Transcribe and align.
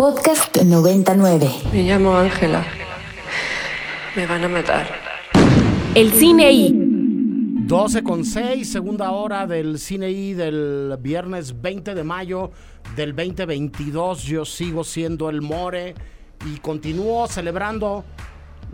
Podcast 0.00 0.56
99. 0.56 1.46
Me 1.74 1.82
llamo 1.82 2.16
Ángela. 2.16 2.64
Me 4.16 4.26
van 4.26 4.42
a 4.44 4.48
matar. 4.48 4.86
El 5.94 6.10
cine 6.12 6.50
I. 6.50 6.72
12 7.66 8.02
con 8.02 8.24
6, 8.24 8.66
segunda 8.66 9.10
hora 9.10 9.46
del 9.46 9.78
cine 9.78 10.10
I 10.10 10.32
del 10.32 10.96
viernes 11.02 11.60
20 11.60 11.94
de 11.94 12.02
mayo 12.02 12.50
del 12.96 13.14
2022. 13.14 14.22
Yo 14.22 14.46
sigo 14.46 14.84
siendo 14.84 15.28
el 15.28 15.42
More 15.42 15.92
y 16.46 16.56
continúo 16.60 17.26
celebrando 17.26 18.02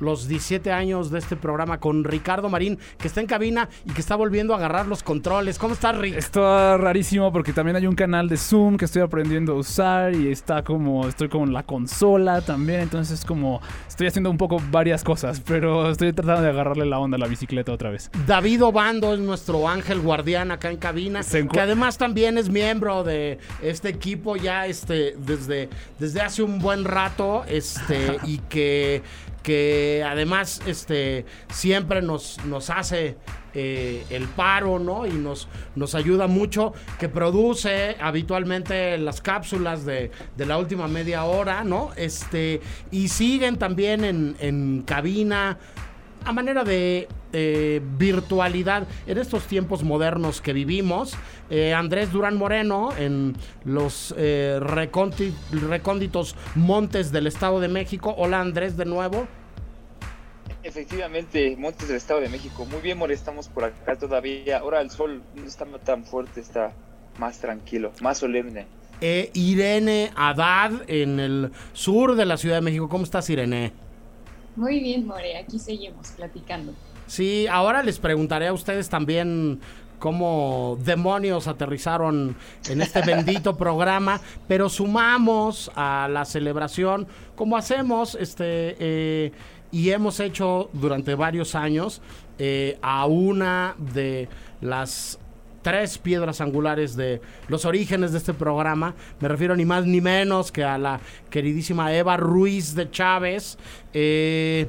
los 0.00 0.28
17 0.28 0.72
años 0.72 1.10
de 1.10 1.18
este 1.18 1.36
programa 1.36 1.78
con 1.78 2.04
Ricardo 2.04 2.48
Marín, 2.48 2.78
que 2.98 3.08
está 3.08 3.20
en 3.20 3.26
cabina 3.26 3.68
y 3.84 3.90
que 3.92 4.00
está 4.00 4.16
volviendo 4.16 4.54
a 4.54 4.58
agarrar 4.58 4.86
los 4.86 5.02
controles. 5.02 5.58
¿Cómo 5.58 5.74
estás, 5.74 5.96
Rick? 5.96 6.16
Está 6.16 6.76
rarísimo 6.76 7.32
porque 7.32 7.52
también 7.52 7.76
hay 7.76 7.86
un 7.86 7.94
canal 7.94 8.28
de 8.28 8.36
Zoom 8.36 8.76
que 8.76 8.84
estoy 8.84 9.02
aprendiendo 9.02 9.52
a 9.52 9.56
usar 9.56 10.14
y 10.14 10.30
está 10.30 10.62
como, 10.62 11.08
estoy 11.08 11.28
con 11.28 11.52
la 11.52 11.62
consola 11.62 12.40
también, 12.40 12.80
entonces 12.80 13.20
es 13.20 13.24
como, 13.24 13.60
estoy 13.88 14.06
haciendo 14.06 14.30
un 14.30 14.38
poco 14.38 14.60
varias 14.70 15.04
cosas, 15.04 15.40
pero 15.40 15.90
estoy 15.90 16.12
tratando 16.12 16.42
de 16.42 16.50
agarrarle 16.50 16.86
la 16.86 16.98
onda 16.98 17.16
a 17.16 17.18
la 17.18 17.26
bicicleta 17.26 17.72
otra 17.72 17.90
vez. 17.90 18.10
David 18.26 18.64
Obando 18.64 19.14
es 19.14 19.20
nuestro 19.20 19.68
ángel 19.68 20.00
guardián 20.00 20.50
acá 20.50 20.70
en 20.70 20.76
cabina, 20.76 21.20
que 21.52 21.60
además 21.60 21.98
también 21.98 22.38
es 22.38 22.48
miembro 22.48 23.04
de 23.04 23.38
este 23.62 23.88
equipo 23.88 24.36
ya 24.36 24.66
este, 24.66 25.16
desde, 25.18 25.68
desde 25.98 26.20
hace 26.20 26.42
un 26.42 26.58
buen 26.58 26.84
rato 26.84 27.44
este, 27.48 28.18
y 28.24 28.38
que 28.38 29.02
que 29.46 30.04
además 30.04 30.60
este, 30.66 31.24
siempre 31.52 32.02
nos, 32.02 32.44
nos 32.46 32.68
hace 32.68 33.16
eh, 33.54 34.04
el 34.10 34.26
paro, 34.26 34.80
¿no? 34.80 35.06
Y 35.06 35.12
nos, 35.12 35.46
nos 35.76 35.94
ayuda 35.94 36.26
mucho, 36.26 36.72
que 36.98 37.08
produce 37.08 37.94
habitualmente 38.00 38.98
las 38.98 39.20
cápsulas 39.20 39.86
de, 39.86 40.10
la 40.36 40.58
última 40.58 40.88
media 40.88 41.22
hora, 41.22 41.62
¿no? 41.62 41.90
Este, 41.96 42.60
y 42.90 43.06
siguen 43.06 43.56
también 43.56 44.34
en, 44.40 44.82
cabina 44.84 45.58
a 46.24 46.32
manera 46.32 46.64
de 46.64 47.06
virtualidad 47.98 48.88
en 49.06 49.18
estos 49.18 49.46
tiempos 49.46 49.84
modernos 49.84 50.40
que 50.40 50.52
vivimos. 50.52 51.16
Eh, 51.50 51.72
Andrés 51.72 52.10
Durán 52.10 52.36
Moreno 52.36 52.88
en 52.98 53.36
los 53.64 54.12
eh, 54.16 54.58
recónditos 54.60 56.34
montes 56.56 57.12
del 57.12 57.28
Estado 57.28 57.60
de 57.60 57.68
México. 57.68 58.14
Hola 58.18 58.40
Andrés 58.40 58.76
de 58.76 58.84
nuevo. 58.84 59.28
Efectivamente, 60.66 61.54
Montes 61.56 61.86
del 61.86 61.96
Estado 61.96 62.20
de 62.20 62.28
México. 62.28 62.66
Muy 62.66 62.80
bien, 62.80 62.98
More, 62.98 63.14
estamos 63.14 63.46
por 63.46 63.62
acá 63.62 63.96
todavía. 63.96 64.58
Ahora 64.58 64.80
el 64.80 64.90
sol 64.90 65.22
no 65.36 65.44
está 65.44 65.64
tan 65.84 66.04
fuerte, 66.04 66.40
está 66.40 66.72
más 67.20 67.38
tranquilo, 67.38 67.92
más 68.00 68.18
solemne. 68.18 68.66
Eh, 69.00 69.30
Irene 69.34 70.10
Haddad 70.16 70.72
en 70.88 71.20
el 71.20 71.52
sur 71.72 72.16
de 72.16 72.26
la 72.26 72.36
Ciudad 72.36 72.56
de 72.56 72.62
México. 72.62 72.88
¿Cómo 72.88 73.04
estás, 73.04 73.30
Irene? 73.30 73.72
Muy 74.56 74.80
bien, 74.80 75.06
More, 75.06 75.36
aquí 75.36 75.60
seguimos 75.60 76.08
platicando. 76.08 76.74
Sí, 77.06 77.46
ahora 77.46 77.84
les 77.84 78.00
preguntaré 78.00 78.48
a 78.48 78.52
ustedes 78.52 78.88
también 78.88 79.60
cómo 80.00 80.78
demonios 80.82 81.46
aterrizaron 81.46 82.34
en 82.68 82.82
este 82.82 83.02
bendito 83.06 83.56
programa, 83.56 84.20
pero 84.48 84.68
sumamos 84.68 85.70
a 85.76 86.08
la 86.10 86.24
celebración, 86.24 87.06
como 87.36 87.56
hacemos, 87.56 88.16
este... 88.16 88.74
Eh, 88.80 89.32
y 89.70 89.90
hemos 89.90 90.20
hecho 90.20 90.70
durante 90.72 91.14
varios 91.14 91.54
años 91.54 92.00
eh, 92.38 92.78
a 92.82 93.06
una 93.06 93.74
de 93.78 94.28
las 94.60 95.18
tres 95.62 95.98
piedras 95.98 96.40
angulares 96.40 96.94
de 96.94 97.20
los 97.48 97.64
orígenes 97.64 98.12
de 98.12 98.18
este 98.18 98.32
programa. 98.32 98.94
Me 99.18 99.26
refiero 99.26 99.56
ni 99.56 99.64
más 99.64 99.84
ni 99.84 100.00
menos 100.00 100.52
que 100.52 100.62
a 100.62 100.78
la 100.78 101.00
queridísima 101.28 101.92
Eva 101.92 102.16
Ruiz 102.16 102.74
de 102.74 102.88
Chávez, 102.90 103.58
eh, 103.92 104.68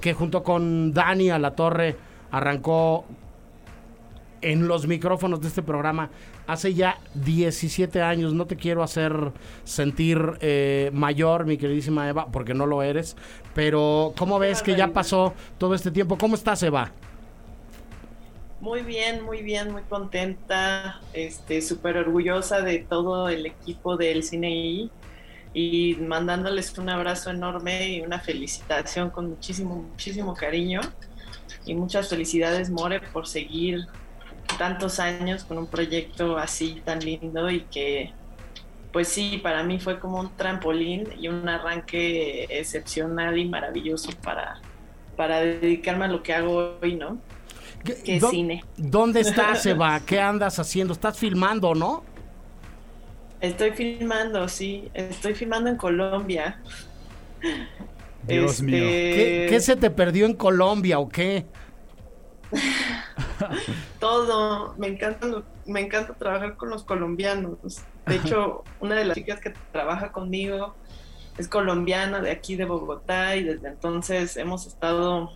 que 0.00 0.14
junto 0.14 0.42
con 0.42 0.94
Dani 0.94 1.28
a 1.28 1.38
la 1.38 1.54
Torre 1.54 1.96
arrancó 2.30 3.04
en 4.40 4.66
los 4.66 4.86
micrófonos 4.86 5.40
de 5.40 5.48
este 5.48 5.62
programa 5.62 6.08
hace 6.46 6.74
ya 6.74 6.98
17 7.14 8.02
años. 8.02 8.34
No 8.34 8.46
te 8.46 8.56
quiero 8.56 8.82
hacer 8.82 9.32
sentir 9.64 10.18
eh, 10.40 10.90
mayor, 10.92 11.46
mi 11.46 11.56
queridísima 11.56 12.08
Eva, 12.08 12.26
porque 12.30 12.54
no 12.54 12.66
lo 12.66 12.82
eres. 12.82 13.16
Pero, 13.54 14.12
¿cómo 14.16 14.38
ves 14.38 14.62
que 14.62 14.76
ya 14.76 14.88
pasó 14.88 15.34
todo 15.58 15.74
este 15.74 15.90
tiempo? 15.90 16.18
¿Cómo 16.18 16.34
estás, 16.34 16.62
Eva? 16.62 16.92
Muy 18.60 18.82
bien, 18.82 19.24
muy 19.24 19.42
bien, 19.42 19.72
muy 19.72 19.82
contenta, 19.82 21.00
este, 21.12 21.60
súper 21.62 21.96
orgullosa 21.96 22.60
de 22.60 22.78
todo 22.78 23.28
el 23.28 23.44
equipo 23.46 23.96
del 23.96 24.22
CineI 24.22 24.88
y 25.52 25.96
mandándoles 25.96 26.78
un 26.78 26.88
abrazo 26.88 27.30
enorme 27.30 27.88
y 27.88 28.00
una 28.02 28.20
felicitación 28.20 29.10
con 29.10 29.30
muchísimo, 29.30 29.74
muchísimo 29.74 30.34
cariño 30.34 30.80
y 31.66 31.74
muchas 31.74 32.08
felicidades, 32.08 32.70
More, 32.70 33.00
por 33.12 33.26
seguir 33.26 33.86
tantos 34.58 35.00
años 35.00 35.44
con 35.44 35.58
un 35.58 35.66
proyecto 35.66 36.36
así 36.36 36.82
tan 36.84 37.00
lindo 37.00 37.50
y 37.50 37.62
que 37.62 38.12
pues 38.92 39.08
sí, 39.08 39.40
para 39.42 39.62
mí 39.62 39.80
fue 39.80 39.98
como 39.98 40.20
un 40.20 40.36
trampolín 40.36 41.08
y 41.18 41.28
un 41.28 41.48
arranque 41.48 42.44
excepcional 42.50 43.38
y 43.38 43.46
maravilloso 43.46 44.10
para, 44.22 44.60
para 45.16 45.40
dedicarme 45.40 46.04
a 46.04 46.08
lo 46.08 46.22
que 46.22 46.34
hago 46.34 46.78
hoy, 46.80 46.96
¿no? 46.96 47.18
Que 47.84 48.16
es 48.16 48.28
cine. 48.28 48.62
¿Dónde 48.76 49.20
estás, 49.20 49.64
Eva? 49.66 49.98
¿Qué 50.04 50.20
andas 50.20 50.58
haciendo? 50.58 50.92
¿Estás 50.92 51.18
filmando, 51.18 51.74
no? 51.74 52.04
Estoy 53.40 53.72
filmando, 53.72 54.46
sí. 54.46 54.88
Estoy 54.94 55.34
filmando 55.34 55.70
en 55.70 55.76
Colombia. 55.76 56.60
Dios 58.26 58.62
mío. 58.62 58.84
Este, 58.84 59.46
¿Qué, 59.48 59.60
se 59.60 59.74
te 59.74 59.90
perdió 59.90 60.26
en 60.26 60.34
Colombia 60.34 60.98
o 60.98 61.08
qué? 61.08 61.46
Todo, 64.00 64.74
me 64.78 64.88
encanta, 64.88 65.42
me 65.66 65.80
encanta 65.80 66.14
trabajar 66.14 66.56
con 66.56 66.70
los 66.70 66.84
colombianos. 66.84 67.82
De 68.06 68.16
hecho, 68.16 68.64
una 68.80 68.96
de 68.96 69.04
las 69.04 69.16
chicas 69.16 69.40
que 69.40 69.54
trabaja 69.72 70.12
conmigo 70.12 70.74
es 71.38 71.48
colombiana 71.48 72.20
de 72.20 72.30
aquí 72.30 72.56
de 72.56 72.64
Bogotá 72.64 73.36
y 73.36 73.44
desde 73.44 73.68
entonces 73.68 74.36
hemos 74.36 74.66
estado 74.66 75.32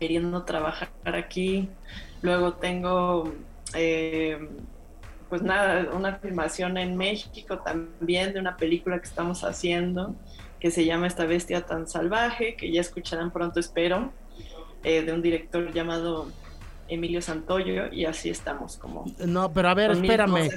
queriendo 0.00 0.44
trabajar 0.44 0.90
aquí. 1.04 1.68
Luego 2.22 2.54
tengo, 2.54 3.32
eh, 3.74 4.48
pues 5.28 5.42
nada, 5.42 5.90
una 5.92 6.16
filmación 6.16 6.76
en 6.76 6.96
México 6.96 7.58
también 7.58 8.32
de 8.32 8.40
una 8.40 8.56
película 8.56 8.98
que 8.98 9.06
estamos 9.06 9.44
haciendo 9.44 10.14
que 10.62 10.70
se 10.70 10.84
llama 10.84 11.08
Esta 11.08 11.26
bestia 11.26 11.66
tan 11.66 11.88
salvaje, 11.88 12.54
que 12.54 12.70
ya 12.70 12.80
escucharán 12.80 13.32
pronto, 13.32 13.58
espero. 13.58 14.12
Eh, 14.84 15.02
de 15.02 15.12
un 15.12 15.22
director 15.22 15.72
llamado 15.72 16.28
Emilio 16.88 17.22
Santoyo 17.22 17.86
y 17.92 18.04
así 18.04 18.28
estamos 18.28 18.76
como... 18.76 19.04
No, 19.24 19.52
pero 19.52 19.68
a 19.68 19.74
ver, 19.74 19.92
espérame, 19.92 20.50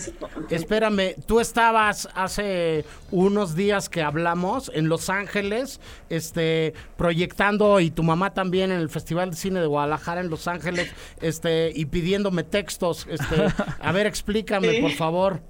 espérame, 0.49 1.15
tú 1.25 1.39
estabas 1.39 2.09
hace 2.13 2.83
unos 3.11 3.55
días 3.55 3.87
que 3.87 4.01
hablamos 4.01 4.71
en 4.73 4.89
Los 4.89 5.09
Ángeles, 5.09 5.79
este, 6.09 6.73
proyectando 6.97 7.79
y 7.79 7.91
tu 7.91 8.03
mamá 8.03 8.33
también 8.33 8.71
en 8.71 8.79
el 8.79 8.89
Festival 8.89 9.29
de 9.29 9.37
Cine 9.37 9.61
de 9.61 9.67
Guadalajara 9.67 10.21
en 10.21 10.29
Los 10.29 10.47
Ángeles, 10.47 10.91
este, 11.21 11.71
y 11.73 11.85
pidiéndome 11.85 12.43
textos, 12.43 13.07
este, 13.09 13.47
a 13.79 13.91
ver, 13.91 14.07
explícame, 14.07 14.81
por 14.81 14.91
favor. 14.91 15.41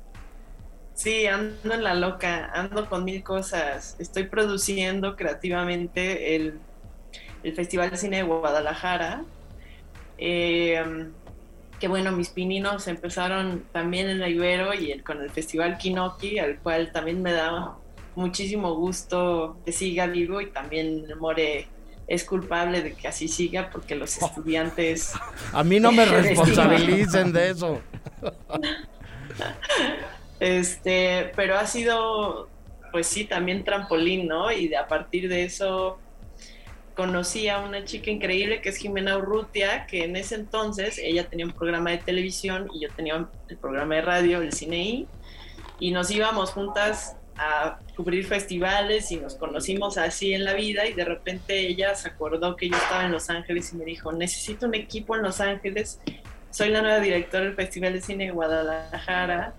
Sí, 0.93 1.25
ando 1.25 1.73
en 1.73 1.83
la 1.83 1.95
loca, 1.95 2.51
ando 2.53 2.87
con 2.87 3.03
mil 3.03 3.23
cosas, 3.23 3.95
estoy 3.99 4.25
produciendo 4.25 5.15
creativamente 5.15 6.35
el 6.35 6.59
el 7.45 7.53
Festival 7.53 7.91
de 7.91 7.97
Cine 7.97 8.17
de 8.17 8.23
Guadalajara. 8.23 9.23
Eh, 10.17 10.83
que 11.79 11.87
bueno, 11.87 12.11
mis 12.11 12.29
pininos 12.29 12.87
empezaron 12.87 13.65
también 13.71 14.09
en 14.09 14.19
la 14.19 14.29
Ibero 14.29 14.73
y 14.73 14.97
con 15.01 15.21
el 15.21 15.29
Festival 15.29 15.77
Kinoki, 15.77 16.39
al 16.39 16.57
cual 16.59 16.91
también 16.91 17.21
me 17.21 17.33
da 17.33 17.75
muchísimo 18.15 18.73
gusto 18.73 19.57
que 19.63 19.71
siga 19.71 20.07
vivo 20.07 20.41
y 20.41 20.47
también 20.47 21.05
More 21.19 21.67
es 22.07 22.23
culpable 22.23 22.81
de 22.81 22.93
que 22.93 23.07
así 23.07 23.27
siga 23.27 23.69
porque 23.69 23.93
los 23.95 24.17
estudiantes... 24.21 25.13
A 25.53 25.63
mí 25.63 25.79
no 25.79 25.91
me 25.91 26.05
responsabilicen 26.05 27.31
de 27.31 27.49
eso. 27.51 27.81
Este, 30.37 31.31
pero 31.37 31.57
ha 31.57 31.65
sido, 31.65 32.49
pues 32.91 33.07
sí, 33.07 33.23
también 33.23 33.63
trampolín, 33.63 34.27
¿no? 34.27 34.51
Y 34.51 34.75
a 34.75 34.85
partir 34.85 35.29
de 35.29 35.45
eso 35.45 35.97
conocí 36.95 37.49
a 37.49 37.59
una 37.59 37.83
chica 37.83 38.09
increíble 38.09 38.61
que 38.61 38.69
es 38.69 38.77
Jimena 38.77 39.17
Urrutia, 39.17 39.85
que 39.85 40.05
en 40.05 40.15
ese 40.15 40.35
entonces 40.35 40.97
ella 40.97 41.27
tenía 41.27 41.45
un 41.45 41.51
programa 41.51 41.91
de 41.91 41.97
televisión 41.97 42.69
y 42.73 42.81
yo 42.81 42.89
tenía 42.95 43.27
el 43.49 43.57
programa 43.57 43.95
de 43.95 44.01
radio, 44.01 44.41
el 44.41 44.53
Cine 44.53 45.05
y 45.79 45.91
nos 45.91 46.09
íbamos 46.09 46.51
juntas 46.51 47.17
a 47.37 47.79
cubrir 47.97 48.25
festivales 48.25 49.11
y 49.11 49.17
nos 49.17 49.35
conocimos 49.35 49.97
así 49.97 50.33
en 50.33 50.45
la 50.45 50.53
vida 50.53 50.87
y 50.87 50.93
de 50.93 51.03
repente 51.03 51.67
ella 51.67 51.93
se 51.95 52.07
acordó 52.07 52.55
que 52.55 52.69
yo 52.69 52.77
estaba 52.77 53.03
en 53.03 53.11
Los 53.11 53.29
Ángeles 53.29 53.73
y 53.73 53.75
me 53.75 53.83
dijo, 53.83 54.13
necesito 54.13 54.65
un 54.65 54.75
equipo 54.75 55.17
en 55.17 55.21
Los 55.21 55.41
Ángeles, 55.41 55.99
soy 56.49 56.69
la 56.69 56.81
nueva 56.81 56.99
directora 57.01 57.43
del 57.43 57.55
Festival 57.55 57.91
de 57.91 58.01
Cine 58.01 58.25
de 58.25 58.31
Guadalajara, 58.31 59.53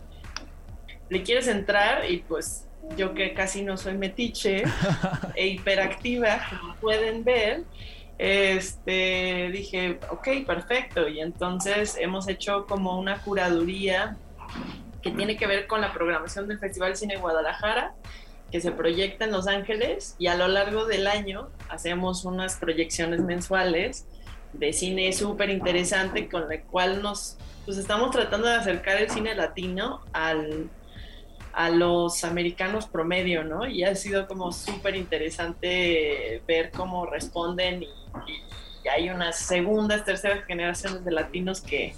¿le 1.10 1.22
quieres 1.22 1.48
entrar? 1.48 2.10
Y 2.10 2.18
pues 2.18 2.65
yo 2.96 3.14
que 3.14 3.34
casi 3.34 3.62
no 3.62 3.76
soy 3.76 3.96
metiche 3.96 4.64
e 5.34 5.46
hiperactiva, 5.46 6.40
como 6.50 6.74
pueden 6.76 7.24
ver, 7.24 7.64
este, 8.18 9.50
dije, 9.52 9.98
ok, 10.10 10.28
perfecto. 10.46 11.08
Y 11.08 11.20
entonces 11.20 11.96
hemos 11.98 12.28
hecho 12.28 12.66
como 12.66 12.98
una 12.98 13.20
curaduría 13.22 14.16
que 15.02 15.10
tiene 15.10 15.36
que 15.36 15.46
ver 15.46 15.66
con 15.66 15.80
la 15.80 15.92
programación 15.92 16.48
del 16.48 16.58
Festival 16.58 16.96
Cine 16.96 17.16
Guadalajara, 17.16 17.94
que 18.50 18.60
se 18.60 18.72
proyecta 18.72 19.24
en 19.24 19.32
Los 19.32 19.46
Ángeles 19.46 20.14
y 20.18 20.28
a 20.28 20.36
lo 20.36 20.48
largo 20.48 20.86
del 20.86 21.06
año 21.06 21.48
hacemos 21.68 22.24
unas 22.24 22.56
proyecciones 22.56 23.20
mensuales 23.20 24.06
de 24.52 24.72
cine 24.72 25.12
súper 25.12 25.50
interesante 25.50 26.28
con 26.28 26.48
la 26.48 26.60
cual 26.62 27.02
nos 27.02 27.36
pues 27.64 27.78
estamos 27.78 28.12
tratando 28.12 28.46
de 28.46 28.54
acercar 28.54 28.96
el 28.98 29.10
cine 29.10 29.34
latino 29.34 30.00
al, 30.12 30.70
a 31.56 31.70
los 31.70 32.22
americanos 32.22 32.86
promedio, 32.86 33.42
¿no? 33.42 33.66
Y 33.66 33.82
ha 33.82 33.94
sido 33.94 34.28
como 34.28 34.52
súper 34.52 34.94
interesante 34.94 36.42
ver 36.46 36.70
cómo 36.70 37.06
responden 37.06 37.82
y, 37.82 37.88
hay 38.92 39.08
unas 39.08 39.38
segundas, 39.38 40.04
terceras 40.04 40.44
generaciones 40.44 41.04
de 41.04 41.10
latinos 41.10 41.60
que, 41.60 41.94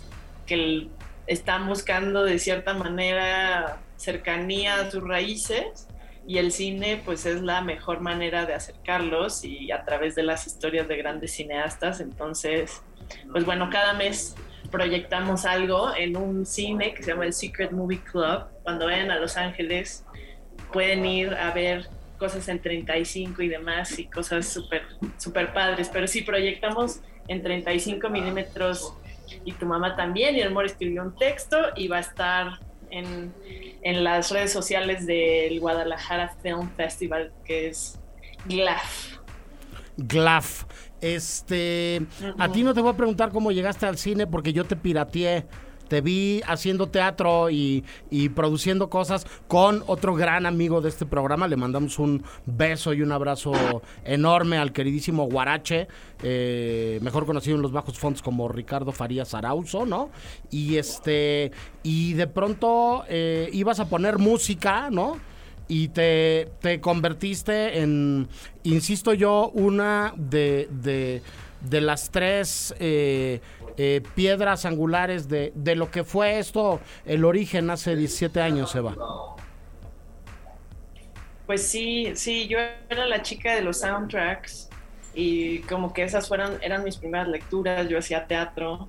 que 0.47 0.89
están 1.27 1.67
buscando 1.67 2.25
de 2.25 2.39
cierta 2.39 2.73
manera 2.73 3.79
cercanía 3.97 4.77
a 4.77 4.91
sus 4.91 5.07
raíces 5.07 5.87
y 6.27 6.39
el 6.39 6.51
cine 6.51 7.03
pues 7.05 7.27
es 7.27 7.43
la 7.43 7.61
mejor 7.61 8.01
manera 8.01 8.47
de 8.47 8.55
acercarlos 8.55 9.45
y 9.45 9.71
a 9.71 9.85
través 9.85 10.15
de 10.15 10.23
las 10.23 10.47
historias 10.47 10.89
de 10.89 10.97
grandes 10.97 11.33
cineastas. 11.33 12.01
Entonces, 12.01 12.81
pues 13.33 13.45
bueno, 13.45 13.69
cada 13.71 13.93
mes 13.93 14.35
proyectamos 14.71 15.45
algo 15.45 15.95
en 15.97 16.17
un 16.17 16.45
cine 16.47 16.95
que 16.95 17.03
se 17.03 17.11
llama 17.13 17.25
el 17.25 17.33
Secret 17.33 17.73
Movie 17.73 18.01
Club. 18.01 18.45
Cuando 18.63 18.87
vayan 18.87 19.11
a 19.11 19.19
Los 19.19 19.37
Ángeles 19.37 20.05
pueden 20.73 21.05
ir 21.07 21.35
a 21.35 21.51
ver 21.53 21.89
cosas 22.19 22.49
en 22.49 22.61
35 22.61 23.43
y 23.43 23.49
demás 23.49 23.99
y 23.99 24.07
cosas 24.07 24.47
súper 24.47 24.83
super 25.17 25.53
padres, 25.53 25.89
pero 25.93 26.07
sí 26.07 26.23
proyectamos 26.23 27.01
en 27.29 27.43
35 27.43 28.09
milímetros 28.11 28.93
y 29.45 29.53
tu 29.53 29.67
mamá 29.67 29.95
también 29.97 30.37
y 30.37 30.41
el 30.41 30.49
amor 30.49 30.67
escribió 30.67 31.03
un 31.03 31.15
texto 31.17 31.57
y 31.77 31.89
va 31.89 31.99
a 31.99 32.01
estar 32.01 32.59
en, 32.91 33.33
en 33.83 34.05
las 34.05 34.31
redes 34.31 34.53
sociales 34.53 35.07
del 35.07 35.61
Guadalajara 35.61 36.35
Film 36.43 36.71
Festival 36.77 37.33
que 37.45 37.69
es 37.69 37.99
GLAF. 38.47 39.19
GLAF. 39.97 40.65
Este, 41.01 42.03
a 42.39 42.51
ti 42.51 42.63
no 42.63 42.75
te 42.75 42.81
voy 42.81 42.91
a 42.91 42.97
preguntar 42.97 43.31
cómo 43.31 43.53
llegaste 43.53 43.87
al 43.87 43.99
cine 43.99 44.27
porque 44.27 44.53
yo 44.53 44.65
te 44.65 44.77
pirateé. 44.77 45.47
Te 45.89 46.03
vi 46.03 46.43
haciendo 46.47 46.89
teatro 46.89 47.49
y, 47.51 47.83
produciendo 48.35 48.91
cosas 48.91 49.27
con 49.47 49.83
otro 49.87 50.15
gran 50.15 50.45
amigo 50.45 50.83
de 50.83 50.91
este 50.91 51.07
programa. 51.07 51.49
Le 51.49 51.57
mandamos 51.57 51.99
un 51.99 52.23
beso 52.45 52.93
y 52.93 53.01
un 53.01 53.11
abrazo 53.11 53.53
enorme 54.05 54.59
al 54.59 54.73
queridísimo 54.73 55.25
Guarache, 55.31 55.89
eh, 56.23 56.99
mejor 57.01 57.25
conocido 57.25 57.57
en 57.57 57.63
los 57.63 57.73
bajos 57.73 57.99
fondos 57.99 58.21
como 58.21 58.49
Ricardo 58.49 58.93
Farías 58.93 59.33
Arauzo, 59.33 59.87
¿no? 59.87 60.11
Y 60.51 60.77
este, 60.77 61.53
y 61.83 62.13
de 62.13 62.27
pronto 62.27 63.05
eh, 63.09 63.49
ibas 63.55 63.81
a 63.81 63.89
poner 63.89 64.19
música, 64.19 64.91
¿no? 64.91 65.17
Y 65.69 65.89
te, 65.89 66.49
te 66.61 66.81
convertiste 66.81 67.81
en, 67.81 68.29
insisto 68.65 69.13
yo, 69.13 69.51
una 69.55 70.15
de, 70.17 70.69
de, 71.61 71.81
las 71.81 72.11
tres 72.11 72.75
eh, 72.81 73.41
eh, 73.77 74.03
piedras 74.15 74.65
angulares 74.65 75.29
de, 75.29 75.53
de, 75.55 75.77
lo 75.77 75.91
que 75.91 76.05
fue 76.05 76.39
esto, 76.39 76.81
el 77.05 77.25
origen 77.25 77.69
hace 77.71 77.95
17 77.95 78.41
años, 78.41 78.75
Eva. 78.75 78.97
Pues 81.47 81.63
sí, 81.63 82.13
sí, 82.15 82.49
yo 82.49 82.59
era 82.89 83.07
la 83.07 83.23
chica 83.23 83.55
de 83.55 83.63
los 83.63 83.81
soundtracks 83.81 84.69
y 85.15 85.61
como 85.61 85.93
que 85.93 86.03
esas 86.03 86.29
fueron, 86.29 86.59
eran 86.63 86.85
mis 86.85 86.97
primeras 86.97 87.29
lecturas, 87.29 87.89
yo 87.89 87.99
hacía 87.99 88.27
teatro, 88.27 88.89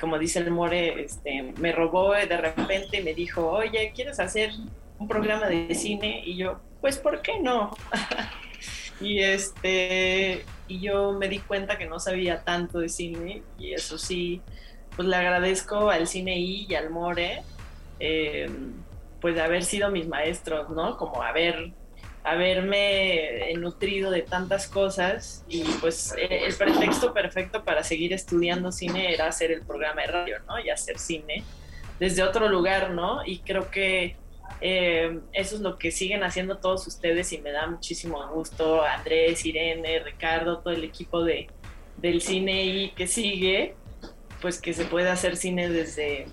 como 0.00 0.18
dice 0.18 0.38
el 0.38 0.50
More, 0.50 1.02
este, 1.02 1.54
me 1.58 1.72
robó 1.72 2.12
de 2.12 2.36
repente 2.36 3.00
y 3.00 3.02
me 3.02 3.14
dijo, 3.14 3.48
oye, 3.50 3.92
¿quieres 3.94 4.20
hacer 4.20 4.52
un 4.98 5.08
programa 5.08 5.46
de 5.48 5.74
cine 5.74 6.22
y 6.24 6.36
yo, 6.36 6.60
pues, 6.80 6.98
¿por 6.98 7.22
qué 7.22 7.40
no? 7.40 7.76
y 9.00 9.20
este, 9.20 10.44
y 10.66 10.80
yo 10.80 11.12
me 11.12 11.28
di 11.28 11.38
cuenta 11.38 11.78
que 11.78 11.86
no 11.86 11.98
sabía 11.98 12.44
tanto 12.44 12.80
de 12.80 12.88
cine 12.88 13.42
y 13.58 13.72
eso 13.72 13.98
sí, 13.98 14.42
pues 14.96 15.08
le 15.08 15.16
agradezco 15.16 15.90
al 15.90 16.06
Cine 16.06 16.38
y 16.38 16.74
al 16.74 16.90
More, 16.90 17.42
em, 18.00 18.72
pues 19.20 19.34
de 19.34 19.42
haber 19.42 19.64
sido 19.64 19.90
mis 19.90 20.08
maestros, 20.08 20.70
¿no? 20.70 20.96
Como 20.96 21.22
haber 21.22 21.72
haberme 22.24 23.54
nutrido 23.56 24.10
de 24.10 24.22
tantas 24.22 24.66
cosas 24.66 25.44
y 25.48 25.62
pues 25.80 26.14
e, 26.18 26.46
el 26.46 26.54
pretexto 26.54 27.14
perfecto 27.14 27.64
para 27.64 27.82
seguir 27.82 28.12
estudiando 28.12 28.70
cine 28.70 29.14
era 29.14 29.28
hacer 29.28 29.50
el 29.50 29.62
programa 29.62 30.02
de 30.02 30.08
radio, 30.08 30.36
¿no? 30.46 30.58
Y 30.58 30.68
hacer 30.68 30.98
cine 30.98 31.44
desde 31.98 32.22
otro 32.22 32.48
lugar, 32.48 32.90
¿no? 32.90 33.24
Y 33.24 33.38
creo 33.38 33.70
que 33.70 34.16
eh, 34.60 35.20
eso 35.32 35.56
es 35.56 35.60
lo 35.60 35.78
que 35.78 35.90
siguen 35.90 36.24
haciendo 36.24 36.58
todos 36.58 36.86
ustedes 36.86 37.32
y 37.32 37.38
me 37.38 37.52
da 37.52 37.66
muchísimo 37.66 38.26
gusto. 38.28 38.82
Andrés, 38.82 39.44
Irene, 39.46 40.00
Ricardo, 40.00 40.58
todo 40.58 40.74
el 40.74 40.84
equipo 40.84 41.22
de, 41.22 41.48
del 41.96 42.20
cine 42.20 42.64
y 42.64 42.90
que 42.90 43.06
sigue, 43.06 43.74
pues 44.40 44.60
que 44.60 44.74
se 44.74 44.84
puede 44.84 45.08
hacer 45.08 45.36
cine 45.36 45.68
desde, 45.68 46.26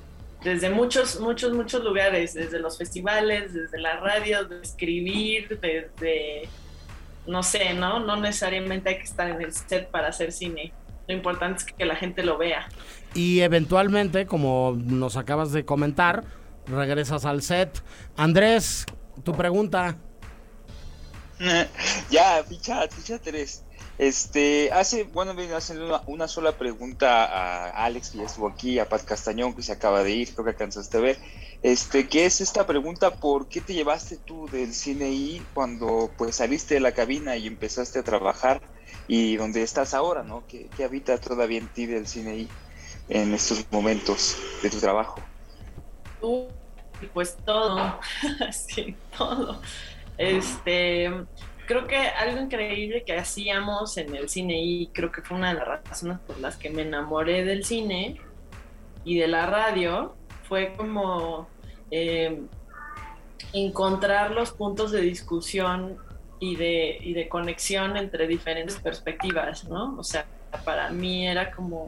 desde 0.43 0.69
muchos, 0.69 1.19
muchos, 1.19 1.53
muchos 1.53 1.83
lugares, 1.83 2.33
desde 2.33 2.59
los 2.59 2.77
festivales, 2.77 3.53
desde 3.53 3.79
la 3.79 3.99
radio, 3.99 4.45
de 4.45 4.61
escribir, 4.61 5.59
desde, 5.59 6.47
no 7.27 7.43
sé, 7.43 7.73
¿no? 7.73 7.99
No 7.99 8.15
necesariamente 8.15 8.89
hay 8.89 8.97
que 8.97 9.03
estar 9.03 9.29
en 9.29 9.41
el 9.41 9.53
set 9.53 9.89
para 9.89 10.07
hacer 10.09 10.31
cine. 10.31 10.73
Lo 11.07 11.13
importante 11.13 11.59
es 11.59 11.65
que 11.65 11.85
la 11.85 11.95
gente 11.95 12.23
lo 12.23 12.37
vea. 12.37 12.67
Y 13.13 13.41
eventualmente, 13.41 14.25
como 14.25 14.75
nos 14.83 15.15
acabas 15.15 15.51
de 15.51 15.63
comentar, 15.63 16.23
regresas 16.67 17.25
al 17.25 17.41
set. 17.41 17.83
Andrés, 18.17 18.85
tu 19.23 19.33
pregunta. 19.33 19.97
ya, 22.09 22.43
ficha, 22.43 22.87
ficha 22.87 23.19
tres. 23.19 23.63
Este, 23.97 24.71
hace, 24.73 25.03
bueno, 25.03 25.33
voy 25.33 25.47
a 25.47 25.57
hacer 25.57 25.79
una, 26.07 26.27
sola 26.27 26.57
pregunta 26.57 27.25
a 27.25 27.85
Alex, 27.85 28.09
que 28.09 28.17
ya 28.17 28.25
estuvo 28.25 28.49
aquí, 28.49 28.77
a 28.77 28.89
Pat 28.89 29.05
Castañón, 29.05 29.53
que 29.55 29.63
se 29.63 29.71
acaba 29.71 30.03
de 30.03 30.11
ir, 30.11 30.33
creo 30.33 30.43
que 30.43 30.51
alcanzaste 30.51 30.97
a 30.97 31.01
ver. 31.01 31.17
Este, 31.63 32.09
¿qué 32.09 32.25
es 32.25 32.41
esta 32.41 32.67
pregunta? 32.67 33.11
¿Por 33.15 33.47
qué 33.47 33.61
te 33.61 33.73
llevaste 33.73 34.17
tú 34.17 34.49
del 34.49 34.73
cine 34.73 35.11
y 35.11 35.41
cuando 35.53 36.11
pues 36.17 36.35
saliste 36.35 36.75
de 36.75 36.81
la 36.81 36.91
cabina 36.91 37.37
y 37.37 37.47
empezaste 37.47 37.99
a 37.99 38.03
trabajar 38.03 38.61
y 39.07 39.37
donde 39.37 39.63
estás 39.63 39.93
ahora, 39.93 40.23
¿no? 40.23 40.45
¿Qué, 40.47 40.69
qué 40.75 40.83
habita 40.83 41.17
todavía 41.17 41.59
en 41.59 41.67
ti 41.69 41.85
del 41.85 42.05
cine 42.05 42.35
y 42.37 42.49
en 43.07 43.33
estos 43.33 43.65
momentos 43.71 44.35
de 44.61 44.69
tu 44.69 44.79
trabajo? 44.79 45.21
Pues 47.13 47.37
todo, 47.45 47.99
sí, 48.51 48.95
todo. 49.17 49.61
Este, 50.17 51.11
creo 51.65 51.87
que 51.87 51.97
algo 51.97 52.41
increíble 52.41 53.03
que 53.03 53.17
hacíamos 53.17 53.97
en 53.97 54.15
el 54.15 54.29
cine 54.29 54.61
y 54.61 54.87
creo 54.87 55.11
que 55.11 55.21
fue 55.21 55.37
una 55.37 55.53
de 55.53 55.59
las 55.65 55.83
razones 55.83 56.19
por 56.19 56.39
las 56.39 56.57
que 56.57 56.69
me 56.69 56.83
enamoré 56.83 57.43
del 57.43 57.65
cine 57.65 58.21
y 59.03 59.19
de 59.19 59.27
la 59.27 59.45
radio 59.45 60.15
fue 60.47 60.73
como 60.75 61.47
eh, 61.91 62.41
encontrar 63.53 64.31
los 64.31 64.51
puntos 64.51 64.91
de 64.91 65.01
discusión 65.01 65.97
y 66.39 66.55
de, 66.55 66.97
y 67.01 67.13
de 67.13 67.27
conexión 67.27 67.97
entre 67.97 68.27
diferentes 68.27 68.77
perspectivas, 68.77 69.65
¿no? 69.65 69.97
O 69.97 70.03
sea, 70.03 70.25
para 70.63 70.89
mí 70.89 71.27
era 71.27 71.51
como 71.51 71.87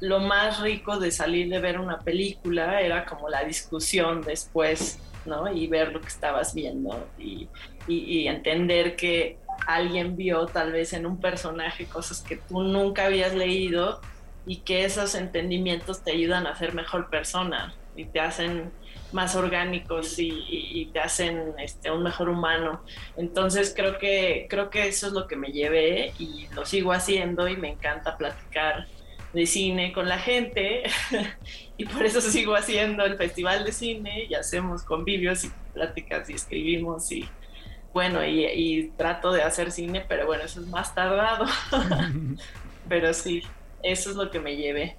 lo 0.00 0.20
más 0.20 0.60
rico 0.60 0.98
de 0.98 1.10
salir 1.10 1.48
de 1.48 1.58
ver 1.58 1.80
una 1.80 1.98
película 1.98 2.80
era 2.80 3.04
como 3.04 3.28
la 3.28 3.44
discusión 3.44 4.20
después, 4.22 4.98
¿no? 5.24 5.50
Y 5.52 5.66
ver 5.66 5.92
lo 5.92 6.00
que 6.00 6.08
estabas 6.08 6.54
viendo 6.54 7.08
y, 7.18 7.48
entender 7.88 8.96
que 8.96 9.38
alguien 9.66 10.16
vio 10.16 10.46
tal 10.46 10.72
vez 10.72 10.92
en 10.92 11.06
un 11.06 11.20
personaje 11.20 11.86
cosas 11.86 12.20
que 12.20 12.36
tú 12.36 12.62
nunca 12.62 13.06
habías 13.06 13.32
leído 13.32 14.00
y 14.44 14.56
que 14.56 14.84
esos 14.84 15.14
entendimientos 15.14 16.02
te 16.02 16.10
ayudan 16.10 16.48
a 16.48 16.56
ser 16.56 16.74
mejor 16.74 17.08
persona 17.10 17.74
y 17.94 18.04
te 18.06 18.18
hacen 18.18 18.72
más 19.12 19.36
orgánicos 19.36 20.16
y, 20.18 20.90
te 20.92 20.98
hacen 20.98 21.54
este, 21.58 21.92
un 21.92 22.02
mejor 22.02 22.28
humano. 22.28 22.82
Entonces 23.16 23.72
creo 23.74 23.98
que, 23.98 24.46
creo 24.50 24.68
que 24.68 24.88
eso 24.88 25.06
es 25.06 25.12
lo 25.12 25.28
que 25.28 25.36
me 25.36 25.52
llevé 25.52 26.12
y 26.18 26.48
lo 26.54 26.66
sigo 26.66 26.92
haciendo 26.92 27.46
y 27.46 27.56
me 27.56 27.70
encanta 27.70 28.16
platicar 28.16 28.88
de 29.36 29.44
cine 29.44 29.92
con 29.92 30.08
la 30.08 30.18
gente 30.18 30.84
y 31.76 31.84
por 31.84 32.06
eso 32.06 32.22
sigo 32.22 32.56
haciendo 32.56 33.04
el 33.04 33.18
festival 33.18 33.66
de 33.66 33.72
cine 33.72 34.24
y 34.30 34.34
hacemos 34.34 34.82
convivios 34.82 35.44
y 35.44 35.50
pláticas 35.74 36.30
y 36.30 36.32
escribimos 36.32 37.12
y 37.12 37.28
bueno, 37.92 38.24
y, 38.26 38.92
trato 38.96 39.32
de 39.32 39.42
hacer 39.42 39.72
cine, 39.72 40.04
pero 40.06 40.26
bueno, 40.26 40.44
eso 40.44 40.60
es 40.60 40.66
más 40.66 40.94
tardado. 40.94 41.46
pero 42.88 43.12
sí, 43.12 43.42
eso 43.82 44.10
es 44.10 44.16
lo 44.16 44.30
que 44.30 44.40
me 44.40 44.56
llevé. 44.56 44.96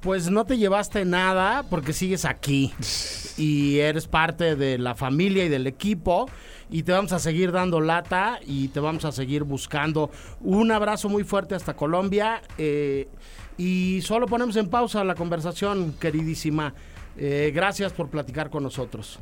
pues 0.00 0.30
no 0.30 0.46
te 0.46 0.56
llevaste 0.56 1.04
nada 1.04 1.64
porque 1.68 1.92
sigues 1.92 2.24
aquí 2.24 2.72
y 3.36 3.78
eres 3.80 4.06
parte 4.06 4.56
de 4.56 4.78
la 4.78 4.94
familia 4.94 5.44
y 5.44 5.50
del 5.50 5.66
equipo 5.66 6.30
y 6.70 6.82
te 6.82 6.92
vamos 6.92 7.12
a 7.12 7.18
seguir 7.18 7.52
dando 7.52 7.80
lata 7.80 8.40
y 8.46 8.68
te 8.68 8.80
vamos 8.80 9.04
a 9.04 9.12
seguir 9.12 9.44
buscando. 9.44 10.10
Un 10.40 10.70
abrazo 10.70 11.08
muy 11.08 11.24
fuerte 11.24 11.54
hasta 11.54 11.74
Colombia 11.74 12.42
eh, 12.58 13.08
y 13.56 14.00
solo 14.02 14.26
ponemos 14.26 14.56
en 14.56 14.68
pausa 14.68 15.04
la 15.04 15.14
conversación, 15.14 15.94
queridísima. 15.98 16.74
Eh, 17.16 17.50
gracias 17.54 17.92
por 17.92 18.10
platicar 18.10 18.50
con 18.50 18.62
nosotros. 18.62 19.18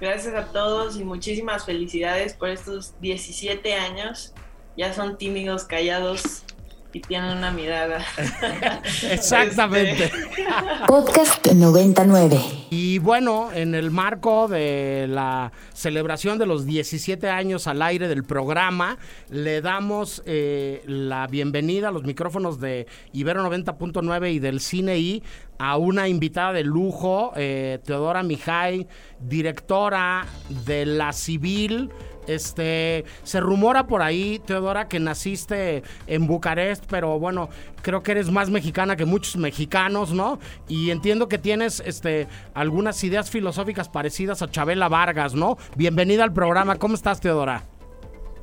Gracias 0.00 0.34
a 0.34 0.46
todos 0.46 0.98
y 0.98 1.04
muchísimas 1.04 1.66
felicidades 1.66 2.32
por 2.32 2.48
estos 2.48 2.98
17 3.00 3.74
años. 3.74 4.32
Ya 4.76 4.94
son 4.94 5.18
tímidos, 5.18 5.64
callados, 5.64 6.44
y 6.92 7.00
tienen 7.00 7.36
una 7.36 7.50
mirada. 7.50 8.04
Exactamente. 9.10 10.04
Este, 10.04 10.46
Podcast 10.86 11.46
99. 11.46 12.40
Y 12.70 12.98
bueno, 12.98 13.50
en 13.52 13.74
el 13.74 13.90
marco 13.90 14.48
de 14.48 15.06
la 15.08 15.52
celebración 15.72 16.38
de 16.38 16.46
los 16.46 16.66
17 16.66 17.28
años 17.28 17.66
al 17.66 17.82
aire 17.82 18.08
del 18.08 18.24
programa, 18.24 18.98
le 19.28 19.60
damos 19.60 20.22
eh, 20.26 20.82
la 20.86 21.26
bienvenida 21.26 21.88
a 21.88 21.92
los 21.92 22.04
micrófonos 22.04 22.60
de 22.60 22.86
Ibero 23.12 23.48
90.9 23.48 24.32
y 24.32 24.38
del 24.38 24.60
Cine 24.60 24.98
I 24.98 25.22
a 25.58 25.76
una 25.76 26.08
invitada 26.08 26.54
de 26.54 26.64
lujo, 26.64 27.32
eh, 27.36 27.78
Teodora 27.84 28.22
Mijay, 28.22 28.86
directora 29.20 30.26
de 30.64 30.86
La 30.86 31.12
Civil. 31.12 31.90
Este, 32.26 33.04
se 33.22 33.40
rumora 33.40 33.86
por 33.86 34.02
ahí, 34.02 34.40
Teodora, 34.44 34.88
que 34.88 35.00
naciste 35.00 35.82
en 36.06 36.26
Bucarest, 36.26 36.84
pero 36.86 37.18
bueno, 37.18 37.48
creo 37.82 38.02
que 38.02 38.12
eres 38.12 38.30
más 38.30 38.50
mexicana 38.50 38.96
que 38.96 39.04
muchos 39.04 39.36
mexicanos, 39.36 40.12
¿no? 40.12 40.38
Y 40.68 40.90
entiendo 40.90 41.28
que 41.28 41.38
tienes 41.38 41.82
este, 41.84 42.28
algunas 42.54 43.02
ideas 43.04 43.30
filosóficas 43.30 43.88
parecidas 43.88 44.42
a 44.42 44.50
Chabela 44.50 44.88
Vargas, 44.88 45.34
¿no? 45.34 45.56
Bienvenida 45.76 46.24
al 46.24 46.32
programa. 46.32 46.76
¿Cómo 46.76 46.94
estás, 46.94 47.20
Teodora? 47.20 47.64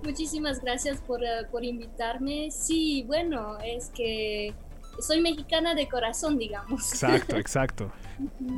Muchísimas 0.04 0.62
gracias 0.62 1.02
por, 1.02 1.22
uh, 1.22 1.50
por 1.52 1.66
invitarme. 1.66 2.50
Sí, 2.52 3.04
bueno, 3.08 3.58
es 3.60 3.90
que 3.90 4.54
soy 5.00 5.22
mexicana 5.22 5.76
de 5.76 5.88
corazón, 5.88 6.38
digamos. 6.38 6.92
Exacto, 6.92 7.38
exacto. 7.38 7.92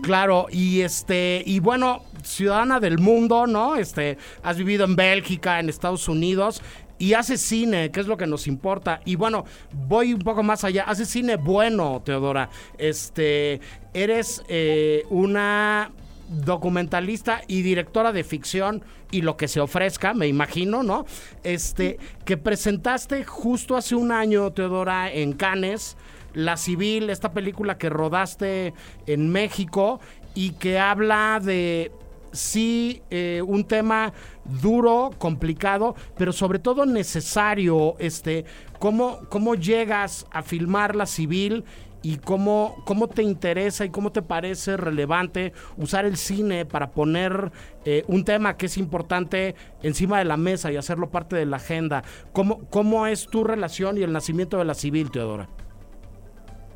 Claro, 0.03 0.47
y 0.51 0.81
este, 0.81 1.43
y 1.45 1.59
bueno, 1.59 2.03
ciudadana 2.23 2.79
del 2.79 2.97
mundo, 2.97 3.45
¿no? 3.45 3.75
Este, 3.75 4.17
has 4.43 4.57
vivido 4.57 4.85
en 4.85 4.95
Bélgica, 4.95 5.59
en 5.59 5.69
Estados 5.69 6.07
Unidos. 6.07 6.61
Y 7.01 7.13
haces 7.13 7.39
cine, 7.39 7.91
que 7.91 8.01
es 8.01 8.07
lo 8.07 8.17
que 8.17 8.27
nos 8.27 8.45
importa. 8.45 8.99
Y 9.05 9.15
bueno, 9.15 9.45
voy 9.87 10.13
un 10.13 10.19
poco 10.19 10.43
más 10.43 10.65
allá. 10.65 10.83
Haces 10.83 11.07
cine 11.07 11.37
bueno, 11.37 12.01
Teodora. 12.03 12.49
Este, 12.77 13.61
eres 13.93 14.43
eh, 14.49 15.05
una 15.09 15.91
documentalista 16.29 17.41
y 17.47 17.61
directora 17.61 18.11
de 18.11 18.25
ficción 18.25 18.83
y 19.11 19.21
lo 19.21 19.37
que 19.37 19.47
se 19.47 19.59
ofrezca, 19.59 20.13
me 20.13 20.27
imagino, 20.27 20.83
¿no? 20.83 21.05
Este, 21.43 21.97
que 22.25 22.37
presentaste 22.37 23.23
justo 23.23 23.75
hace 23.75 23.95
un 23.95 24.11
año, 24.11 24.51
Teodora, 24.51 25.11
en 25.11 25.33
Cannes, 25.33 25.97
La 26.33 26.57
Civil, 26.57 27.09
esta 27.09 27.33
película 27.33 27.77
que 27.77 27.89
rodaste 27.89 28.73
en 29.05 29.29
México 29.29 29.99
y 30.35 30.51
que 30.51 30.79
habla 30.79 31.39
de 31.43 31.91
sí 32.31 33.01
eh, 33.09 33.41
un 33.45 33.63
tema 33.63 34.13
duro, 34.61 35.11
complicado, 35.17 35.95
pero 36.17 36.31
sobre 36.31 36.59
todo 36.59 36.85
necesario, 36.85 37.95
este, 37.99 38.45
cómo, 38.79 39.19
cómo 39.29 39.55
llegas 39.55 40.25
a 40.31 40.41
filmar 40.41 40.95
la 40.95 41.05
civil 41.05 41.63
y 42.01 42.17
cómo, 42.17 42.81
cómo 42.85 43.07
te 43.07 43.23
interesa 43.23 43.83
y 43.85 43.89
cómo 43.89 44.11
te 44.11 44.21
parece 44.21 44.77
relevante 44.77 45.53
usar 45.77 46.05
el 46.05 46.17
cine 46.17 46.65
para 46.65 46.91
poner 46.91 47.51
eh, 47.85 48.03
un 48.07 48.23
tema 48.23 48.55
que 48.55 48.67
es 48.67 48.77
importante 48.77 49.55
encima 49.83 50.19
de 50.19 50.25
la 50.25 50.37
mesa 50.37 50.71
y 50.71 50.77
hacerlo 50.77 51.09
parte 51.09 51.35
de 51.35 51.45
la 51.45 51.57
agenda. 51.57 52.03
¿Cómo, 52.31 52.59
¿Cómo 52.69 53.05
es 53.05 53.27
tu 53.27 53.43
relación 53.43 53.97
y 53.97 54.03
el 54.03 54.13
nacimiento 54.13 54.57
de 54.57 54.65
la 54.65 54.73
civil, 54.73 55.11
Teodora? 55.11 55.49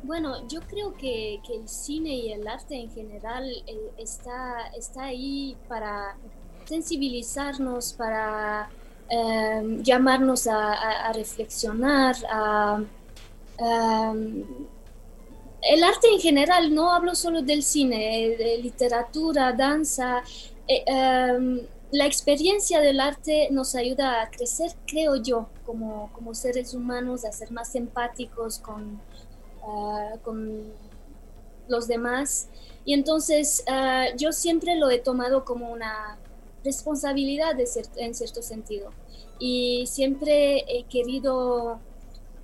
Bueno, 0.04 0.46
yo 0.48 0.60
creo 0.60 0.92
que, 0.92 1.40
el 1.48 1.66
cine 1.66 2.14
y 2.14 2.30
el 2.30 2.46
arte 2.46 2.74
en 2.74 2.90
general 2.92 3.50
eh, 3.66 3.90
está, 3.96 4.68
está 4.76 5.04
ahí 5.04 5.56
para 5.66 6.14
sensibilizarnos, 6.66 7.94
para 7.94 8.68
eh, 9.08 9.78
llamarnos 9.82 10.46
a, 10.46 11.10
reflexionar, 11.14 12.16
a, 12.30 12.82
el 15.62 15.82
arte 15.82 16.08
en 16.12 16.20
general, 16.20 16.74
no 16.74 16.92
hablo 16.92 17.14
solo 17.14 17.40
del 17.40 17.62
cine, 17.62 18.36
de 18.36 18.58
literatura, 18.58 19.54
danza. 19.54 20.22
Eh, 20.68 20.84
um, 20.86 21.60
la 21.92 22.04
experiencia 22.04 22.80
del 22.80 23.00
arte 23.00 23.48
nos 23.50 23.74
ayuda 23.74 24.20
a 24.20 24.30
crecer, 24.30 24.72
creo 24.86 25.16
yo, 25.16 25.48
como, 25.64 26.10
como 26.12 26.34
seres 26.34 26.74
humanos, 26.74 27.24
a 27.24 27.32
ser 27.32 27.50
más 27.52 27.74
empáticos 27.74 28.58
con, 28.58 29.00
uh, 29.66 30.18
con 30.22 30.72
los 31.68 31.88
demás. 31.88 32.48
Y 32.84 32.94
entonces 32.94 33.64
uh, 33.68 34.16
yo 34.16 34.32
siempre 34.32 34.76
lo 34.76 34.90
he 34.90 34.98
tomado 34.98 35.44
como 35.44 35.70
una 35.70 36.18
responsabilidad 36.64 37.54
de 37.54 37.66
cier 37.66 37.86
en 37.96 38.14
cierto 38.14 38.42
sentido. 38.42 38.90
Y 39.38 39.86
siempre 39.86 40.64
he 40.68 40.84
querido 40.84 41.80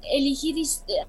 elegir 0.02 0.56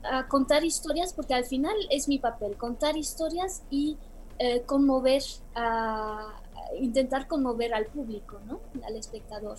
a 0.03 0.27
contar 0.27 0.63
historias 0.63 1.13
porque 1.13 1.33
al 1.33 1.45
final 1.45 1.75
es 1.89 2.07
mi 2.07 2.19
papel, 2.19 2.57
contar 2.57 2.97
historias 2.97 3.63
y 3.69 3.97
eh, 4.37 4.63
conmover, 4.63 5.23
intentar 6.79 7.27
conmover 7.27 7.73
al 7.73 7.85
público, 7.85 8.39
¿no? 8.45 8.59
al 8.85 8.95
espectador. 8.95 9.57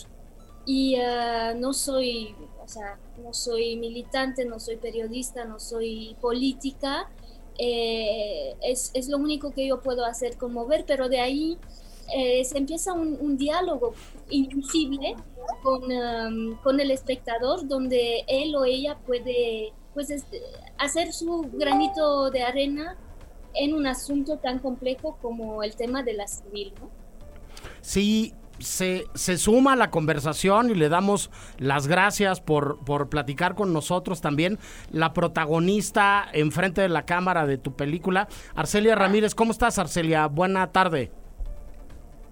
Y 0.64 0.96
uh, 0.96 1.58
no 1.58 1.72
soy, 1.72 2.34
o 2.62 2.68
sea, 2.68 2.98
no 3.22 3.32
soy 3.32 3.76
militante, 3.76 4.44
no 4.44 4.60
soy 4.60 4.76
periodista, 4.76 5.44
no 5.44 5.58
soy 5.58 6.16
política, 6.20 7.10
eh, 7.58 8.54
es, 8.62 8.90
es, 8.94 9.08
lo 9.08 9.18
único 9.18 9.52
que 9.52 9.66
yo 9.66 9.80
puedo 9.82 10.04
hacer, 10.04 10.36
conmover, 10.36 10.84
pero 10.86 11.08
de 11.08 11.20
ahí 11.20 11.58
eh, 12.14 12.44
se 12.44 12.58
empieza 12.58 12.92
un, 12.92 13.18
un 13.20 13.36
diálogo 13.36 13.94
invisible 14.30 15.16
con, 15.62 15.82
con, 16.62 16.80
el 16.80 16.90
espectador 16.90 17.68
donde 17.68 18.24
él 18.26 18.54
o 18.56 18.64
ella 18.64 18.98
puede 19.06 19.72
pues, 19.94 20.10
este, 20.10 20.42
hacer 20.78 21.12
su 21.12 21.48
granito 21.52 22.30
de 22.30 22.42
arena 22.42 22.96
en 23.54 23.74
un 23.74 23.86
asunto 23.86 24.38
tan 24.38 24.58
complejo 24.58 25.18
como 25.20 25.62
el 25.62 25.76
tema 25.76 26.02
de 26.02 26.14
la 26.14 26.26
civil. 26.26 26.72
¿no? 26.80 26.90
Sí, 27.80 28.34
se, 28.62 29.06
se, 29.14 29.36
suma 29.36 29.74
a 29.74 29.76
la 29.76 29.90
conversación 29.90 30.70
y 30.70 30.74
le 30.74 30.88
damos 30.88 31.30
las 31.58 31.86
gracias 31.86 32.40
por, 32.40 32.78
por 32.84 33.08
platicar 33.08 33.54
con 33.54 33.72
nosotros 33.72 34.20
también. 34.20 34.58
La 34.90 35.12
protagonista 35.12 36.26
enfrente 36.32 36.80
de 36.80 36.88
la 36.88 37.04
cámara 37.04 37.46
de 37.46 37.58
tu 37.58 37.74
película, 37.74 38.28
Arcelia 38.54 38.94
Ramírez. 38.94 39.34
¿Cómo 39.34 39.52
estás, 39.52 39.78
Arcelia? 39.78 40.26
Buena 40.26 40.72
tarde. 40.72 41.10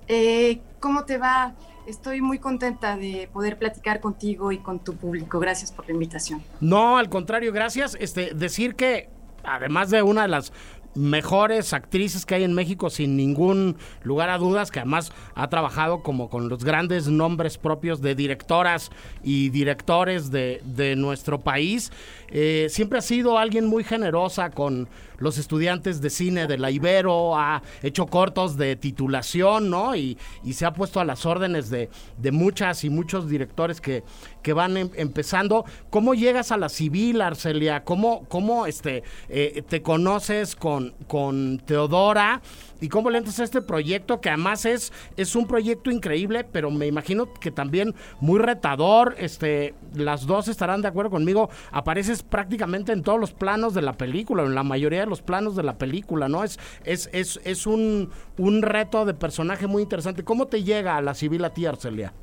Eh, 0.08 0.60
¿Cómo 0.80 1.04
te 1.04 1.18
va? 1.18 1.54
Estoy 1.86 2.20
muy 2.20 2.38
contenta 2.38 2.96
de 2.96 3.28
poder 3.32 3.58
platicar 3.58 4.00
contigo 4.00 4.52
y 4.52 4.58
con 4.58 4.78
tu 4.78 4.96
público. 4.96 5.38
Gracias 5.38 5.72
por 5.72 5.86
la 5.86 5.92
invitación. 5.92 6.42
No, 6.60 6.98
al 6.98 7.08
contrario, 7.08 7.52
gracias. 7.52 7.96
Este, 8.00 8.34
decir 8.34 8.74
que 8.74 9.08
además 9.44 9.90
de 9.90 10.02
una 10.02 10.22
de 10.22 10.28
las 10.28 10.52
mejores 10.94 11.72
actrices 11.72 12.26
que 12.26 12.34
hay 12.34 12.44
en 12.44 12.52
México 12.52 12.90
sin 12.90 13.16
ningún 13.16 13.76
lugar 14.02 14.30
a 14.30 14.38
dudas, 14.38 14.70
que 14.70 14.80
además 14.80 15.12
ha 15.34 15.48
trabajado 15.48 16.02
como 16.02 16.28
con 16.28 16.48
los 16.48 16.64
grandes 16.64 17.08
nombres 17.08 17.58
propios 17.58 18.00
de 18.00 18.14
directoras 18.14 18.90
y 19.22 19.50
directores 19.50 20.30
de, 20.30 20.60
de 20.64 20.96
nuestro 20.96 21.40
país. 21.40 21.92
Eh, 22.30 22.66
siempre 22.70 22.98
ha 22.98 23.02
sido 23.02 23.38
alguien 23.38 23.66
muy 23.66 23.84
generosa 23.84 24.50
con 24.50 24.88
los 25.20 25.36
estudiantes 25.38 26.00
de 26.00 26.10
cine 26.10 26.46
de 26.46 26.58
la 26.58 26.70
Ibero, 26.70 27.36
ha 27.36 27.62
hecho 27.82 28.06
cortos 28.06 28.56
de 28.56 28.74
titulación, 28.76 29.68
¿no? 29.70 29.94
Y, 29.94 30.16
y 30.42 30.54
se 30.54 30.64
ha 30.64 30.72
puesto 30.72 30.98
a 30.98 31.04
las 31.04 31.26
órdenes 31.26 31.68
de, 31.68 31.90
de 32.16 32.32
muchas 32.32 32.84
y 32.84 32.90
muchos 32.90 33.28
directores 33.28 33.80
que, 33.80 34.02
que 34.42 34.52
van 34.52 34.76
em, 34.76 34.90
empezando. 34.94 35.64
¿Cómo 35.90 36.14
llegas 36.14 36.52
a 36.52 36.56
la 36.56 36.68
civil, 36.68 37.20
Arcelia? 37.20 37.84
¿Cómo, 37.84 38.24
cómo 38.28 38.66
este, 38.66 39.02
eh, 39.28 39.62
te 39.68 39.82
conoces 39.82 40.56
con, 40.56 40.94
con 41.06 41.58
Teodora? 41.58 42.40
¿Y 42.80 42.88
cómo 42.88 43.10
le 43.10 43.18
entras 43.18 43.38
a 43.40 43.44
este 43.44 43.60
proyecto? 43.60 44.22
Que 44.22 44.30
además 44.30 44.64
es, 44.64 44.90
es 45.18 45.36
un 45.36 45.46
proyecto 45.46 45.90
increíble, 45.90 46.44
pero 46.44 46.70
me 46.70 46.86
imagino 46.86 47.34
que 47.34 47.50
también 47.50 47.94
muy 48.20 48.40
retador. 48.40 49.16
Este, 49.18 49.74
las 49.94 50.26
dos 50.26 50.48
estarán 50.48 50.80
de 50.80 50.88
acuerdo 50.88 51.10
conmigo. 51.10 51.50
Apareces 51.72 52.19
prácticamente 52.22 52.92
en 52.92 53.02
todos 53.02 53.20
los 53.20 53.32
planos 53.32 53.74
de 53.74 53.82
la 53.82 53.94
película, 53.94 54.42
en 54.44 54.54
la 54.54 54.62
mayoría 54.62 55.00
de 55.00 55.06
los 55.06 55.22
planos 55.22 55.56
de 55.56 55.62
la 55.62 55.78
película, 55.78 56.28
¿no? 56.28 56.44
Es, 56.44 56.58
es, 56.84 57.08
es, 57.12 57.40
es 57.44 57.66
un, 57.66 58.10
un 58.38 58.62
reto 58.62 59.04
de 59.04 59.14
personaje 59.14 59.66
muy 59.66 59.82
interesante. 59.82 60.24
¿Cómo 60.24 60.46
te 60.48 60.62
llega 60.64 60.96
a 60.96 61.02
la 61.02 61.14
civil 61.14 61.44
a 61.44 61.54
ti, 61.54 61.66
Arcelia? 61.66 62.14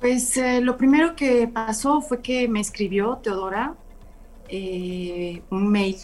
Pues 0.00 0.36
eh, 0.36 0.60
lo 0.60 0.76
primero 0.76 1.16
que 1.16 1.48
pasó 1.48 2.00
fue 2.00 2.22
que 2.22 2.46
me 2.48 2.60
escribió 2.60 3.18
Teodora 3.18 3.76
eh, 4.48 5.42
un 5.50 5.68
mail 5.70 5.96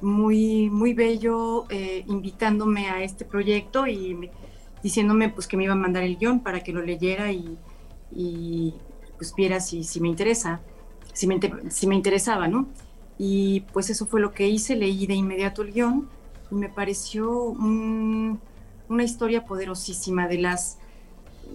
muy, 0.00 0.70
muy 0.70 0.94
bello 0.94 1.66
eh, 1.70 2.04
invitándome 2.06 2.88
a 2.88 3.02
este 3.02 3.24
proyecto 3.24 3.86
y 3.86 4.30
diciéndome 4.82 5.30
pues 5.30 5.48
que 5.48 5.56
me 5.56 5.64
iba 5.64 5.72
a 5.72 5.76
mandar 5.76 6.04
el 6.04 6.16
guion 6.16 6.42
para 6.42 6.62
que 6.62 6.72
lo 6.72 6.82
leyera 6.82 7.32
y, 7.32 7.58
y 8.12 8.74
pues 9.16 9.34
viera 9.34 9.60
si, 9.60 9.82
si 9.84 10.00
me 10.00 10.08
interesa, 10.08 10.60
si 11.18 11.26
me, 11.26 11.40
si 11.68 11.88
me 11.88 11.96
interesaba, 11.96 12.46
¿no? 12.46 12.68
Y 13.18 13.62
pues 13.72 13.90
eso 13.90 14.06
fue 14.06 14.20
lo 14.20 14.32
que 14.32 14.46
hice, 14.46 14.76
leí 14.76 15.04
de 15.08 15.14
inmediato 15.14 15.62
el 15.62 15.72
guion 15.72 16.08
y 16.48 16.54
me 16.54 16.68
pareció 16.68 17.28
una 17.28 19.02
historia 19.02 19.44
poderosísima 19.44 20.28
de 20.28 20.38
las, 20.38 20.78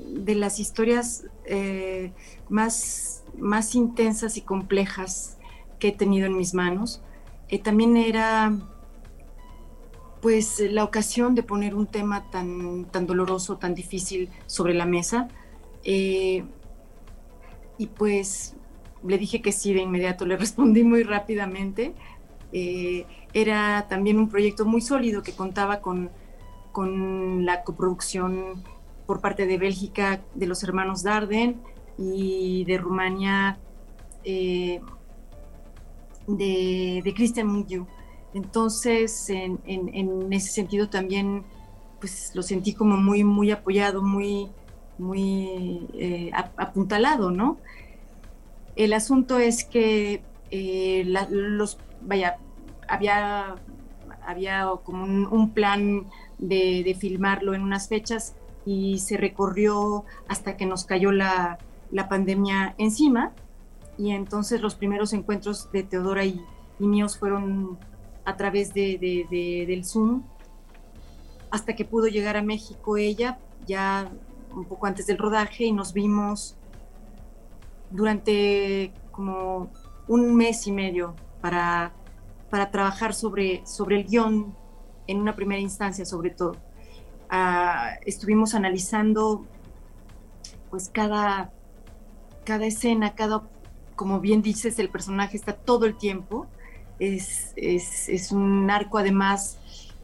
de 0.09 0.35
las 0.35 0.59
historias 0.59 1.27
eh, 1.45 2.11
más, 2.49 3.23
más 3.37 3.73
intensas 3.73 4.35
y 4.35 4.41
complejas 4.41 5.37
que 5.79 5.87
he 5.87 5.91
tenido 5.93 6.27
en 6.27 6.35
mis 6.35 6.53
manos. 6.53 7.01
Eh, 7.47 7.57
también 7.57 7.95
era 7.95 8.51
pues 10.21 10.59
la 10.59 10.83
ocasión 10.83 11.35
de 11.35 11.43
poner 11.43 11.73
un 11.73 11.87
tema 11.87 12.29
tan, 12.31 12.83
tan 12.91 13.07
doloroso, 13.07 13.55
tan 13.59 13.75
difícil 13.75 14.29
sobre 14.45 14.73
la 14.73 14.85
mesa. 14.85 15.29
Eh, 15.85 16.43
y 17.77 17.87
pues 17.87 18.55
le 19.05 19.17
dije 19.17 19.41
que 19.41 19.51
sí 19.51 19.73
de 19.73 19.81
inmediato, 19.81 20.25
le 20.25 20.37
respondí 20.45 20.83
muy 20.83 21.03
rápidamente. 21.03 21.93
Eh, 22.51 23.05
era 23.33 23.87
también 23.89 24.19
un 24.19 24.29
proyecto 24.29 24.65
muy 24.65 24.81
sólido 24.81 25.23
que 25.23 25.33
contaba 25.33 25.81
con, 25.81 26.11
con 26.71 27.45
la 27.45 27.63
coproducción 27.63 28.63
por 29.05 29.21
parte 29.21 29.45
de 29.45 29.57
Bélgica 29.57 30.21
de 30.35 30.45
los 30.45 30.63
hermanos 30.63 31.03
Darden 31.03 31.61
y 31.97 32.63
de 32.65 32.77
Rumania 32.77 33.57
eh, 34.23 34.81
de, 36.27 37.01
de 37.03 37.13
Christian 37.13 37.47
Mugiu. 37.47 37.87
Entonces, 38.33 39.29
en, 39.29 39.59
en, 39.65 40.33
ese 40.33 40.49
sentido 40.49 40.89
también, 40.89 41.43
pues 41.99 42.31
lo 42.33 42.41
sentí 42.41 42.73
como 42.73 42.97
muy, 42.97 43.23
muy 43.23 43.51
apoyado, 43.51 44.01
muy, 44.01 44.49
muy 44.97 45.87
eh, 45.93 46.31
apuntalado, 46.57 47.29
¿no? 47.29 47.57
El 48.75 48.93
asunto 48.93 49.37
es 49.37 49.63
que 49.63 50.23
eh, 50.49 51.03
los, 51.05 51.77
vaya, 52.01 52.37
había, 52.87 53.55
había 54.25 54.67
como 54.83 55.03
un, 55.03 55.51
plan 55.51 56.05
de, 56.37 56.95
filmarlo 56.99 57.53
en 57.53 57.61
unas 57.61 57.87
fechas 57.87 58.35
y 58.65 58.99
se 58.99 59.17
recorrió 59.17 60.05
hasta 60.27 60.57
que 60.57 60.65
nos 60.65 60.85
cayó 60.85 61.11
la, 61.11 61.59
pandemia 62.09 62.73
encima. 62.77 63.31
Y 63.97 64.11
entonces 64.11 64.61
los 64.61 64.73
primeros 64.73 65.13
encuentros 65.13 65.71
de 65.71 65.83
Teodora 65.83 66.25
y, 66.25 66.41
míos 66.79 67.17
fueron 67.17 67.77
a 68.25 68.35
través 68.35 68.73
de, 68.73 68.97
del 69.67 69.85
Zoom, 69.85 70.23
hasta 71.49 71.75
que 71.75 71.85
pudo 71.85 72.07
llegar 72.07 72.35
a 72.35 72.41
México 72.41 72.97
ella, 72.97 73.37
ya 73.67 74.11
un 74.53 74.65
poco 74.65 74.87
antes 74.87 75.05
del 75.05 75.17
rodaje, 75.17 75.65
y 75.65 75.71
nos 75.71 75.93
vimos 75.93 76.57
durante 77.93 78.91
como 79.11 79.71
un 80.07 80.35
mes 80.35 80.67
y 80.67 80.71
medio 80.71 81.15
para, 81.39 81.93
para 82.49 82.71
trabajar 82.71 83.13
sobre, 83.13 83.65
sobre 83.65 83.97
el 83.97 84.05
guion 84.05 84.55
en 85.07 85.21
una 85.21 85.35
primera 85.35 85.61
instancia 85.61 86.05
sobre 86.05 86.31
todo. 86.31 86.57
Ah, 87.29 87.91
estuvimos 88.05 88.53
analizando 88.53 89.45
pues 90.69 90.89
cada, 90.89 91.51
cada 92.43 92.65
escena, 92.65 93.15
cada, 93.15 93.43
como 93.95 94.19
bien 94.19 94.41
dices, 94.41 94.79
el 94.79 94.89
personaje 94.89 95.37
está 95.37 95.53
todo 95.53 95.85
el 95.85 95.95
tiempo. 95.95 96.47
Es, 96.99 97.53
es, 97.55 98.09
es 98.09 98.31
un 98.31 98.69
arco 98.69 98.97
además 98.97 99.57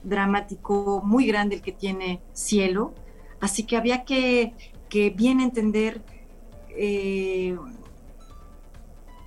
dramático 0.04 1.02
muy 1.04 1.26
grande 1.26 1.56
el 1.56 1.62
que 1.62 1.72
tiene 1.72 2.22
Cielo. 2.34 2.94
Así 3.42 3.64
que 3.64 3.78
había 3.78 4.06
que, 4.06 4.54
que 4.90 5.10
bien 5.10 5.40
entender 5.40 6.02
eh, 6.70 7.58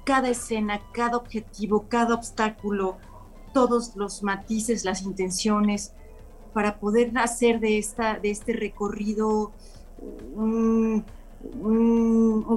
cada 0.04 0.28
escena, 0.28 0.80
cada 0.92 1.16
objetivo, 1.16 1.86
cada 1.88 2.14
obstáculo, 2.14 2.98
todos 3.52 3.96
los 3.96 4.22
matices, 4.22 4.84
las 4.84 5.02
intenciones, 5.02 5.92
para 6.52 6.78
poder 6.78 7.16
hacer 7.18 7.60
de, 7.60 7.78
esta, 7.78 8.18
de 8.18 8.30
este 8.30 8.52
recorrido 8.52 9.52
un, 10.34 11.04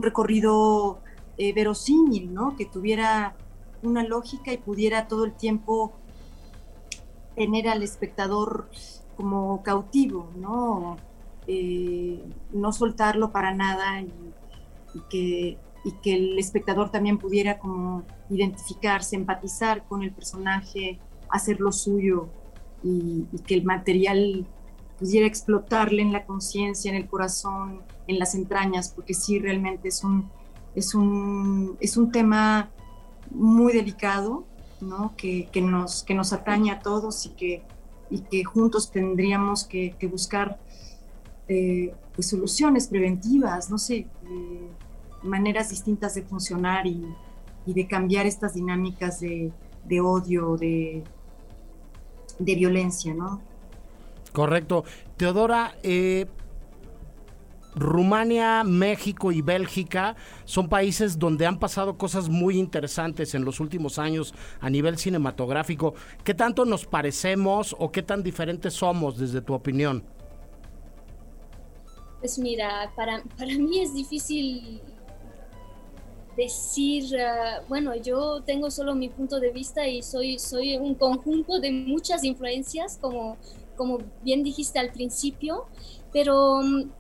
recorrido 0.01 0.99
eh, 1.37 1.53
verosímil, 1.53 2.33
¿no? 2.33 2.55
que 2.55 2.65
tuviera 2.65 3.35
una 3.83 4.03
lógica 4.03 4.51
y 4.53 4.57
pudiera 4.57 5.07
todo 5.07 5.25
el 5.25 5.33
tiempo 5.33 5.93
tener 7.35 7.67
al 7.67 7.83
espectador 7.83 8.69
como 9.17 9.61
cautivo, 9.63 10.29
¿no? 10.35 10.97
Eh, 11.47 12.23
no 12.53 12.71
soltarlo 12.71 13.31
para 13.31 13.53
nada 13.53 14.01
y 14.01 14.99
que 15.09 15.57
y 15.85 15.91
que 15.91 16.15
el 16.15 16.39
espectador 16.39 16.89
también 16.89 17.19
pudiera 17.19 17.59
como 17.59 18.03
identificarse, 18.29 19.15
empatizar 19.15 19.85
con 19.87 20.01
el 20.01 20.11
personaje, 20.11 20.99
hacer 21.29 21.61
lo 21.61 21.71
suyo 21.71 22.27
y, 22.83 23.27
que 23.45 23.53
el 23.53 23.63
material 23.63 24.47
pudiera 24.97 25.27
explotarle 25.27 26.01
en 26.01 26.11
la 26.11 26.25
conciencia, 26.25 26.89
en 26.89 26.97
el 26.97 27.07
corazón, 27.07 27.83
en 28.07 28.17
las 28.17 28.33
entrañas, 28.33 28.89
porque 28.89 29.13
sí 29.13 29.37
realmente 29.37 29.89
es 29.89 30.03
un, 30.03 30.27
es 30.73 30.95
un, 30.95 31.77
es 31.79 31.97
un 31.97 32.11
tema 32.11 32.71
muy 33.29 33.71
delicado, 33.71 34.43
¿no? 34.81 35.13
que, 35.15 35.49
que, 35.51 35.61
nos, 35.61 36.03
que 36.03 36.15
nos 36.15 36.33
atañe 36.33 36.71
a 36.71 36.79
todos 36.79 37.27
y 37.27 37.29
que, 37.29 37.63
y 38.09 38.21
que 38.21 38.43
juntos 38.43 38.91
tendríamos 38.91 39.65
que, 39.65 39.95
que 39.99 40.07
buscar 40.07 40.59
eh, 41.47 41.93
pues 42.15 42.29
soluciones 42.29 42.87
preventivas, 42.87 43.69
no 43.69 43.77
sé, 43.77 44.07
eh, 44.23 44.69
maneras 45.25 45.69
distintas 45.69 46.15
de 46.15 46.23
funcionar 46.23 46.87
y, 46.87 47.05
de 47.65 47.87
cambiar 47.87 48.25
estas 48.27 48.53
dinámicas 48.53 49.19
de, 49.19 49.51
odio, 50.01 50.55
de, 50.55 51.03
de, 52.37 52.55
violencia, 52.55 53.13
¿no? 53.13 53.41
Correcto. 54.31 54.83
Teodora, 55.17 55.75
eh, 55.81 56.27
Rumania, 57.75 58.63
México 58.63 59.31
y 59.31 59.41
Bélgica 59.41 60.15
son 60.45 60.69
países 60.69 61.19
donde 61.19 61.45
han 61.45 61.59
pasado 61.59 61.97
cosas 61.97 62.29
muy 62.29 62.57
interesantes 62.57 63.35
en 63.35 63.43
los 63.43 63.59
últimos 63.59 63.99
años 63.99 64.33
a 64.61 64.69
nivel 64.69 64.97
cinematográfico. 64.97 65.93
¿Qué 66.23 66.33
tanto 66.33 66.65
nos 66.65 66.85
parecemos 66.85 67.75
o 67.77 67.91
qué 67.91 68.01
tan 68.01 68.23
diferentes 68.23 68.73
somos 68.73 69.17
desde 69.17 69.41
tu 69.41 69.53
opinión? 69.53 70.03
Pues 72.19 72.39
mira, 72.39 72.91
para, 72.95 73.21
para 73.37 73.53
mí 73.53 73.81
es 73.81 73.93
difícil 73.93 74.81
decir, 76.35 77.17
ah, 77.19 77.61
bueno, 77.67 77.95
yo 77.95 78.41
tengo 78.43 78.69
solo 78.71 78.95
mi 78.95 79.09
punto 79.09 79.39
de 79.39 79.51
vista 79.51 79.87
y 79.87 80.01
soy, 80.01 80.39
soy 80.39 80.77
un 80.77 80.95
conjunto 80.95 81.59
de 81.59 81.71
muchas 81.71 82.23
influencias, 82.23 82.97
como, 83.01 83.37
como 83.75 83.99
bien 84.23 84.43
dijiste 84.43 84.79
al 84.79 84.91
principio, 84.91 85.65
pero 86.11 86.61
mm, 86.61 86.91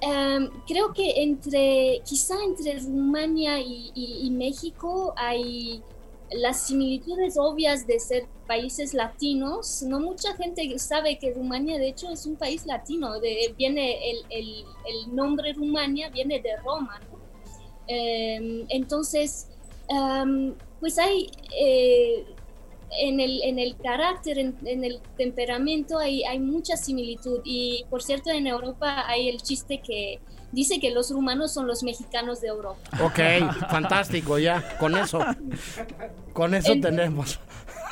em, 0.00 0.50
creo 0.66 0.92
que 0.92 1.22
entre, 1.22 2.00
quizá 2.04 2.34
entre 2.44 2.78
Rumania 2.80 3.60
y, 3.60 4.30
México 4.30 5.12
hay 5.16 5.82
las 6.32 6.62
similitudes 6.62 7.36
obvias 7.36 7.86
de 7.86 7.98
ser 7.98 8.26
países 8.46 8.94
latinos. 8.94 9.82
No 9.82 10.00
mucha 10.00 10.34
gente 10.36 10.78
sabe 10.78 11.18
que 11.18 11.34
Rumania 11.34 11.78
de 11.78 11.88
hecho 11.88 12.08
es 12.10 12.24
un 12.26 12.36
país 12.36 12.64
latino, 12.66 13.20
viene 13.58 13.98
el, 14.10 14.64
el 14.86 15.14
nombre 15.14 15.52
Rumania 15.52 16.08
viene 16.08 16.40
de 16.40 16.56
Roma, 16.58 17.00
Em, 17.92 18.66
entonces, 18.68 19.48
pues 20.78 20.96
hay 20.96 21.28
eh, 21.60 22.24
en, 23.00 23.18
el, 23.18 23.42
en 23.42 23.58
el 23.58 23.76
carácter, 23.76 24.38
en, 24.38 24.84
el 24.84 25.00
temperamento, 25.16 25.98
hay, 25.98 26.22
hay 26.22 26.38
mucha 26.38 26.76
similitud. 26.76 27.40
Y 27.42 27.84
por 27.90 28.00
cierto, 28.00 28.30
en 28.30 28.46
Europa 28.46 29.08
hay 29.08 29.28
el 29.28 29.42
chiste 29.42 29.80
que 29.80 30.20
dice 30.52 30.78
que 30.78 30.90
los 30.90 31.10
rumanos 31.10 31.52
son 31.52 31.66
los 31.66 31.82
mexicanos 31.82 32.40
de 32.40 32.48
Europa. 32.48 32.78
Ok, 33.02 33.18
fantástico, 33.68 34.38
ya, 34.38 34.78
con 34.78 34.96
eso. 34.96 35.18
Con 36.32 36.54
eso 36.54 36.72
tenemos. 36.80 37.40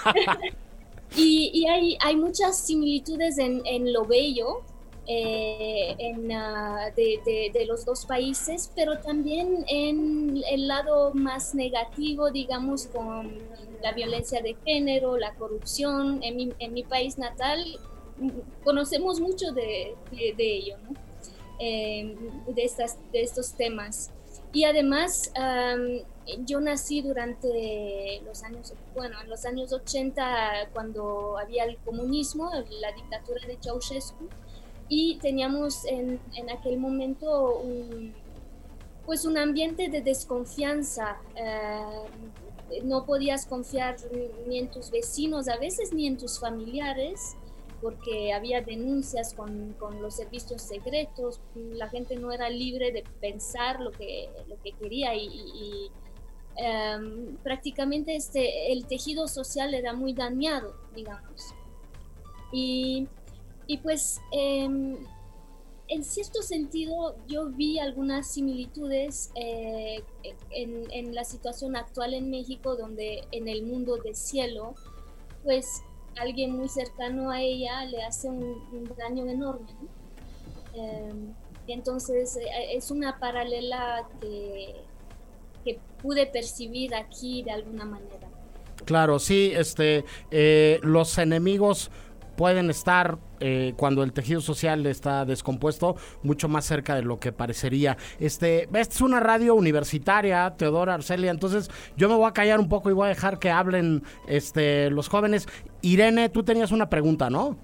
y, 1.17 1.51
y 1.53 1.67
hay, 1.67 1.99
hay 2.05 2.15
muchas 2.15 2.57
similitudes 2.57 3.39
en, 3.39 3.63
en 3.67 3.93
lo 3.93 4.05
bello, 4.05 4.63
eh, 5.11 5.95
en, 5.99 6.31
ah, 6.33 6.91
de, 6.95 7.65
los 7.67 7.87
dos 7.87 8.05
países, 8.05 8.71
pero 8.77 8.99
también 8.99 9.65
en 9.67 10.43
el 10.51 10.69
lado 10.69 11.15
más 11.15 11.55
negativo, 11.55 12.31
digamos, 12.31 12.89
con 12.89 13.39
la 13.83 13.93
violencia 13.93 14.43
de 14.43 14.55
género, 14.67 15.17
la 15.17 15.35
corrupción. 15.37 16.23
En 16.23 16.37
mi, 16.37 16.53
en 16.59 16.75
mi 16.75 16.83
país 16.83 17.17
natal 17.17 17.65
mm, 18.19 18.29
conocemos 18.63 19.19
mucho 19.19 19.51
de, 19.53 19.97
ello, 20.13 20.77
eh, 21.59 22.15
de, 22.47 22.63
estas, 22.63 22.99
de 23.11 23.23
estos 23.23 23.55
temas. 23.55 24.11
Y 24.53 24.65
además, 24.65 25.33
yo 26.45 26.61
nací 26.61 27.01
durante 27.01 28.21
los 28.27 28.43
años, 28.43 28.75
bueno, 28.95 29.19
en 29.23 29.31
los 29.31 29.47
años 29.47 29.73
80, 29.73 30.69
cuando 30.75 31.39
había 31.39 31.65
el 31.65 31.79
comunismo, 31.79 32.51
la 32.81 32.93
dictadura 32.93 33.47
de 33.47 33.57
Ceausescu, 33.59 34.29
y 34.89 35.17
teníamos 35.19 35.85
en, 35.85 36.21
en 36.35 36.51
aquel 36.51 36.79
momento 36.79 37.59
un, 37.59 38.15
pues 39.07 39.25
un 39.25 39.37
ambiente 39.39 39.89
de 39.89 40.01
desconfianza. 40.01 41.19
Eh, 41.37 42.81
no 42.85 43.07
podías 43.07 43.47
confiar 43.47 43.97
ni 44.47 44.59
en 44.59 44.71
tus 44.71 44.91
vecinos, 44.91 45.49
a 45.49 45.57
veces 45.57 45.93
ni 45.95 46.07
en 46.07 46.19
tus 46.19 46.39
familiares, 46.39 47.35
porque 47.81 48.33
había 48.33 48.61
denuncias 48.61 49.33
con, 49.33 49.75
con 49.79 50.03
los 50.03 50.17
servicios 50.17 50.61
secretos, 50.61 51.41
la 51.55 51.89
gente 51.89 52.17
no 52.17 52.31
era 52.31 52.51
libre 52.51 52.93
de 52.93 53.05
pensar 53.21 53.81
lo 53.81 53.91
que, 53.91 54.29
lo 54.49 54.61
que 54.63 54.73
quería 54.73 55.15
y 55.15 55.91
Em, 56.61 57.37
prácticamente 57.37 58.17
este, 58.17 58.73
el 58.73 58.85
tejido 58.87 59.29
social 59.29 59.75
era 59.75 59.93
muy 59.93 60.13
dañado, 60.13 60.75
digamos. 60.93 61.55
Y, 62.53 63.07
y 63.69 63.79
pues 63.79 64.21
em, 64.33 64.97
en 65.87 66.03
cierto 66.03 66.43
sentido 66.43 67.15
yo 67.29 67.51
vi 67.51 67.79
algunas 67.79 68.33
similitudes 68.33 69.31
eh, 69.37 70.03
en, 70.51 71.15
la 71.15 71.23
situación 71.23 71.77
actual 71.77 72.15
en 72.15 72.29
México, 72.31 72.75
donde 72.75 73.23
en 73.31 73.47
el 73.47 73.63
mundo 73.63 73.97
de 73.99 74.15
cielo, 74.15 74.75
pues 75.45 75.83
alguien 76.17 76.57
muy 76.57 76.69
cercano 76.69 77.31
a 77.31 77.41
ella 77.41 77.85
le 77.85 78.03
hace 78.03 78.29
un, 78.29 78.93
daño 78.99 79.29
enorme. 79.29 79.69
Em, 80.75 81.33
entonces 81.69 82.37
eh, 82.37 82.75
es 82.75 82.91
una 82.91 83.21
paralela 83.21 84.09
que 84.21 84.75
que 85.65 85.79
pude 86.03 86.27
percibir 86.27 86.95
aquí 86.95 87.43
de 87.43 87.51
alguna 87.53 87.85
manera. 87.85 88.29
Claro, 88.85 89.19
sí, 89.19 89.53
este, 89.55 90.05
eh, 90.31 90.81
los 90.83 91.19
enemigos 91.19 91.91
pueden 92.39 92.71
estar 92.71 93.19
eh, 93.41 93.75
cuando 93.77 94.05
el 94.05 94.13
tejido 94.13 94.41
social 94.41 94.87
está 94.87 95.25
descompuesto 95.25 95.97
mucho 96.23 96.49
más 96.49 96.65
cerca 96.65 96.95
de 96.95 97.03
lo 97.03 97.19
que 97.19 97.33
parecería. 97.33 97.97
Este, 98.21 98.69
esta 98.73 98.95
es 98.95 99.01
una 99.01 99.19
radio 99.19 99.57
universitaria, 99.57 100.55
Teodora 100.57 100.95
Arcelia, 100.95 101.33
entonces 101.33 101.69
yo 101.97 102.09
me 102.09 102.15
voy 102.15 102.29
a 102.29 102.33
callar 102.33 102.61
un 102.61 102.69
poco 102.69 102.91
y 102.91 102.93
voy 102.93 103.07
a 103.07 103.09
dejar 103.09 103.41
que 103.41 103.51
hablen 103.51 104.05
este, 104.29 104.89
los 104.91 105.09
jóvenes. 105.09 105.49
Irene, 105.83 106.29
tú 106.29 106.45
tenías 106.45 106.71
una 106.71 106.89
pregunta, 106.89 107.29
¿no? 107.29 107.59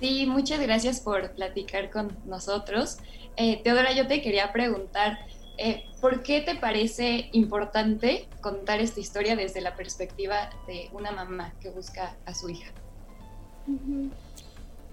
Sí, 0.00 0.26
muchas 0.26 0.60
gracias 0.60 0.98
por 0.98 1.30
platicar 1.30 1.90
con 1.90 2.10
nosotros. 2.26 2.98
Eh, 3.36 3.60
Teodora, 3.62 3.92
yo 3.92 4.08
te 4.08 4.20
quería 4.20 4.52
preguntar, 4.52 5.16
eh, 5.58 5.84
¿Por 6.00 6.24
qué 6.24 6.40
te 6.40 6.56
parece 6.56 7.30
importante 7.32 8.28
contar 8.40 8.80
esta 8.80 8.98
historia 8.98 9.36
desde 9.36 9.60
la 9.60 9.76
perspectiva 9.76 10.50
de 10.66 10.90
una 10.92 11.12
mamá 11.12 11.54
que 11.60 11.70
busca 11.70 12.16
a 12.26 12.34
su 12.34 12.50
hija? 12.50 12.72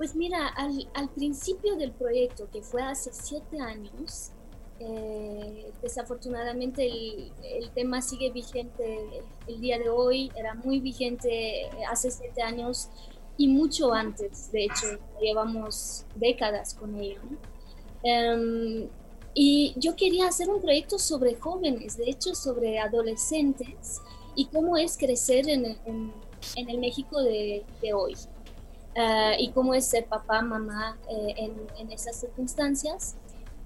Pues 0.02 0.16
mira, 0.16 0.48
al, 0.48 1.10
principio 1.10 1.76
del 1.76 1.92
proyecto, 1.92 2.50
que 2.52 2.64
fue 2.64 2.82
hace 2.82 3.12
siete 3.14 3.60
años, 3.60 4.32
eh, 4.80 5.72
desafortunadamente 5.80 6.84
el, 6.88 7.70
tema 7.76 8.02
sigue 8.02 8.32
vigente 8.32 9.24
el 9.46 9.62
día 9.62 9.78
de 9.78 9.90
hoy, 9.90 10.32
era 10.36 10.56
muy 10.56 10.80
vigente 10.80 11.70
hace 11.88 12.10
siete 12.10 12.42
años 12.42 12.90
y 13.38 13.48
mucho 13.48 13.94
antes, 13.94 14.52
de 14.52 14.66
hecho, 14.66 14.88
llevamos 15.22 16.06
décadas 16.16 16.74
con 16.74 16.96
ello. 17.00 17.22
Em, 18.02 18.88
y 19.36 19.76
yo 19.78 19.96
quería 19.96 20.28
hacer 20.28 20.50
un 20.50 20.62
proyecto 20.62 20.98
sobre 20.98 21.36
jóvenes, 21.36 21.98
de 21.98 22.10
hecho 22.10 22.34
sobre 22.34 22.80
adolescentes 22.80 24.02
y 24.36 24.48
cómo 24.48 24.78
es 24.78 24.98
crecer 24.98 25.48
en, 25.48 25.78
el 26.56 26.78
México 26.80 27.22
de 27.22 27.94
hoy. 27.94 28.16
Uh, 28.94 29.40
y 29.40 29.52
cómo 29.52 29.74
es 29.74 29.86
ser 29.86 30.06
papá, 30.06 30.42
mamá 30.42 30.98
eh, 31.10 31.34
en, 31.38 31.56
en, 31.78 31.92
esas 31.92 32.20
circunstancias. 32.20 33.16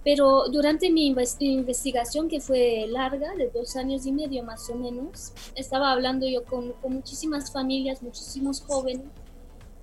Pero 0.03 0.49
durante 0.49 0.91
mi 0.91 1.07
investigación, 1.07 2.27
que 2.29 2.39
fue 2.39 2.85
larga, 2.87 3.33
de 3.33 3.49
dos 3.49 3.75
años 3.75 4.05
y 4.05 4.11
medio 4.11 4.43
más 4.43 4.69
o 4.69 4.75
menos, 4.75 5.33
estaba 5.55 5.91
hablando 5.91 6.27
yo 6.27 6.45
con, 6.45 6.73
con 6.73 6.93
muchísimas 6.93 7.51
familias, 7.51 8.03
muchísimos 8.03 8.61
jóvenes, 8.61 9.07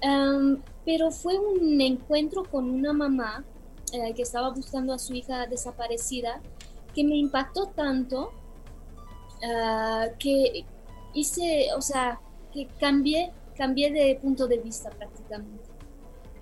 um, 0.05 0.63
pero 0.85 1.11
fue 1.11 1.37
un 1.41 1.81
encuentro 1.81 2.45
con 2.45 2.71
una 2.71 2.93
mamá 2.93 3.45
eh, 3.93 4.15
que 4.15 4.23
estaba 4.23 4.51
buscando 4.51 4.95
a 4.95 4.99
su 4.99 5.13
hija 5.13 5.47
desaparecida, 5.49 6.41
que 6.95 7.03
me 7.03 7.17
impactó 7.17 7.67
tanto 7.67 8.31
ah, 9.45 10.07
que 10.19 10.65
hice, 11.15 11.69
o 11.77 11.83
sea, 11.83 12.21
que 12.53 12.69
cambié, 12.79 13.33
cambié 13.57 13.91
de 13.93 14.19
punto 14.21 14.47
de 14.47 14.59
vista 14.59 14.91
prácticamente. 14.91 15.73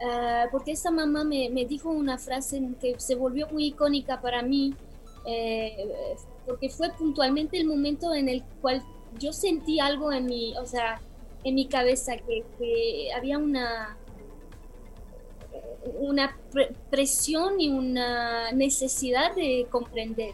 Ah, 0.02 0.46
porque 0.50 0.72
esta 0.72 0.90
mamá 0.90 1.24
me, 1.24 1.50
me, 1.50 1.66
dijo 1.66 1.90
una 1.90 2.16
frase 2.16 2.62
que 2.80 2.98
se 2.98 3.14
volvió 3.14 3.48
muy 3.48 3.66
icónica 3.66 4.20
para 4.20 4.42
mí, 4.42 4.74
eh, 5.26 6.16
porque 6.46 6.70
fue 6.70 6.90
puntualmente 6.90 7.58
el 7.58 7.66
momento 7.66 8.14
en 8.14 8.28
el 8.28 8.42
cual 8.62 8.82
yo 9.18 9.32
sentí 9.32 9.78
algo 9.78 10.10
en 10.12 10.26
mi, 10.26 10.56
o 10.56 10.64
sea, 10.64 11.00
en 11.44 11.54
mi 11.54 11.66
cabeza, 11.66 12.16
que, 12.16 12.44
que 12.58 13.12
había 13.14 13.38
una, 13.38 13.98
una 15.98 16.36
presión 16.90 17.60
y 17.60 17.68
una 17.68 18.52
necesidad 18.52 19.34
de 19.34 19.66
comprender. 19.70 20.32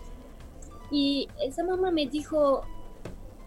Y 0.90 1.28
esa 1.42 1.64
mamá 1.64 1.90
me 1.90 2.06
dijo, 2.06 2.62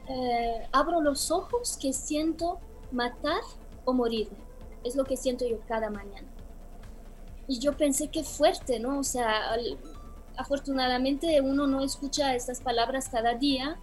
eh, 0.09 0.67
abro 0.71 1.01
los 1.01 1.31
ojos 1.31 1.77
que 1.81 1.93
siento 1.93 2.59
matar 2.91 3.41
o 3.85 3.93
morirme. 3.93 4.37
Es 4.83 4.95
lo 4.95 5.03
que 5.03 5.17
siento 5.17 5.47
yo 5.47 5.59
cada 5.67 5.89
mañana. 5.89 6.27
Y 7.47 7.59
yo 7.59 7.75
pensé 7.75 8.09
que 8.09 8.23
fuerte, 8.23 8.79
¿no? 8.79 8.99
O 8.99 9.03
sea, 9.03 9.57
afortunadamente 10.37 11.41
uno 11.41 11.67
no 11.67 11.83
escucha 11.83 12.35
estas 12.35 12.61
palabras 12.61 13.09
cada 13.09 13.33
día. 13.35 13.79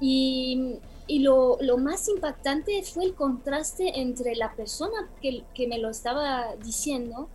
Y, 0.00 0.78
y 1.06 1.20
lo, 1.20 1.58
lo, 1.60 1.78
más 1.78 2.08
impactante 2.08 2.82
fue 2.82 3.04
el 3.04 3.14
contraste 3.14 4.00
entre 4.00 4.34
la 4.34 4.54
persona 4.54 5.10
que, 5.20 5.44
que 5.54 5.68
me 5.68 5.78
lo 5.78 5.90
estaba 5.90 6.56
diciendo 6.56 7.28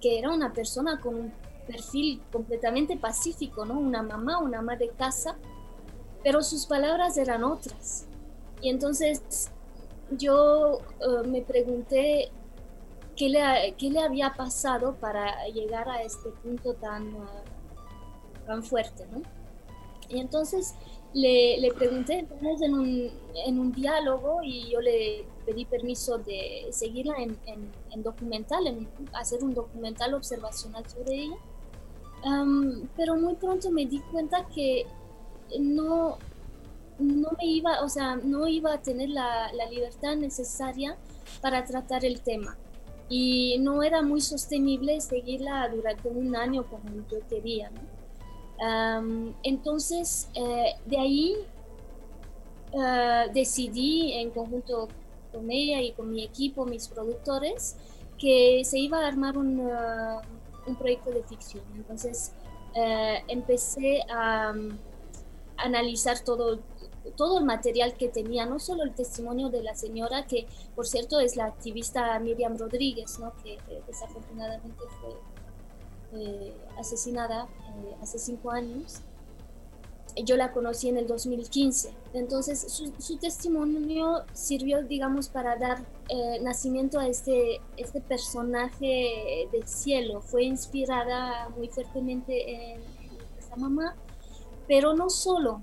que 0.00 0.18
era 0.18 0.32
una 0.32 0.52
persona 0.52 1.00
con 1.00 1.14
un 1.14 1.32
perfil 1.66 2.22
completamente 2.32 2.96
pacífico, 2.96 3.64
¿no? 3.64 3.78
Una 3.78 4.02
mamá, 4.02 4.38
una 4.38 4.62
madre 4.62 4.86
de 4.86 4.92
casa, 4.92 5.36
pero 6.24 6.42
sus 6.42 6.66
palabras 6.66 7.16
eran 7.18 7.44
otras. 7.44 8.06
Y 8.62 8.70
entonces 8.70 9.50
yo 10.10 10.80
eh, 11.00 11.26
me 11.26 11.42
pregunté 11.42 12.30
qué 13.16 13.28
le, 13.28 13.74
qué 13.76 13.90
le 13.90 14.00
había 14.00 14.32
pasado 14.34 14.94
para 14.94 15.46
llegar 15.48 15.88
a 15.88 16.02
este 16.02 16.30
punto 16.42 16.74
tan, 16.74 17.14
uh, 17.14 17.26
tan 18.46 18.62
fuerte, 18.62 19.06
¿no? 19.10 19.22
Y 20.08 20.20
entonces 20.20 20.74
le, 21.12 21.58
le 21.60 21.72
pregunté, 21.72 22.20
estamos 22.20 22.62
en 22.62 22.74
un, 22.74 23.10
en 23.46 23.58
un 23.58 23.72
diálogo 23.72 24.40
y 24.42 24.70
yo 24.70 24.80
le 24.80 25.26
pedí 25.46 25.64
permiso 25.64 26.18
de 26.18 26.68
seguirla 26.70 27.14
en, 27.18 27.38
en, 27.46 28.02
documental, 28.02 28.66
en 28.66 28.88
hacer 29.14 29.42
un 29.42 29.54
documental 29.54 30.14
observacional 30.14 30.88
sobre 30.88 31.14
ella. 31.14 31.36
pero 32.96 33.16
muy 33.16 33.34
pronto 33.34 33.70
me 33.70 33.86
di 33.86 34.00
cuenta 34.12 34.46
que 34.54 34.86
no, 35.58 36.18
no 36.98 37.28
me 37.38 37.46
iba, 37.46 37.82
o 37.82 37.88
sea, 37.88 38.16
no 38.16 38.46
iba 38.46 38.74
a 38.74 38.82
tener 38.82 39.10
la, 39.10 39.52
la 39.52 39.66
libertad 39.66 40.16
necesaria 40.16 40.96
para 41.40 41.64
tratar 41.64 42.04
el 42.04 42.20
tema. 42.20 42.56
Y 43.08 43.56
no 43.60 43.82
era 43.82 44.02
muy 44.02 44.20
sostenible 44.20 45.00
seguirla 45.00 45.68
durante 45.68 46.08
un 46.08 46.36
año 46.36 46.66
como 46.68 46.84
yo 47.10 47.26
quería. 47.28 47.70
entonces, 49.42 50.28
eh, 50.34 50.74
de 50.84 50.98
ahí 50.98 51.36
uh, 52.72 53.32
decidí 53.32 54.12
en 54.12 54.30
conjunto 54.30 54.88
con 55.32 55.50
ella 55.50 55.80
y 55.80 55.92
con 55.92 56.10
mi 56.10 56.22
equipo, 56.24 56.66
mis 56.66 56.88
productores, 56.88 57.76
que 58.18 58.62
se 58.64 58.78
iba 58.78 58.98
a 58.98 59.06
armar 59.06 59.38
un, 59.38 59.60
uh, 59.60 60.20
un 60.66 60.76
proyecto 60.76 61.10
de 61.10 61.22
ficción. 61.22 61.64
Entonces 61.76 62.32
uh, 62.74 63.22
empecé 63.28 64.02
a 64.10 64.52
um, 64.54 64.76
analizar 65.56 66.20
todo, 66.20 66.60
todo 67.16 67.38
el 67.38 67.44
material 67.44 67.94
que 67.94 68.08
tenía, 68.08 68.46
no 68.46 68.58
solo 68.58 68.82
el 68.82 68.94
testimonio 68.94 69.48
de 69.48 69.62
la 69.62 69.74
señora, 69.74 70.26
que 70.26 70.46
por 70.74 70.86
cierto 70.86 71.20
es 71.20 71.36
la 71.36 71.46
activista 71.46 72.18
Miriam 72.18 72.56
Rodríguez, 72.56 73.18
¿no? 73.18 73.32
que 73.42 73.54
eh, 73.54 73.82
desafortunadamente 73.86 74.84
fue 75.00 76.20
eh, 76.20 76.54
asesinada 76.78 77.44
eh, 77.84 77.96
hace 78.00 78.18
cinco 78.18 78.50
años 78.50 79.02
yo 80.24 80.36
la 80.36 80.52
conocí 80.52 80.88
en 80.88 80.96
el 80.96 81.06
2015. 81.06 81.90
Entonces 82.14 82.66
su, 82.98 83.16
testimonio 83.18 84.24
sirvió, 84.32 84.82
digamos, 84.82 85.28
para 85.28 85.56
dar 85.56 85.84
eh, 86.08 86.40
nacimiento 86.42 86.98
a 86.98 87.06
este, 87.06 87.60
este 87.76 88.00
personaje 88.00 89.48
del 89.52 89.66
cielo. 89.66 90.20
Fue 90.20 90.44
inspirada 90.44 91.48
muy 91.50 91.68
fuertemente 91.68 92.74
en, 92.74 92.80
esta 93.38 93.56
mamá, 93.56 93.94
pero 94.66 94.94
no 94.94 95.10
solo. 95.10 95.62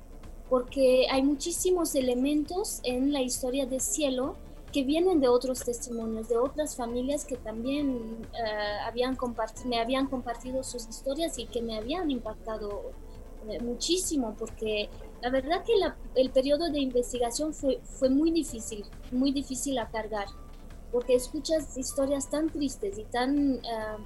Porque 0.49 1.07
hay 1.09 1.23
muchísimos 1.23 1.95
elementos 1.95 2.79
en 2.83 3.11
la 3.11 3.21
historia 3.21 3.65
de 3.65 3.79
Cielo 3.79 4.35
que 4.71 4.83
vienen 4.83 5.21
de 5.21 5.29
otros 5.29 5.63
testimonios, 5.63 6.27
de 6.27 6.37
otras 6.37 6.75
familias 6.75 7.23
que 7.23 7.37
también 7.37 8.27
eh, 8.33 8.77
habían 8.85 9.17
me 9.65 9.79
habían 9.79 10.07
compartido 10.07 10.63
sus 10.63 10.87
historias 10.89 11.39
y 11.39 11.45
que 11.45 11.61
me 11.61 11.77
habían 11.77 12.11
impactado 12.11 12.91
eh, 13.47 13.61
muchísimo, 13.61 14.35
porque 14.37 14.89
la 15.21 15.29
verdad 15.29 15.63
que 15.63 15.73
el 16.21 16.29
periodo 16.29 16.69
de 16.69 16.79
investigación 16.79 17.53
fue, 17.53 17.79
fue 17.83 18.09
muy 18.09 18.31
difícil, 18.31 18.83
muy 19.11 19.31
difícil 19.31 19.77
a 19.77 19.87
cargar, 19.89 20.27
porque 20.91 21.15
escuchas 21.15 21.77
historias 21.77 22.29
tan 22.29 22.49
tristes 22.49 22.97
y 22.97 23.03
tan, 23.05 23.55
eh, 23.55 23.61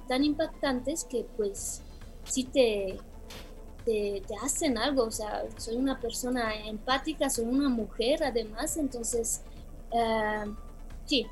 tan 0.08 0.24
impactantes 0.24 1.04
que 1.04 1.26
pues 1.36 1.82
sí 2.24 2.44
te, 2.44 2.98
te, 3.84 4.22
te, 4.26 4.34
hacen 4.42 4.78
algo, 4.78 5.04
o 5.04 5.10
sea, 5.10 5.44
soy 5.56 5.76
una 5.76 5.98
persona 5.98 6.54
empática, 6.66 7.30
soy 7.30 7.46
una 7.46 7.68
mujer 7.68 8.22
además, 8.22 8.76
entonces 8.76 9.42
eh, 9.92 10.44
sí, 11.06 11.26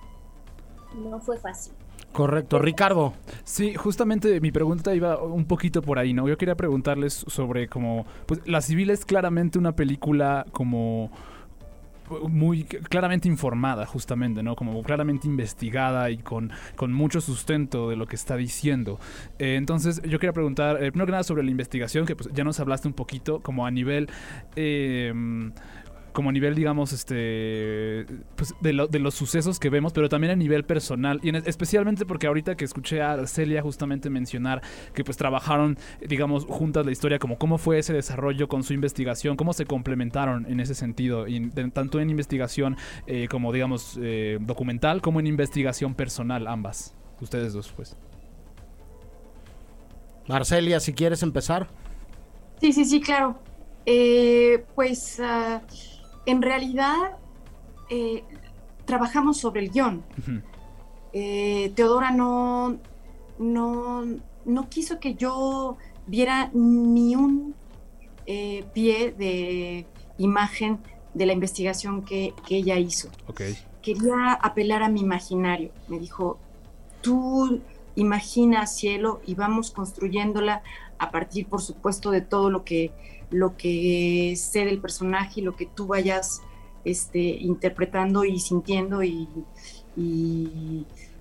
no 0.94 1.20
fue 1.20 1.38
fácil. 1.38 1.72
Correcto, 2.12 2.58
Ricardo. 2.58 3.12
Sí, 3.44 3.74
justamente 3.74 4.40
mi 4.40 4.50
pregunta 4.50 4.94
iba 4.94 5.22
un 5.22 5.44
poquito 5.44 5.82
por 5.82 5.98
ahí, 5.98 6.14
¿no? 6.14 6.26
Yo 6.26 6.38
quería 6.38 6.56
preguntarles 6.56 7.24
sobre 7.28 7.68
como, 7.68 8.06
pues 8.26 8.40
La 8.46 8.60
Civil 8.60 8.90
es 8.90 9.04
claramente 9.04 9.58
una 9.58 9.76
película 9.76 10.46
como 10.52 11.10
muy 12.28 12.64
claramente 12.64 13.28
informada, 13.28 13.86
justamente, 13.86 14.42
¿no? 14.42 14.56
Como 14.56 14.82
claramente 14.82 15.26
investigada 15.26 16.10
y 16.10 16.18
con, 16.18 16.50
con 16.76 16.92
mucho 16.92 17.20
sustento 17.20 17.90
de 17.90 17.96
lo 17.96 18.06
que 18.06 18.16
está 18.16 18.36
diciendo. 18.36 18.98
Eh, 19.38 19.56
entonces, 19.56 20.02
yo 20.02 20.18
quería 20.18 20.32
preguntar, 20.32 20.76
eh, 20.82 20.90
primero 20.90 21.06
que 21.06 21.12
nada, 21.12 21.24
sobre 21.24 21.42
la 21.42 21.50
investigación, 21.50 22.06
que 22.06 22.16
pues 22.16 22.30
ya 22.32 22.44
nos 22.44 22.60
hablaste 22.60 22.88
un 22.88 22.94
poquito, 22.94 23.40
como 23.40 23.66
a 23.66 23.70
nivel. 23.70 24.08
Eh, 24.56 25.12
como 26.12 26.30
a 26.30 26.32
nivel, 26.32 26.54
digamos, 26.54 26.92
este, 26.92 28.06
pues 28.36 28.54
de, 28.60 28.72
los 28.72 29.14
sucesos 29.14 29.58
que 29.58 29.70
vemos, 29.70 29.92
pero 29.92 30.08
también 30.08 30.32
a 30.32 30.36
nivel 30.36 30.64
personal. 30.64 31.20
Y 31.22 31.34
especialmente 31.48 32.04
porque 32.06 32.26
ahorita 32.26 32.56
que 32.56 32.64
escuché 32.64 33.02
a 33.02 33.26
Celia 33.26 33.62
justamente 33.62 34.10
mencionar 34.10 34.62
que 34.94 35.04
pues 35.04 35.16
trabajaron, 35.16 35.78
digamos, 36.06 36.44
juntas 36.46 36.84
la 36.84 36.92
historia, 36.92 37.18
como 37.18 37.38
cómo 37.38 37.58
fue 37.58 37.78
ese 37.78 37.92
desarrollo 37.92 38.48
con 38.48 38.62
su 38.62 38.72
investigación, 38.72 39.36
cómo 39.36 39.52
se 39.52 39.66
complementaron 39.66 40.46
en 40.48 40.60
ese 40.60 40.74
sentido, 40.74 41.28
y 41.28 41.50
tanto 41.72 42.00
en 42.00 42.10
investigación 42.10 42.76
eh, 43.06 43.28
como, 43.30 43.52
digamos, 43.52 43.98
eh, 44.00 44.38
documental, 44.40 45.00
como 45.00 45.20
en 45.20 45.26
investigación 45.26 45.94
personal, 45.94 46.46
ambas. 46.46 46.94
Ustedes 47.20 47.52
dos, 47.52 47.72
pues. 47.74 47.96
Marcelia, 50.28 50.78
si 50.78 50.92
quieres 50.92 51.22
empezar. 51.22 51.68
Sí, 52.60 52.72
sí, 52.72 52.84
sí, 52.84 53.00
claro. 53.00 53.38
Eh, 53.86 54.64
pues 54.74 55.18
uh, 55.18 55.60
en 56.28 56.42
realidad 56.42 57.16
eh, 57.88 58.22
trabajamos 58.84 59.38
sobre 59.38 59.62
el 59.62 59.70
guion. 59.70 60.04
Eh, 61.14 61.72
Teodora 61.74 62.10
no, 62.10 62.76
no, 63.38 64.04
no, 64.44 64.68
quiso 64.68 65.00
que 65.00 65.14
yo 65.14 65.78
viera 66.06 66.50
ni 66.52 67.16
un 67.16 67.54
eh, 68.26 68.66
pie 68.74 69.14
de 69.16 69.86
imagen 70.18 70.80
de 71.14 71.24
la 71.24 71.32
investigación 71.32 72.02
que, 72.02 72.34
ella 72.50 72.78
hizo. 72.78 73.08
Quería 73.80 74.34
apelar 74.34 74.82
a 74.82 74.90
mi 74.90 75.00
imaginario. 75.00 75.70
Me 75.88 75.98
dijo, 75.98 76.38
tú 77.00 77.62
imagina 77.94 78.66
cielo 78.66 79.22
y 79.24 79.34
vamos 79.34 79.70
construyéndola 79.70 80.62
a 80.98 81.10
partir, 81.10 81.46
por 81.46 81.62
supuesto, 81.62 82.10
de 82.10 82.20
todo 82.20 82.50
lo 82.50 82.64
que 82.64 82.92
lo 83.30 83.56
que 83.56 84.34
sé 84.36 84.64
del 84.64 84.80
personaje 84.80 85.40
y 85.40 85.44
lo 85.44 85.56
que 85.56 85.66
tú 85.66 85.86
vayas 85.86 86.42
este, 86.84 87.18
interpretando 87.18 88.24
y 88.24 88.38
sintiendo 88.40 89.02
y, 89.02 89.28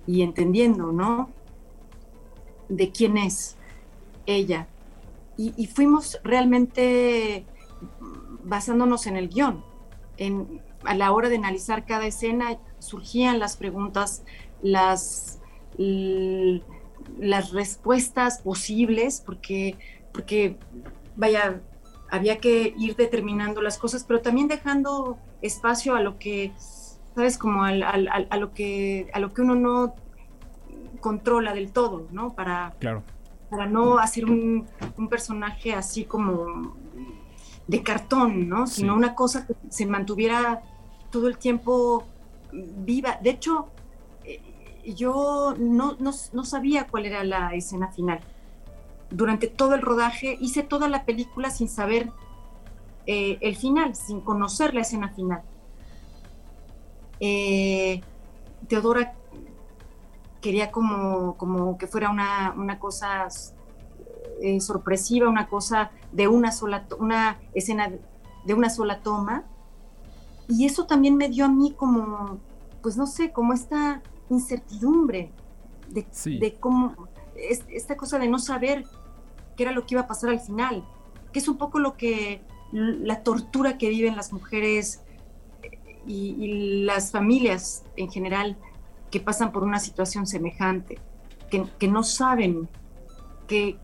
entendiendo, 0.06 0.92
¿no? 0.92 1.30
De 2.68 2.90
quién 2.90 3.18
es 3.18 3.56
ella. 4.26 4.68
Y, 5.36 5.66
fuimos 5.66 6.18
realmente 6.24 7.44
basándonos 8.44 9.06
en 9.06 9.16
el 9.16 9.28
guion. 9.28 9.62
En, 10.16 10.60
a 10.84 10.94
la 10.94 11.12
hora 11.12 11.28
de 11.28 11.36
analizar 11.36 11.84
cada 11.84 12.06
escena 12.06 12.58
surgían 12.78 13.38
las 13.38 13.56
preguntas, 13.56 14.22
las, 14.62 15.38
las 15.76 17.52
respuestas 17.52 18.40
posibles, 18.40 19.22
porque, 19.24 19.76
porque, 20.12 20.56
vaya, 21.16 21.60
había 22.10 22.38
que 22.38 22.74
ir 22.76 22.96
determinando 22.96 23.60
las 23.62 23.78
cosas, 23.78 24.04
pero 24.04 24.20
también 24.20 24.48
dejando 24.48 25.18
espacio 25.42 25.94
a 25.94 26.00
lo 26.00 26.18
que, 26.18 26.52
sabes, 27.14 27.38
como 27.38 27.64
a, 27.64 27.72
lo 27.72 28.52
que 28.52 29.10
a 29.12 29.20
lo 29.20 29.32
que 29.32 29.42
uno 29.42 29.54
no 29.54 29.94
controla 31.00 31.54
del 31.54 31.72
todo, 31.72 32.08
¿no? 32.10 32.34
Para, 32.34 32.74
claro. 32.78 33.02
para 33.50 33.66
no 33.66 33.98
hacer 33.98 34.24
un, 34.24 34.66
personaje 35.08 35.74
así 35.74 36.04
como 36.04 36.76
de 37.66 37.82
cartón, 37.82 38.48
¿no? 38.48 38.66
Sino 38.66 38.94
una 38.94 39.14
cosa 39.14 39.46
que 39.46 39.54
se 39.68 39.86
mantuviera 39.86 40.62
todo 41.10 41.28
el 41.28 41.36
tiempo 41.36 42.06
viva. 42.52 43.18
De 43.22 43.30
hecho, 43.30 43.68
eh, 44.24 44.40
yo 44.96 45.54
no, 45.58 45.96
no 46.00 46.44
sabía 46.44 46.86
cuál 46.86 47.06
era 47.06 47.22
la 47.22 47.54
escena 47.54 47.88
final 47.88 48.20
durante 49.10 49.46
todo 49.48 49.74
el 49.74 49.82
rodaje 49.82 50.36
hice 50.40 50.62
toda 50.62 50.88
la 50.88 51.04
película 51.04 51.50
sin 51.50 51.68
saber 51.68 52.12
eh, 53.06 53.38
el 53.40 53.56
final, 53.56 53.94
sin 53.94 54.20
conocer 54.20 54.74
la 54.74 54.82
escena 54.82 55.08
final. 55.08 55.42
Eh, 57.20 58.02
Teodora 58.68 59.14
quería 60.40 60.70
como, 60.70 61.36
como 61.36 61.78
que 61.78 61.86
fuera 61.86 62.10
una, 62.10 62.54
una 62.56 62.78
cosa 62.78 63.28
eh, 64.40 64.60
sorpresiva, 64.60 65.28
una 65.28 65.48
cosa 65.48 65.90
de 66.12 66.28
una 66.28 66.52
sola, 66.52 66.86
una 66.98 67.38
escena 67.54 67.90
de 68.44 68.54
una 68.54 68.70
sola 68.70 69.00
toma. 69.00 69.44
Y 70.48 70.66
eso 70.66 70.86
también 70.86 71.16
me 71.16 71.28
dio 71.28 71.46
a 71.46 71.48
mí 71.48 71.72
como, 71.72 72.38
pues 72.82 72.96
no 72.96 73.06
sé, 73.06 73.32
como 73.32 73.52
esta 73.52 74.02
incertidumbre 74.30 75.30
de, 75.88 76.06
de 76.38 76.56
cómo, 76.60 77.08
esta 77.36 77.96
cosa 77.96 78.18
de 78.18 78.28
no 78.28 78.38
saber 78.38 78.84
qué 79.58 79.64
era 79.64 79.72
lo 79.72 79.84
que 79.84 79.96
iba 79.96 80.02
a 80.02 80.06
pasar 80.06 80.30
al 80.30 80.38
final, 80.38 80.84
que 81.32 81.40
es 81.40 81.48
un 81.48 81.58
poco 81.58 81.80
lo 81.80 81.96
que 81.96 82.40
la 82.70 83.24
tortura 83.24 83.76
que 83.76 83.88
viven 83.88 84.14
las 84.14 84.32
mujeres 84.32 85.02
eh, 85.62 85.98
y, 86.06 86.84
las 86.84 87.10
familias 87.10 87.82
en 87.96 88.08
general 88.08 88.56
que 89.10 89.18
pasan 89.18 89.50
por 89.50 89.64
una 89.64 89.80
situación 89.80 90.26
semejante, 90.26 90.98
que, 91.50 91.88
no 91.88 92.04
saben, 92.04 92.68
que, 93.48 93.76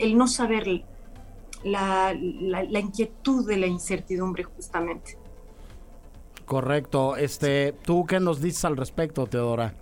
el, 0.00 0.18
no 0.18 0.26
saber 0.26 0.84
la, 1.62 2.12
la, 2.14 2.80
inquietud 2.80 3.46
de 3.46 3.56
la 3.56 3.66
incertidumbre 3.66 4.42
justamente. 4.42 5.16
Correcto. 6.44 7.16
Este, 7.16 7.72
¿Tú 7.72 8.04
qué 8.04 8.20
nos 8.20 8.42
dices 8.42 8.64
al 8.64 8.76
respecto, 8.76 9.26
Teodora? 9.26 9.74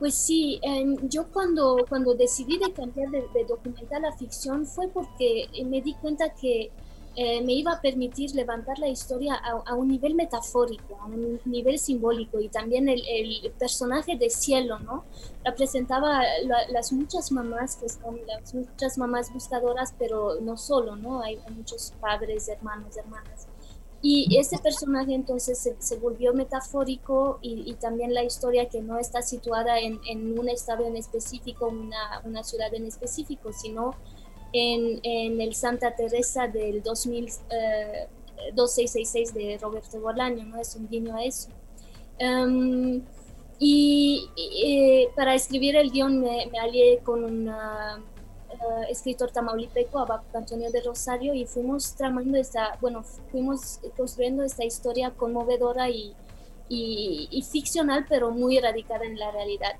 Pues 0.00 0.14
sí, 0.14 0.58
em, 0.62 0.96
yo 1.10 1.26
cuando, 1.30 1.84
cuando 1.86 2.14
decidí 2.14 2.56
de 2.56 2.72
cambiar 2.72 3.10
de, 3.10 3.44
documental 3.46 4.06
a 4.06 4.12
ficción 4.12 4.64
fue 4.64 4.88
porque 4.88 5.42
eh, 5.52 5.64
me 5.66 5.82
di 5.82 5.92
cuenta 5.92 6.30
que 6.30 6.70
eh, 7.16 7.42
me 7.42 7.52
iba 7.52 7.72
a 7.72 7.82
permitir 7.82 8.34
levantar 8.34 8.78
la 8.78 8.88
historia 8.88 9.34
a, 9.34 9.74
un 9.74 9.88
nivel 9.88 10.14
metafórico, 10.14 10.96
a 11.02 11.04
un 11.04 11.38
nivel 11.44 11.78
simbólico 11.78 12.40
y 12.40 12.48
también 12.48 12.88
el, 12.88 13.52
personaje 13.58 14.16
de 14.16 14.30
cielo, 14.30 14.78
¿no? 14.78 15.04
Representaba 15.44 16.22
las 16.70 16.92
muchas 16.94 17.30
mamás 17.30 17.76
que 17.76 17.90
son 17.90 18.20
las 18.26 18.54
muchas 18.54 18.96
mamás 18.96 19.30
buscadoras, 19.34 19.94
pero 19.98 20.40
no 20.40 20.56
solo, 20.56 20.96
¿no? 20.96 21.20
hay 21.22 21.38
muchos 21.54 21.92
padres, 22.00 22.48
hermanos, 22.48 22.96
hermanas. 22.96 23.49
Y 24.02 24.38
ese 24.38 24.58
personaje 24.58 25.12
entonces 25.12 25.74
se, 25.78 25.96
volvió 25.98 26.32
metafórico 26.32 27.38
y, 27.42 27.74
también 27.74 28.14
la 28.14 28.24
historia 28.24 28.66
que 28.68 28.80
no 28.80 28.98
está 28.98 29.20
situada 29.20 29.78
en, 29.78 30.00
en 30.08 30.38
un 30.38 30.48
estado 30.48 30.86
en 30.86 30.96
específico, 30.96 31.68
una, 31.68 32.22
una 32.24 32.42
ciudad 32.42 32.72
en 32.72 32.86
específico, 32.86 33.52
sino 33.52 33.94
en, 34.52 35.00
en 35.02 35.40
el 35.40 35.54
Santa 35.54 35.94
Teresa 35.94 36.48
del 36.48 36.82
2000, 36.82 37.26
2666 38.54 39.30
eh, 39.30 39.38
de 39.38 39.58
Roberto 39.58 40.00
Bolaño, 40.00 40.44
¿no? 40.44 40.58
Es 40.58 40.74
un 40.76 40.88
guiño 40.88 41.14
a 41.16 41.24
eso. 41.24 41.50
Em, 42.18 43.02
y, 43.58 44.28
eh, 44.36 45.08
para 45.14 45.34
escribir 45.34 45.76
el 45.76 45.90
guion 45.90 46.20
me, 46.20 46.46
me 46.50 46.58
alié 46.58 47.00
con 47.04 47.24
una 47.24 48.02
eh, 48.60 48.90
escritor 48.90 49.30
tamaulipeco, 49.30 49.98
Abaco 49.98 50.36
Antonio 50.36 50.70
de 50.70 50.82
Rosario, 50.82 51.32
y 51.32 51.46
fuimos 51.46 51.94
tramando 51.94 52.36
esta, 52.36 52.76
bueno, 52.80 53.02
fuimos 53.30 53.80
construyendo 53.96 54.42
esta 54.42 54.64
historia 54.64 55.10
conmovedora 55.10 55.88
y, 55.88 56.14
y, 56.68 57.42
ficcional, 57.42 58.06
pero 58.08 58.30
muy 58.30 58.58
radicada 58.58 59.04
en 59.04 59.18
la 59.18 59.30
realidad. 59.30 59.72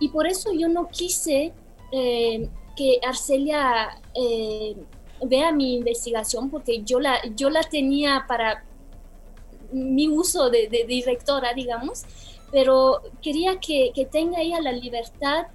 Y 0.00 0.08
por 0.08 0.26
eso 0.26 0.50
yo 0.52 0.68
no 0.68 0.88
quise 0.88 1.52
eh, 1.92 2.48
que 2.76 3.00
Arcelia 3.06 4.00
eh, 4.14 4.76
vea 5.24 5.52
mi 5.52 5.74
investigación 5.74 6.50
porque 6.50 6.82
yo 6.82 6.98
la, 6.98 7.20
yo 7.36 7.50
la 7.50 7.62
tenía 7.62 8.24
para 8.26 8.64
mi 9.72 10.08
uso 10.08 10.50
de, 10.50 10.68
de 10.68 10.84
directora, 10.84 11.54
digamos, 11.54 12.04
pero 12.50 13.02
quería 13.22 13.60
que, 13.60 13.92
que 13.94 14.04
tenga 14.04 14.40
ella 14.40 14.60
la 14.60 14.72
libertad 14.72 15.46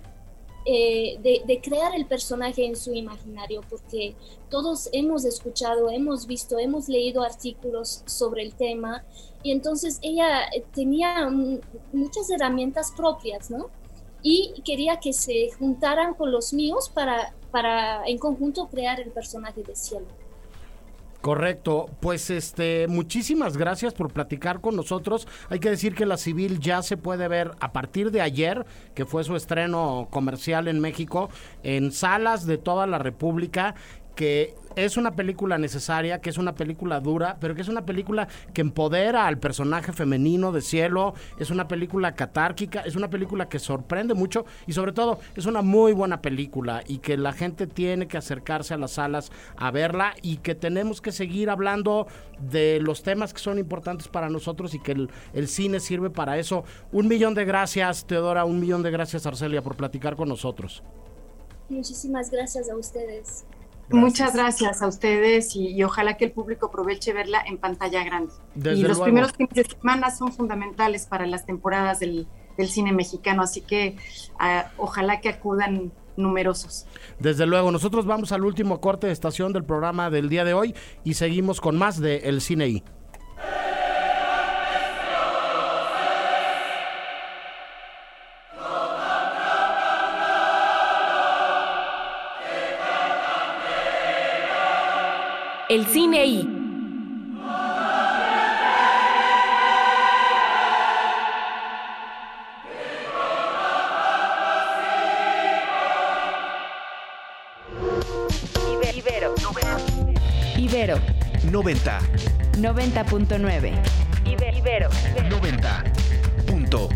eh, 0.70 1.18
de, 1.22 1.62
crear 1.62 1.96
el 1.96 2.06
personaje 2.06 2.66
en 2.66 2.76
su 2.76 2.94
imaginario, 2.94 3.62
porque 3.70 4.16
todos 4.50 4.90
hemos 4.92 5.24
escuchado, 5.24 5.90
hemos 5.90 6.28
visto, 6.28 6.60
hemos 6.60 6.90
leído 6.90 7.24
artículos 7.24 8.04
sobre 8.06 8.44
el 8.44 8.54
tema, 8.54 9.06
y 9.44 9.52
entonces 9.52 9.98
ella 10.02 10.44
eh, 10.54 10.66
tenía 10.76 11.30
muchas 11.94 12.30
herramientas 12.30 12.92
propias, 12.98 13.50
¿no? 13.50 13.70
Y 14.22 14.62
quería 14.66 14.98
que 14.98 15.14
se 15.14 15.52
juntaran 15.58 16.14
con 16.16 16.34
los 16.34 16.52
míos 16.52 16.92
para, 16.94 17.34
para 17.50 18.06
en 18.06 18.18
conjunto 18.18 18.68
crear 18.68 19.00
el 19.00 19.12
personaje 19.12 19.64
de 19.64 19.74
Cielo. 19.74 20.27
Correcto, 21.22 21.90
pues 22.00 22.30
este, 22.30 22.88
muchísimas 22.88 23.58
gracias 23.58 23.94
por 23.94 24.14
platicar 24.14 24.62
con 24.62 24.76
nosotros. 24.76 25.28
Hay 25.50 25.60
que 25.60 25.70
decir 25.70 25.96
que 25.96 26.06
la 26.06 26.18
civil 26.18 26.60
ya 26.60 26.82
se 26.84 26.96
puede 26.96 27.28
ver 27.28 27.52
a 27.60 27.74
partir 27.74 28.12
de 28.12 28.22
ayer, 28.22 28.66
que 28.94 29.06
fue 29.06 29.24
su 29.24 29.36
estreno 29.36 30.08
comercial 30.12 30.68
en 30.68 30.80
México, 30.80 31.30
en 31.64 31.92
salas 31.92 32.46
de 32.46 32.58
toda 32.58 32.88
la 32.88 33.00
República 33.00 33.76
que 34.18 34.56
es 34.76 34.98
una 34.98 35.16
película 35.16 35.58
necesaria, 35.58 36.20
que 36.22 36.30
es 36.30 36.38
una 36.38 36.56
película 36.56 37.00
dura, 37.00 37.38
pero 37.40 37.56
que 37.56 37.62
es 37.62 37.68
una 37.68 37.86
película 37.86 38.28
que 38.54 38.62
empodera 38.62 39.28
al 39.28 39.38
personaje 39.38 39.94
femenino 39.94 40.52
de 40.52 40.62
cielo, 40.62 41.14
es 41.40 41.50
una 41.52 41.68
película 41.68 42.16
catárquica, 42.16 42.82
es 42.82 42.96
una 42.96 43.10
película 43.10 43.48
que 43.48 43.60
sorprende 43.60 44.16
mucho 44.16 44.46
y 44.66 44.74
sobre 44.74 44.92
todo 44.92 45.20
es 45.36 45.46
una 45.46 45.62
muy 45.62 45.94
buena 45.94 46.22
película 46.22 46.84
y 46.86 46.98
que 46.98 47.16
la 47.16 47.32
gente 47.32 47.68
tiene 47.68 48.08
que 48.08 48.18
acercarse 48.18 48.74
a 48.74 48.78
las 48.78 48.92
salas 48.92 49.32
a 49.56 49.72
verla 49.72 50.14
y 50.22 50.38
que 50.38 50.56
tenemos 50.56 51.00
que 51.00 51.12
seguir 51.12 51.50
hablando 51.50 52.08
de 52.40 52.80
los 52.82 53.04
temas 53.04 53.34
que 53.34 53.40
son 53.40 53.60
importantes 53.60 54.08
para 54.08 54.30
nosotros 54.30 54.74
y 54.74 54.80
que 54.80 54.94
el, 54.94 55.10
el 55.34 55.48
cine 55.48 55.80
sirve 55.80 56.10
para 56.10 56.38
eso. 56.38 56.64
Un 56.92 57.08
millón 57.08 57.36
de 57.36 57.46
gracias, 57.46 58.06
Teodora, 58.06 58.46
un 58.46 58.60
millón 58.60 58.82
de 58.82 58.92
gracias, 58.92 59.26
Arcelia, 59.28 59.62
por 59.62 59.76
platicar 59.76 60.16
con 60.16 60.30
nosotros. 60.30 60.84
Muchísimas 61.70 62.32
gracias 62.32 62.70
a 62.70 62.76
ustedes. 62.76 63.46
Muchas 63.90 64.36
gracias 64.36 64.82
a 64.82 64.88
ustedes 64.88 65.56
y, 65.56 65.82
ojalá 65.84 66.18
que 66.18 66.26
el 66.26 66.32
público 66.32 66.68
aproveche 66.68 67.14
verla 67.14 67.42
en 67.46 67.58
pantalla 67.58 68.04
grande. 68.04 68.34
y 68.56 68.84
los 68.84 69.00
primeros 69.00 69.32
fines 69.34 69.54
de 69.54 69.64
semana 69.64 70.12
son 70.12 70.34
fundamentales 70.34 71.06
para 71.06 71.26
las 71.26 71.46
temporadas 71.46 72.00
del, 72.00 72.28
cine 72.68 72.92
mexicano, 72.92 73.44
así 73.44 73.62
que 73.62 73.98
ah, 74.40 74.72
ojalá 74.78 75.22
que 75.22 75.30
acudan 75.30 75.92
numerosos. 76.18 76.88
Desde 77.20 77.46
luego, 77.46 77.72
nosotros 77.72 78.06
vamos 78.06 78.32
al 78.32 78.44
último 78.44 78.82
corte 78.82 79.08
de 79.08 79.14
estación 79.14 79.54
del 79.54 79.64
programa 79.64 80.10
del 80.10 80.28
día 80.28 80.44
de 80.44 80.54
hoy 80.54 80.76
y 81.04 81.14
seguimos 81.14 81.62
con 81.62 81.78
más 81.78 82.00
de 82.00 82.18
El 82.18 82.42
Cine 82.42 82.68
I. 82.68 82.84
El 95.70 95.86
cine 95.86 96.26
I. 96.26 96.48
Ibero. 108.96 109.36
Ibero. 110.58 111.00
90. 111.52 112.00
90.9. 112.58 113.74
Ibero. 114.26 114.90
90. 115.30 115.84
Punto. 116.48 116.90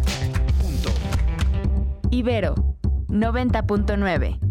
Punto. 0.61 0.91
Ibero. 2.09 2.55
90.9. 3.09 4.50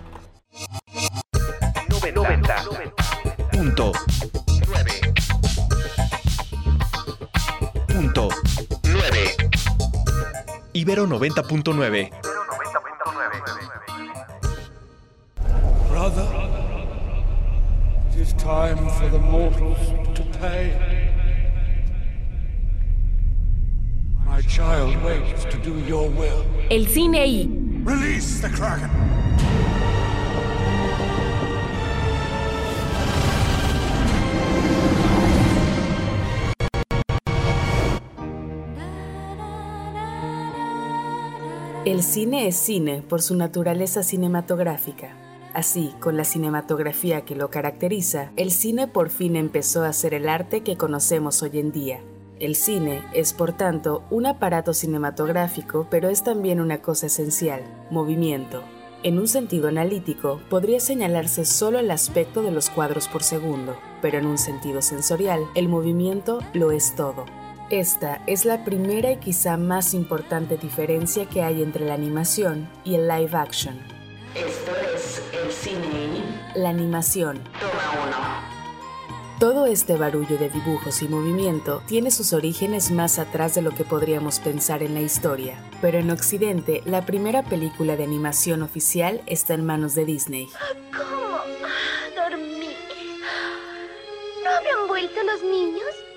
Punto 2.21 2.33
9. 3.51 3.93
Punto 7.87 8.29
9. 8.83 9.49
Ibero 10.75 11.07
90.9. 11.07 12.11
Brother, 15.89 16.27
it 18.11 18.15
is 18.19 18.33
time 18.33 18.87
for 18.91 19.09
the 19.09 19.17
mortals 19.17 19.79
to 20.13 20.21
pay. 20.37 20.77
My 24.25 24.41
child 24.43 24.95
waits 25.03 25.45
to 25.45 25.57
do 25.57 25.79
your 25.79 26.07
will. 26.09 26.45
El 26.69 26.85
cine 26.85 27.17
I. 27.17 27.47
Release 27.83 28.41
the 28.41 28.49
Kraken. 28.49 28.91
El 41.83 42.03
cine 42.03 42.47
es 42.47 42.57
cine 42.57 43.01
por 43.01 43.23
su 43.23 43.35
naturaleza 43.35 44.03
cinematográfica. 44.03 45.15
Así, 45.55 45.95
con 45.99 46.15
la 46.15 46.25
cinematografía 46.25 47.21
que 47.21 47.35
lo 47.35 47.49
caracteriza, 47.49 48.31
el 48.35 48.51
cine 48.51 48.87
por 48.87 49.09
fin 49.09 49.35
empezó 49.35 49.83
a 49.83 49.91
ser 49.91 50.13
el 50.13 50.29
arte 50.29 50.61
que 50.61 50.77
conocemos 50.77 51.41
hoy 51.41 51.57
en 51.57 51.71
día. 51.71 51.99
El 52.39 52.55
cine 52.55 53.01
es, 53.15 53.33
por 53.33 53.53
tanto, 53.53 54.03
un 54.11 54.27
aparato 54.27 54.75
cinematográfico, 54.75 55.87
pero 55.89 56.09
es 56.09 56.23
también 56.23 56.61
una 56.61 56.83
cosa 56.83 57.07
esencial, 57.07 57.63
movimiento. 57.89 58.61
En 59.01 59.17
un 59.17 59.27
sentido 59.27 59.67
analítico, 59.67 60.39
podría 60.51 60.79
señalarse 60.79 61.45
solo 61.45 61.79
el 61.79 61.89
aspecto 61.89 62.43
de 62.43 62.51
los 62.51 62.69
cuadros 62.69 63.07
por 63.07 63.23
segundo, 63.23 63.75
pero 64.03 64.19
en 64.19 64.27
un 64.27 64.37
sentido 64.37 64.83
sensorial, 64.83 65.47
el 65.55 65.67
movimiento 65.67 66.41
lo 66.53 66.71
es 66.71 66.95
todo. 66.95 67.25
Esta 67.71 68.21
es 68.27 68.43
la 68.43 68.65
primera 68.65 69.13
y 69.13 69.15
quizá 69.15 69.55
más 69.55 69.93
importante 69.93 70.57
diferencia 70.57 71.25
que 71.25 71.41
hay 71.41 71.63
entre 71.63 71.85
la 71.85 71.93
animación 71.93 72.67
y 72.83 72.95
el 72.95 73.07
live 73.07 73.33
action. 73.33 73.79
Esto 74.35 74.73
es 74.93 75.21
el 75.31 75.49
cine. 75.49 76.21
La 76.53 76.67
animación. 76.67 77.39
Toma 77.61 78.03
uno. 78.03 78.17
Todo 79.39 79.67
este 79.67 79.95
barullo 79.95 80.37
de 80.37 80.49
dibujos 80.49 81.01
y 81.01 81.07
movimiento 81.07 81.81
tiene 81.87 82.11
sus 82.11 82.33
orígenes 82.33 82.91
más 82.91 83.17
atrás 83.19 83.55
de 83.55 83.61
lo 83.61 83.71
que 83.71 83.85
podríamos 83.85 84.41
pensar 84.41 84.83
en 84.83 84.93
la 84.93 84.99
historia, 84.99 85.57
pero 85.79 85.97
en 85.97 86.11
Occidente 86.11 86.81
la 86.85 87.05
primera 87.05 87.41
película 87.41 87.95
de 87.95 88.03
animación 88.03 88.63
oficial 88.63 89.21
está 89.27 89.53
en 89.53 89.65
manos 89.65 89.95
de 89.95 90.03
Disney. 90.03 90.49
¿Cómo? 90.91 91.37
Dormí. 92.17 92.75
¿No 94.43 94.49
habían 94.49 94.89
vuelto 94.89 95.23
los 95.23 95.41
niños? 95.41 96.10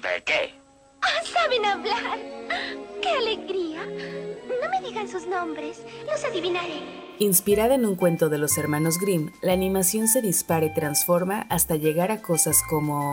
De 0.00 0.22
qué? 0.24 0.54
Ah, 1.02 1.22
saben 1.24 1.64
hablar. 1.64 2.18
¡Qué 3.02 3.10
alegría! 3.10 3.84
No 3.84 4.68
me 4.70 4.88
digan 4.88 5.08
sus 5.08 5.26
nombres, 5.26 5.82
los 6.06 6.24
adivinaré. 6.24 6.80
Inspirada 7.18 7.74
en 7.74 7.84
un 7.84 7.96
cuento 7.96 8.28
de 8.28 8.38
los 8.38 8.56
hermanos 8.58 8.98
Grimm, 8.98 9.30
la 9.42 9.52
animación 9.52 10.08
se 10.08 10.22
dispara 10.22 10.66
y 10.66 10.74
transforma 10.74 11.46
hasta 11.50 11.76
llegar 11.76 12.10
a 12.10 12.22
cosas 12.22 12.62
como 12.68 13.12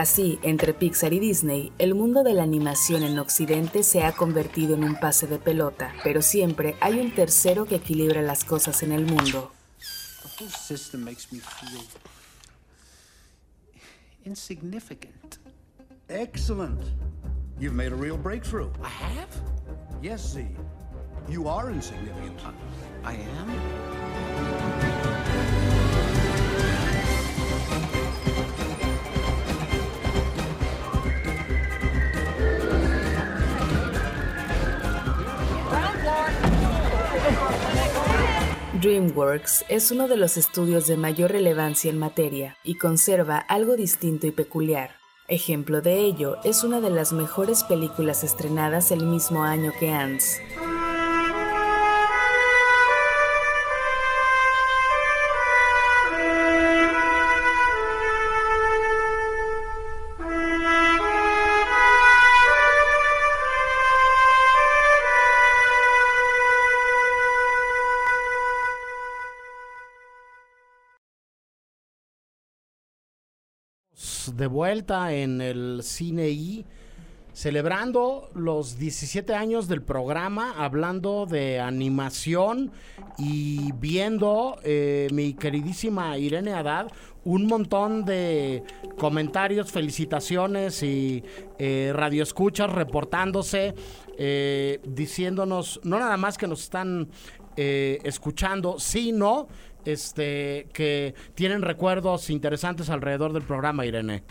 Así, 0.00 0.38
entre 0.42 0.72
Pixar 0.72 1.12
y 1.12 1.18
Disney, 1.18 1.74
el 1.76 1.94
mundo 1.94 2.22
de 2.22 2.32
la 2.32 2.42
animación 2.42 3.02
en 3.02 3.18
Occidente 3.18 3.82
se 3.82 4.02
ha 4.02 4.12
convertido 4.12 4.74
en 4.74 4.82
un 4.82 4.98
pase 4.98 5.26
de 5.26 5.38
pelota, 5.38 5.92
pero 6.02 6.22
siempre 6.22 6.74
hay 6.80 6.98
un 6.98 7.14
tercero 7.14 7.66
que 7.66 7.74
equilibra 7.74 8.22
las 8.22 8.42
cosas 8.42 8.82
en 8.82 8.92
el 8.92 9.04
mundo. 9.04 9.52
Insignificant. 14.24 15.36
Excellent. 16.08 16.80
You've 17.58 17.74
made 17.74 17.92
a 17.92 17.94
real 17.94 18.16
breakthrough. 18.16 18.70
I 18.82 18.88
have? 18.88 19.28
Yes, 20.00 20.22
Z. 20.32 20.46
You 21.28 21.46
are 21.46 21.70
insignificant. 21.70 22.40
I 23.04 23.16
am? 23.16 24.39
DreamWorks 38.80 39.66
es 39.68 39.90
uno 39.90 40.08
de 40.08 40.16
los 40.16 40.38
estudios 40.38 40.86
de 40.86 40.96
mayor 40.96 41.32
relevancia 41.32 41.90
en 41.90 41.98
materia 41.98 42.56
y 42.64 42.78
conserva 42.78 43.36
algo 43.36 43.76
distinto 43.76 44.26
y 44.26 44.30
peculiar. 44.30 44.92
Ejemplo 45.28 45.82
de 45.82 45.98
ello 45.98 46.38
es 46.44 46.64
una 46.64 46.80
de 46.80 46.88
las 46.88 47.12
mejores 47.12 47.62
películas 47.62 48.24
estrenadas 48.24 48.90
el 48.90 49.04
mismo 49.04 49.44
año 49.44 49.72
que 49.78 49.90
Ants. 49.90 50.40
De 74.40 74.46
vuelta 74.46 75.12
en 75.12 75.42
el 75.42 75.82
Cine 75.82 76.30
I, 76.30 76.64
celebrando 77.34 78.30
los 78.34 78.78
17 78.78 79.34
años 79.34 79.68
del 79.68 79.82
programa, 79.82 80.54
hablando 80.56 81.26
de 81.26 81.60
animación 81.60 82.72
y 83.18 83.70
viendo, 83.72 84.58
eh, 84.64 85.08
mi 85.12 85.34
queridísima 85.34 86.16
Irene 86.16 86.54
Haddad, 86.54 86.86
un 87.24 87.46
montón 87.46 88.06
de 88.06 88.62
comentarios, 88.96 89.70
felicitaciones 89.70 90.82
y 90.82 91.22
eh, 91.58 91.92
radioescuchas 91.94 92.72
reportándose, 92.72 93.74
eh, 94.16 94.80
diciéndonos, 94.88 95.80
no 95.84 95.98
nada 95.98 96.16
más 96.16 96.38
que 96.38 96.46
nos 96.46 96.62
están 96.62 97.10
eh, 97.56 97.98
escuchando, 98.04 98.78
sino 98.78 99.48
este, 99.84 100.66
que 100.72 101.14
tienen 101.34 101.62
recuerdos 101.62 102.30
interesantes 102.30 102.90
alrededor 102.90 103.32
del 103.32 103.42
programa, 103.42 103.86
Irene. 103.86 104.22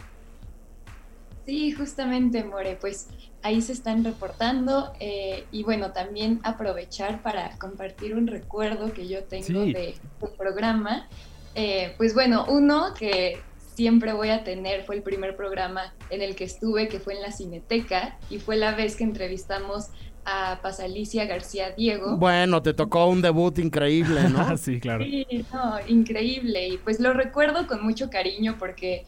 Sí, 1.46 1.72
justamente, 1.72 2.44
More, 2.44 2.78
pues 2.80 3.08
ahí 3.42 3.62
se 3.62 3.74
están 3.74 4.04
reportando 4.04 4.94
eh, 5.00 5.46
y 5.52 5.64
bueno, 5.64 5.92
también 5.92 6.40
aprovechar 6.44 7.22
para 7.24 7.58
compartir 7.58 8.16
un 8.16 8.28
recuerdo 8.28 8.94
que 8.94 9.08
yo 9.08 9.24
tengo 9.24 9.46
Sí. 9.46 9.74
de, 9.74 9.96
del 10.22 10.32
programa. 10.38 11.08
Eh, 11.56 11.96
pues 11.98 12.14
bueno, 12.14 12.46
uno 12.50 12.94
que 12.98 13.40
siempre 13.74 14.14
voy 14.14 14.30
a 14.30 14.44
tener 14.44 14.84
fue 14.84 14.96
el 14.98 15.02
primer 15.02 15.36
programa 15.36 15.94
en 16.12 16.22
el 16.22 16.36
que 16.36 16.44
estuve, 16.44 16.88
que 16.88 17.00
fue 17.00 17.16
en 17.16 17.22
la 17.22 17.32
Cineteca 17.32 18.20
y 18.30 18.38
fue 18.38 18.56
la 18.58 18.76
vez 18.76 18.96
que 18.96 19.04
entrevistamos 19.04 19.88
a 20.30 20.62
Pasalicia 20.62 21.26
García 21.26 21.72
Diego. 21.72 22.18
Bueno, 22.18 22.62
te 22.62 22.74
tocó 22.74 23.08
un 23.08 23.22
debut 23.22 23.58
increíble, 23.60 24.30
¿no? 24.30 24.58
sí, 24.58 24.80
claro. 24.80 25.04
Sí, 25.04 25.26
no, 25.52 25.76
increíble. 25.88 26.68
Y 26.70 26.78
pues 26.78 27.00
lo 27.00 27.14
recuerdo 27.14 27.68
con 27.68 27.84
mucho 27.84 28.10
cariño 28.10 28.56
porque, 28.60 29.06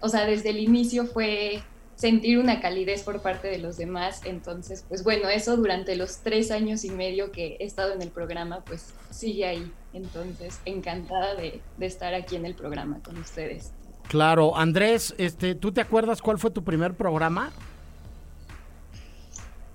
o 0.00 0.08
sea, 0.08 0.26
desde 0.26 0.50
el 0.50 0.58
inicio 0.58 1.06
fue 1.06 1.62
sentir 1.96 2.38
una 2.38 2.60
calidez 2.60 3.02
por 3.02 3.20
parte 3.20 3.48
de 3.48 3.58
los 3.58 3.76
demás. 3.76 4.22
Entonces, 4.24 4.84
pues 4.88 5.04
bueno, 5.04 5.28
eso 5.28 5.56
durante 5.56 5.96
los 5.96 6.18
tres 6.18 6.50
años 6.50 6.84
y 6.84 6.90
medio 6.90 7.30
que 7.30 7.56
he 7.60 7.64
estado 7.64 7.92
en 7.92 8.02
el 8.02 8.08
programa, 8.08 8.62
pues 8.64 8.94
sigue 9.10 9.46
ahí. 9.46 9.72
Entonces, 9.92 10.60
encantada 10.64 11.34
de, 11.34 11.60
de 11.76 11.86
estar 11.86 12.14
aquí 12.14 12.36
en 12.36 12.46
el 12.46 12.54
programa 12.54 13.00
con 13.04 13.18
ustedes. 13.18 13.72
Claro, 14.08 14.56
Andrés, 14.56 15.14
este, 15.18 15.54
¿tú 15.54 15.72
te 15.72 15.80
acuerdas 15.80 16.20
cuál 16.20 16.38
fue 16.38 16.50
tu 16.50 16.64
primer 16.64 16.94
programa? 16.94 17.52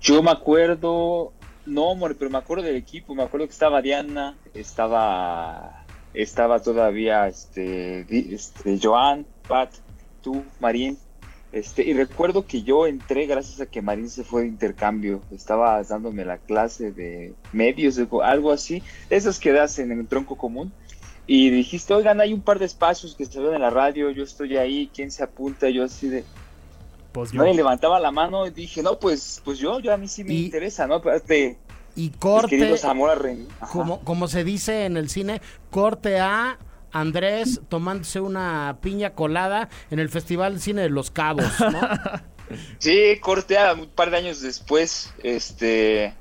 Yo 0.00 0.22
me 0.22 0.30
acuerdo, 0.30 1.32
no, 1.64 1.92
amor, 1.92 2.16
pero 2.18 2.30
me 2.30 2.38
acuerdo 2.38 2.64
del 2.64 2.76
equipo, 2.76 3.14
me 3.14 3.22
acuerdo 3.22 3.46
que 3.46 3.52
estaba 3.52 3.82
Diana, 3.82 4.36
estaba, 4.54 5.84
estaba 6.14 6.60
todavía, 6.60 7.26
este, 7.28 8.06
este, 8.34 8.78
Joan, 8.80 9.26
Pat, 9.48 9.72
tú, 10.22 10.44
Marín, 10.60 10.98
este, 11.52 11.84
y 11.84 11.94
recuerdo 11.94 12.46
que 12.46 12.62
yo 12.62 12.86
entré 12.86 13.26
gracias 13.26 13.60
a 13.60 13.66
que 13.66 13.82
Marín 13.82 14.10
se 14.10 14.24
fue 14.24 14.42
de 14.42 14.48
intercambio, 14.48 15.22
estaba 15.30 15.82
dándome 15.82 16.24
la 16.24 16.38
clase 16.38 16.92
de 16.92 17.34
medios, 17.52 17.98
algo 18.22 18.52
así, 18.52 18.82
esas 19.10 19.38
que 19.38 19.52
das 19.52 19.78
en 19.78 19.92
el 19.92 20.06
tronco 20.06 20.36
común, 20.36 20.72
y 21.26 21.50
dijiste, 21.50 21.92
oigan, 21.92 22.20
hay 22.20 22.32
un 22.32 22.42
par 22.42 22.58
de 22.58 22.66
espacios 22.66 23.16
que 23.16 23.24
se 23.24 23.40
ven 23.40 23.54
en 23.54 23.62
la 23.62 23.70
radio, 23.70 24.10
yo 24.10 24.22
estoy 24.22 24.56
ahí, 24.56 24.90
¿quién 24.94 25.10
se 25.10 25.24
apunta? 25.24 25.68
Yo 25.70 25.82
así 25.82 26.08
de, 26.08 26.24
Pues 27.16 27.32
yo. 27.32 27.40
Nadie 27.40 27.54
levantaba 27.54 27.98
la 27.98 28.10
mano 28.10 28.46
y 28.46 28.50
dije, 28.50 28.82
no, 28.82 28.98
pues, 28.98 29.40
pues 29.42 29.58
yo, 29.58 29.80
yo 29.80 29.90
a 29.90 29.96
mí 29.96 30.06
sí 30.06 30.22
me 30.22 30.34
interesa, 30.34 30.86
¿no? 30.86 30.96
Aparte, 30.96 31.56
Y 31.94 32.10
corte, 32.10 32.74
como, 33.72 34.00
como 34.00 34.28
se 34.28 34.44
dice 34.44 34.84
en 34.84 34.98
el 34.98 35.08
cine, 35.08 35.40
corte 35.70 36.18
a 36.18 36.58
Andrés 36.92 37.62
tomándose 37.70 38.20
una 38.20 38.76
piña 38.82 39.14
colada 39.14 39.70
en 39.90 39.98
el 39.98 40.10
Festival 40.10 40.56
de 40.56 40.60
Cine 40.60 40.82
de 40.82 40.90
Los 40.90 41.10
Cabos, 41.10 41.58
¿no? 41.58 41.80
Sí, 42.78 43.18
corte 43.22 43.56
a 43.58 43.72
un 43.72 43.88
par 43.88 44.10
de 44.10 44.18
años 44.18 44.42
después, 44.42 45.12
este, 45.22 46.12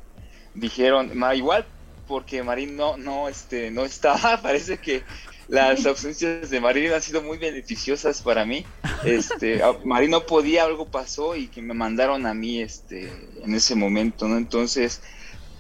dijeron, 0.54 1.12
ma, 1.14 1.36
igual, 1.36 1.66
porque 2.08 2.41
Marín 2.41 2.78
no, 2.78 2.96
no, 2.96 3.28
este, 3.28 3.70
no 3.70 3.84
estaba, 3.84 4.38
parece 4.41 4.78
que 4.78 5.04
las 5.48 5.86
ausencias 5.86 6.50
de 6.50 6.60
Marín 6.60 6.91
han 6.91 7.02
sido 7.02 7.22
muy 7.22 7.38
beneficiosas 7.38 8.22
para 8.22 8.46
mí, 8.46 8.66
este, 9.04 9.62
Marín 9.84 10.12
no 10.12 10.26
podía, 10.26 10.64
algo 10.64 10.86
pasó 10.86 11.36
y 11.36 11.48
que 11.48 11.62
me 11.62 11.74
mandaron 11.74 12.26
a 12.26 12.34
mí, 12.34 12.62
este, 12.62 13.12
en 13.43 13.54
ese 13.54 13.76
momento, 13.76 14.28
¿no? 14.28 14.38
Entonces, 14.38 15.02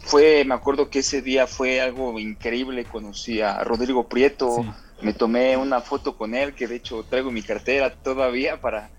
fue, 0.05 0.43
me 0.45 0.53
acuerdo 0.53 0.89
que 0.89 0.99
ese 0.99 1.21
día 1.21 1.47
fue 1.47 1.81
algo 1.81 2.19
increíble, 2.19 2.85
conocí 2.85 3.41
a 3.41 3.63
Rodrigo 3.63 4.07
Prieto, 4.07 4.63
me 5.01 5.13
tomé 5.13 5.57
una 5.57 5.81
foto 5.81 6.17
con 6.17 6.35
él, 6.35 6.53
que 6.53 6.67
de 6.67 6.75
hecho 6.75 7.03
traigo 7.03 7.29
en 7.29 7.35
mi 7.35 7.41
cartera 7.41 7.91
todavía 7.91 8.61
para, 8.61 8.91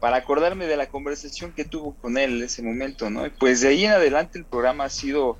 para 0.00 0.16
acordarme 0.16 0.66
de 0.66 0.76
la 0.76 0.88
conversación 0.88 1.52
que 1.52 1.64
tuvo 1.64 1.94
con 1.94 2.18
él 2.18 2.36
en 2.36 2.42
ese 2.44 2.62
momento, 2.62 3.10
¿no? 3.10 3.26
Y 3.26 3.30
pues 3.30 3.62
de 3.62 3.68
ahí 3.68 3.84
en 3.84 3.92
adelante 3.92 4.38
el 4.38 4.44
programa 4.44 4.84
ha 4.84 4.90
sido 4.90 5.38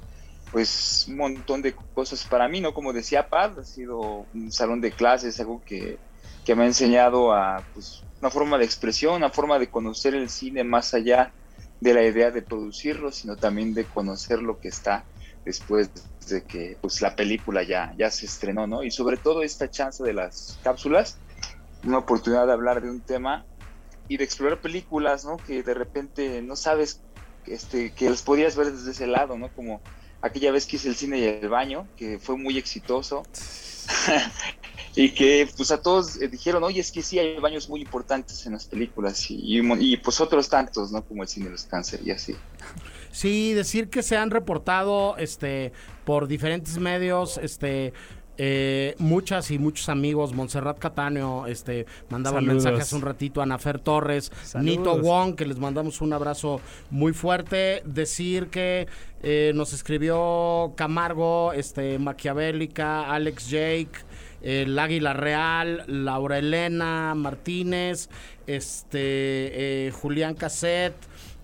pues 0.53 1.07
un 1.09 1.17
montón 1.17 1.63
de 1.63 1.75
cosas 1.75 2.25
para 2.25 2.49
mí, 2.49 2.61
¿no? 2.61 2.75
Como 2.75 2.93
decía 2.93 3.29
Paz, 3.29 3.57
ha 3.59 3.65
sido 3.65 4.27
un 4.35 4.51
salón 4.51 4.81
de 4.81 4.93
clases, 4.93 5.39
algo 5.41 5.63
que, 5.65 5.99
que 6.45 6.55
me 6.55 6.65
ha 6.65 6.67
enseñado 6.67 7.33
a 7.33 7.63
pues 7.75 8.03
una 8.21 8.31
forma 8.31 8.59
de 8.59 8.65
expresión, 8.65 9.15
una 9.15 9.31
forma 9.31 9.59
de 9.59 9.71
conocer 9.71 10.15
el 10.15 10.29
cine 10.29 10.65
más 10.65 10.93
allá 10.95 11.33
de 11.81 11.95
la 11.95 12.03
idea 12.03 12.31
de 12.31 12.43
producirlo, 12.43 13.13
sino 13.13 13.37
también 13.37 13.75
de 13.75 13.85
conocer 13.85 14.43
lo 14.43 14.61
que 14.61 14.69
está 14.69 15.05
después 15.45 15.91
de 16.29 16.45
que 16.45 16.77
pues 16.81 17.01
la 17.01 17.17
película 17.17 17.63
ya, 17.63 17.95
ya 17.97 18.11
se 18.11 18.27
estrenó, 18.27 18.67
¿no? 18.67 18.83
Y 18.83 18.91
sobre 18.91 19.17
todo 19.17 19.43
esta 19.43 19.71
chance 19.71 20.03
de 20.03 20.13
las 20.13 20.59
cápsulas, 20.63 21.19
una 21.85 21.99
oportunidad 21.99 22.47
de 22.47 22.53
hablar 22.53 22.83
de 22.83 22.91
un 22.91 23.01
tema 23.01 23.45
y 24.09 24.17
de 24.17 24.25
explorar 24.25 24.61
películas, 24.61 25.25
¿no? 25.25 25.39
Que 25.39 25.63
de 25.63 25.75
repente 25.75 26.43
no 26.43 26.57
sabes 26.57 27.01
este, 27.47 27.93
que 27.93 28.11
las 28.11 28.23
podías 28.23 28.57
ver 28.57 28.71
desde 28.73 28.91
ese 28.91 29.07
lado, 29.07 29.39
¿no? 29.39 29.49
Como 29.55 29.81
aquella 30.23 30.53
vez 30.53 30.67
que 30.67 30.77
hice 30.77 30.89
el 30.89 30.97
cine 30.97 31.19
y 31.19 31.25
el 31.25 31.49
baño, 31.49 31.87
que 31.97 32.19
fue 32.19 32.37
muy 32.37 32.59
exitoso. 32.59 33.23
y 34.95 35.11
que 35.11 35.49
pues 35.57 35.71
a 35.71 35.81
todos 35.81 36.21
eh, 36.21 36.29
dijeron, 36.29 36.63
oye, 36.65 36.81
es 36.81 36.91
que 36.91 37.03
sí 37.03 37.19
hay 37.19 37.39
baños 37.39 37.69
muy 37.69 37.81
importantes 37.81 38.45
en 38.47 38.53
las 38.53 38.67
películas 38.67 39.31
y, 39.31 39.61
y, 39.61 39.97
pues 39.99 40.21
otros 40.21 40.49
tantos, 40.49 40.91
¿no? 40.91 41.05
Como 41.05 41.23
el 41.23 41.29
cine 41.29 41.47
de 41.47 41.53
los 41.53 41.65
cáncer 41.65 42.01
y 42.05 42.11
así. 42.11 42.37
Sí, 43.13 43.55
decir 43.55 43.89
que 43.89 44.03
se 44.03 44.17
han 44.17 44.31
reportado 44.31 45.17
este 45.17 45.73
por 46.05 46.29
diferentes 46.29 46.79
medios, 46.79 47.39
este 47.39 47.93
eh, 48.43 48.95
muchas 48.97 49.51
y 49.51 49.59
muchos 49.59 49.91
amigos, 49.91 50.33
Montserrat 50.33 50.79
Catáneo, 50.79 51.47
este, 51.47 51.85
mandaba 52.09 52.39
un 52.39 52.47
Saludos. 52.47 52.65
mensaje 52.65 52.83
hace 52.83 52.97
un 52.97 53.03
ratito, 53.03 53.43
Anafer 53.43 53.79
Torres, 53.79 54.33
Saludos. 54.45 54.79
Nito 54.79 54.97
Wong, 54.99 55.35
que 55.35 55.45
les 55.45 55.59
mandamos 55.59 56.01
un 56.01 56.15
abrazo 56.15 56.63
muy 56.89 57.13
fuerte. 57.13 57.83
Decir 57.85 58.47
que 58.47 58.89
eh, 59.23 59.53
nos 59.55 59.75
escribió 59.75 60.73
Camargo, 60.75 61.53
este, 61.53 61.99
Maquiavélica, 61.99 63.13
Alex 63.13 63.51
Jake, 63.51 63.91
el 64.41 64.79
Águila 64.79 65.13
Real, 65.13 65.85
Laura 65.87 66.39
Elena 66.39 67.15
Martínez, 67.15 68.09
este, 68.47 69.89
eh, 69.89 69.91
Julián 69.91 70.35
Cassette. 70.35 70.97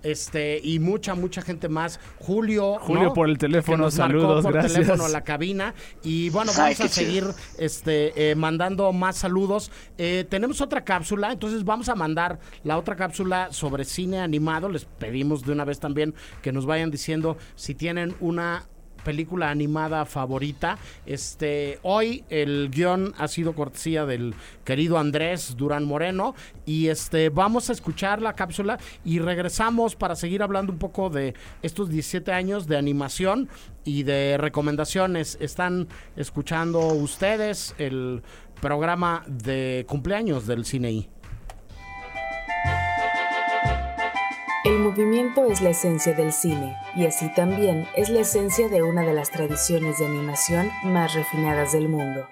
Este, 0.06 0.60
y 0.62 0.78
mucha, 0.78 1.14
mucha 1.14 1.42
gente 1.42 1.68
más. 1.68 1.98
Julio. 2.20 2.78
Julio 2.80 3.04
¿no? 3.04 3.12
por 3.14 3.28
el 3.28 3.38
teléfono, 3.38 3.78
Que 3.78 3.82
nos 3.82 3.98
marcó 3.98 4.20
saludos, 4.20 4.42
por 4.44 4.52
gracias. 4.52 4.74
teléfono 4.74 5.04
a 5.04 5.08
la 5.08 5.24
cabina. 5.24 5.74
Y 6.02 6.30
bueno, 6.30 6.52
vamos 6.56 6.80
a 6.80 6.88
chido. 6.88 6.88
seguir 6.88 7.24
este, 7.58 8.30
eh, 8.30 8.34
mandando 8.36 8.92
más 8.92 9.16
saludos. 9.16 9.70
Eh, 9.98 10.24
tenemos 10.28 10.60
otra 10.60 10.84
cápsula, 10.84 11.32
entonces 11.32 11.64
vamos 11.64 11.88
a 11.88 11.94
mandar 11.96 12.38
la 12.62 12.78
otra 12.78 12.94
cápsula 12.94 13.48
sobre 13.50 13.84
cine 13.84 14.20
animado. 14.20 14.68
Les 14.68 14.84
pedimos 14.84 15.44
de 15.44 15.52
una 15.52 15.64
vez 15.64 15.80
también 15.80 16.14
que 16.40 16.52
nos 16.52 16.66
vayan 16.66 16.90
diciendo 16.90 17.36
si 17.56 17.74
tienen 17.74 18.14
una 18.20 18.64
película 19.06 19.50
animada 19.50 20.04
favorita. 20.04 20.78
Este, 21.06 21.78
hoy 21.82 22.24
el 22.28 22.70
guion 22.72 23.14
ha 23.16 23.28
sido 23.28 23.54
cortesía 23.54 24.04
del 24.04 24.34
querido 24.64 24.98
Andrés 24.98 25.56
Durán 25.56 25.84
Moreno 25.84 26.34
y 26.64 26.88
este 26.88 27.28
vamos 27.28 27.70
a 27.70 27.72
escuchar 27.72 28.20
la 28.20 28.32
cápsula 28.32 28.78
y 29.04 29.20
regresamos 29.20 29.94
para 29.94 30.16
seguir 30.16 30.42
hablando 30.42 30.72
un 30.72 30.80
poco 30.80 31.08
de 31.08 31.34
estos 31.62 31.88
17 31.88 32.32
años 32.32 32.66
de 32.66 32.76
animación 32.76 33.48
y 33.84 34.02
de 34.02 34.38
recomendaciones. 34.38 35.38
Están 35.40 35.86
escuchando 36.16 36.80
ustedes 36.88 37.76
el 37.78 38.24
programa 38.60 39.22
de 39.28 39.86
cumpleaños 39.88 40.48
del 40.48 40.64
CineI. 40.64 41.08
El 44.64 44.80
movimiento 44.80 45.44
es 45.44 45.60
la 45.60 45.70
esencia 45.70 46.12
del 46.12 46.32
cine 46.32 46.76
y 46.96 47.04
así 47.04 47.28
también 47.34 47.86
es 47.94 48.08
la 48.08 48.20
esencia 48.20 48.68
de 48.68 48.82
una 48.82 49.02
de 49.02 49.12
las 49.12 49.30
tradiciones 49.30 49.98
de 49.98 50.06
animación 50.06 50.70
más 50.82 51.14
refinadas 51.14 51.72
del 51.72 51.88
mundo. 51.88 52.26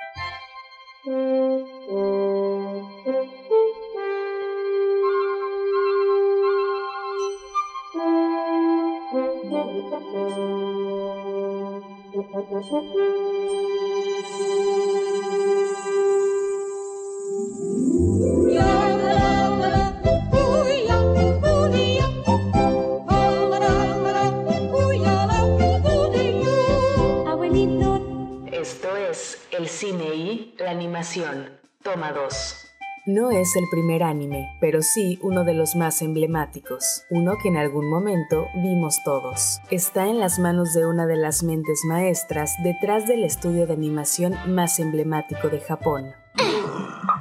Y 30.45 30.62
la 30.62 30.70
animación. 30.70 31.51
Toma 31.82 32.12
2. 32.12 32.61
No 33.07 33.30
es 33.30 33.55
el 33.57 33.64
primer 33.70 34.03
anime, 34.03 34.49
pero 34.61 34.80
sí 34.80 35.18
uno 35.22 35.45
de 35.45 35.53
los 35.53 35.76
más 35.76 36.01
emblemáticos, 36.01 37.05
uno 37.11 37.34
que 37.42 37.49
en 37.49 37.59
algún 37.59 37.90
momento 37.90 38.47
vimos 38.55 39.03
todos. 39.05 39.61
Está 39.70 40.07
en 40.07 40.18
las 40.18 40.38
manos 40.38 40.72
de 40.72 40.86
una 40.86 41.07
de 41.07 41.16
las 41.16 41.42
mentes 41.42 41.80
maestras 41.86 42.55
detrás 42.62 43.07
del 43.07 43.24
estudio 43.24 43.66
de 43.66 43.74
animación 43.74 44.34
más 44.55 44.80
emblemático 44.80 45.51
de 45.51 45.61
Japón. 45.61 46.14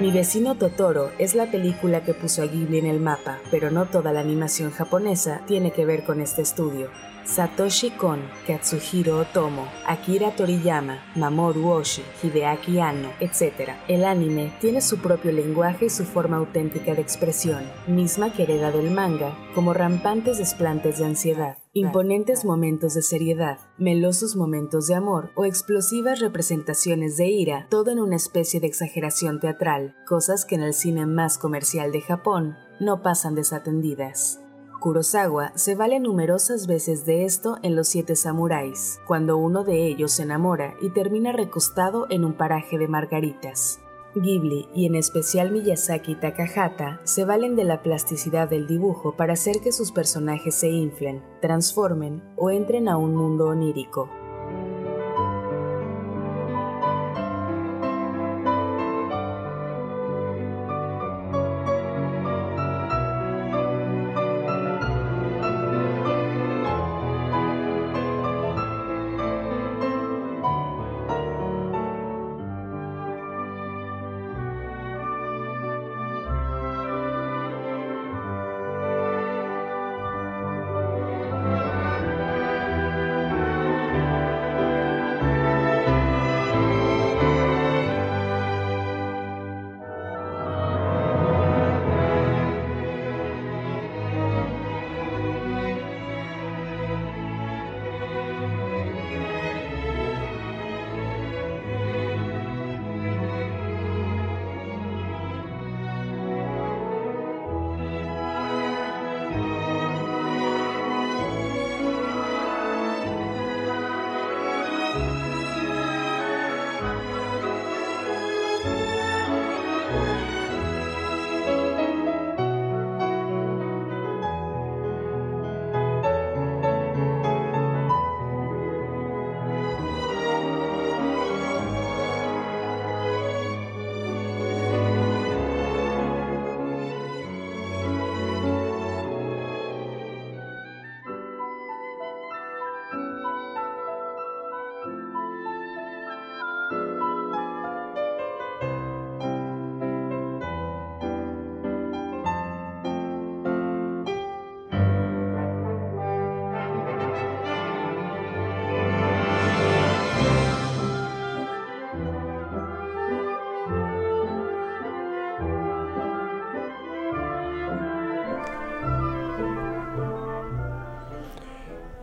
Mi 0.00 0.10
vecino 0.10 0.54
Totoro 0.54 1.10
es 1.18 1.34
la 1.34 1.50
película 1.50 2.02
que 2.02 2.14
puso 2.14 2.40
a 2.40 2.46
Ghibli 2.46 2.78
en 2.78 2.86
el 2.86 3.00
mapa, 3.00 3.38
pero 3.50 3.70
no 3.70 3.84
toda 3.84 4.14
la 4.14 4.20
animación 4.20 4.70
japonesa 4.70 5.42
tiene 5.46 5.72
que 5.72 5.84
ver 5.84 6.04
con 6.04 6.22
este 6.22 6.40
estudio. 6.40 6.88
Satoshi 7.26 7.90
Kon, 7.90 8.22
Katsuhiro 8.46 9.18
Otomo, 9.18 9.68
Akira 9.86 10.30
Toriyama, 10.34 11.04
Mamoru 11.16 11.68
Oshii, 11.68 12.02
Hideaki 12.22 12.80
Anno, 12.80 13.10
etc. 13.20 13.72
El 13.88 14.06
anime 14.06 14.50
tiene 14.58 14.80
su 14.80 15.00
propio 15.00 15.32
lenguaje 15.32 15.84
y 15.84 15.90
su 15.90 16.06
forma 16.06 16.38
auténtica 16.38 16.94
de 16.94 17.02
expresión, 17.02 17.62
misma 17.86 18.32
que 18.32 18.44
hereda 18.44 18.72
del 18.72 18.90
manga, 18.90 19.36
como 19.54 19.74
rampantes 19.74 20.38
desplantes 20.38 20.98
de 20.98 21.04
ansiedad, 21.04 21.58
imponentes 21.72 22.44
momentos 22.44 22.94
de 22.94 23.02
seriedad, 23.02 23.58
melosos 23.78 24.34
momentos 24.34 24.88
de 24.88 24.96
amor 24.96 25.30
o 25.36 25.44
explosivas 25.44 26.18
representaciones 26.18 27.16
de 27.16 27.28
ira, 27.28 27.68
todo 27.70 27.92
en 27.92 28.00
una 28.00 28.16
especie 28.16 28.58
de 28.58 28.66
exageración 28.66 29.38
teatral, 29.38 29.94
cosas 30.04 30.44
que 30.44 30.56
en 30.56 30.62
el 30.62 30.74
cine 30.74 31.06
más 31.06 31.38
comercial 31.38 31.92
de 31.92 32.00
Japón 32.00 32.56
no 32.80 33.02
pasan 33.02 33.36
desatendidas. 33.36 34.40
Kurosawa 34.80 35.52
se 35.56 35.74
vale 35.76 36.00
numerosas 36.00 36.66
veces 36.66 37.04
de 37.06 37.24
esto 37.24 37.58
en 37.62 37.76
Los 37.76 37.86
Siete 37.88 38.16
Samuráis, 38.16 38.98
cuando 39.06 39.36
uno 39.36 39.62
de 39.62 39.86
ellos 39.86 40.10
se 40.12 40.22
enamora 40.22 40.74
y 40.80 40.90
termina 40.90 41.32
recostado 41.32 42.06
en 42.10 42.24
un 42.24 42.32
paraje 42.32 42.78
de 42.78 42.88
margaritas. 42.88 43.79
Ghibli 44.14 44.68
y 44.74 44.86
en 44.86 44.94
especial 44.94 45.52
Miyazaki 45.52 46.12
y 46.12 46.14
Takahata 46.16 47.00
se 47.04 47.24
valen 47.24 47.56
de 47.56 47.64
la 47.64 47.82
plasticidad 47.82 48.48
del 48.48 48.66
dibujo 48.66 49.16
para 49.16 49.34
hacer 49.34 49.60
que 49.60 49.72
sus 49.72 49.92
personajes 49.92 50.54
se 50.54 50.68
inflen, 50.68 51.22
transformen 51.40 52.22
o 52.36 52.50
entren 52.50 52.88
a 52.88 52.96
un 52.96 53.14
mundo 53.14 53.48
onírico. 53.48 54.08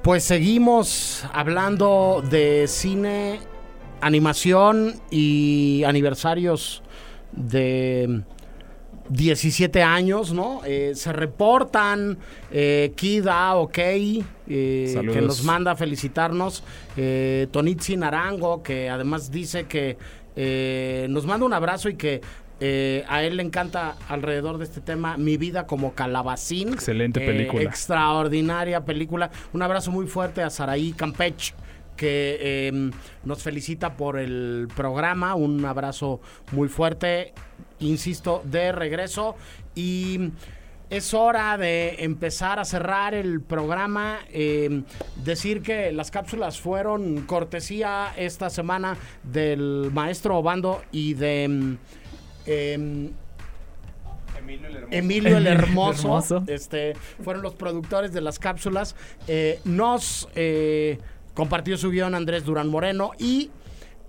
Pues 0.07 0.23
seguimos 0.23 1.25
hablando 1.33 2.23
de 2.29 2.69
cine, 2.69 3.41
animación 3.99 5.01
y 5.11 5.83
aniversarios 5.85 6.81
de 7.33 8.21
17 9.09 9.83
años, 9.83 10.31
¿no? 10.31 10.61
Eh, 10.63 10.93
se 10.95 11.11
reportan 11.11 12.19
eh, 12.51 12.93
Kida 12.95 13.53
OK, 13.55 13.77
eh, 13.79 14.23
que 14.47 15.21
nos 15.21 15.43
manda 15.43 15.71
a 15.71 15.75
felicitarnos, 15.75 16.63
Tonitzi 17.51 17.97
Narango, 17.97 18.63
que 18.63 18.89
además 18.89 19.29
dice 19.29 19.65
que 19.65 19.97
eh, 20.39 21.07
nos 21.09 21.25
manda 21.25 21.47
un 21.47 21.53
abrazo 21.53 21.89
y 21.89 21.95
que 21.95 22.21
eh, 22.59 23.03
a 23.07 23.23
él 23.23 23.37
le 23.37 23.43
encanta 23.43 23.95
alrededor 24.07 24.57
de 24.57 24.63
este 24.63 24.81
tema 24.81 25.17
Mi 25.17 25.37
vida 25.37 25.67
como 25.67 25.93
calabacín. 25.93 26.69
Excelente 26.73 27.23
Eh, 27.23 27.27
película. 27.27 27.63
extraordinaria 27.63 28.83
película. 28.85 29.29
Un 29.53 29.61
abrazo 29.61 29.91
muy 29.91 30.07
fuerte 30.07 30.41
a 30.41 30.49
Saraí 30.49 30.93
Campech 30.93 31.53
que 31.95 32.37
eh, 32.39 32.91
nos 33.23 33.41
felicita 33.41 33.93
por 33.95 34.19
el 34.19 34.67
programa. 34.75 35.33
Un 35.35 35.65
abrazo 35.65 36.21
muy 36.51 36.67
fuerte, 36.69 37.33
insisto, 37.79 38.41
de 38.45 38.71
regreso. 38.71 39.35
Y 39.73 40.29
es 40.91 41.13
hora 41.15 41.57
de 41.57 41.95
empezar 42.03 42.59
a 42.59 42.65
cerrar 42.65 43.13
el 43.15 43.41
programa. 43.41 44.19
eh, 44.31 44.83
decir 45.25 45.61
que 45.63 45.91
las 45.91 46.11
cápsulas 46.11 46.59
fueron 46.61 47.23
cortesía 47.23 48.13
esta 48.15 48.49
semana 48.51 48.95
del 49.23 49.89
maestro 49.93 50.37
Obando 50.37 50.81
y 50.91 51.15
de... 51.15 51.77
em, 52.47 53.11
Emilio 54.91 55.37
el 55.37 55.47
Hermoso, 55.47 56.07
Hermoso. 56.07 56.43
este, 56.47 56.93
fueron 57.23 57.43
los 57.43 57.53
productores 57.55 58.13
de 58.13 58.21
las 58.21 58.39
cápsulas. 58.39 58.95
Eh, 59.27 59.59
nos 59.65 60.29
eh, 60.35 60.99
compartió 61.33 61.77
su 61.77 61.89
guion 61.91 62.15
Andrés 62.15 62.45
Durán 62.45 62.69
Moreno 62.69 63.11
y 63.19 63.51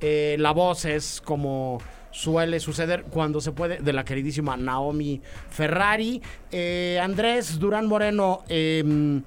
eh, 0.01 0.36
la 0.39 0.53
voz 0.53 0.84
es 0.84 1.20
como 1.24 1.78
suele 2.11 2.61
suceder 2.61 3.05
cuando 3.05 3.41
se 3.41 3.53
puede 3.53 3.78
de 3.78 3.93
la 3.93 4.05
queridísima 4.05 4.57
Naomi 4.57 5.20
Ferrari. 5.51 6.22
Eh, 6.53 6.99
Andrés 7.03 7.59
Durán 7.59 7.86
Moreno, 7.86 8.43
em, 8.49 9.22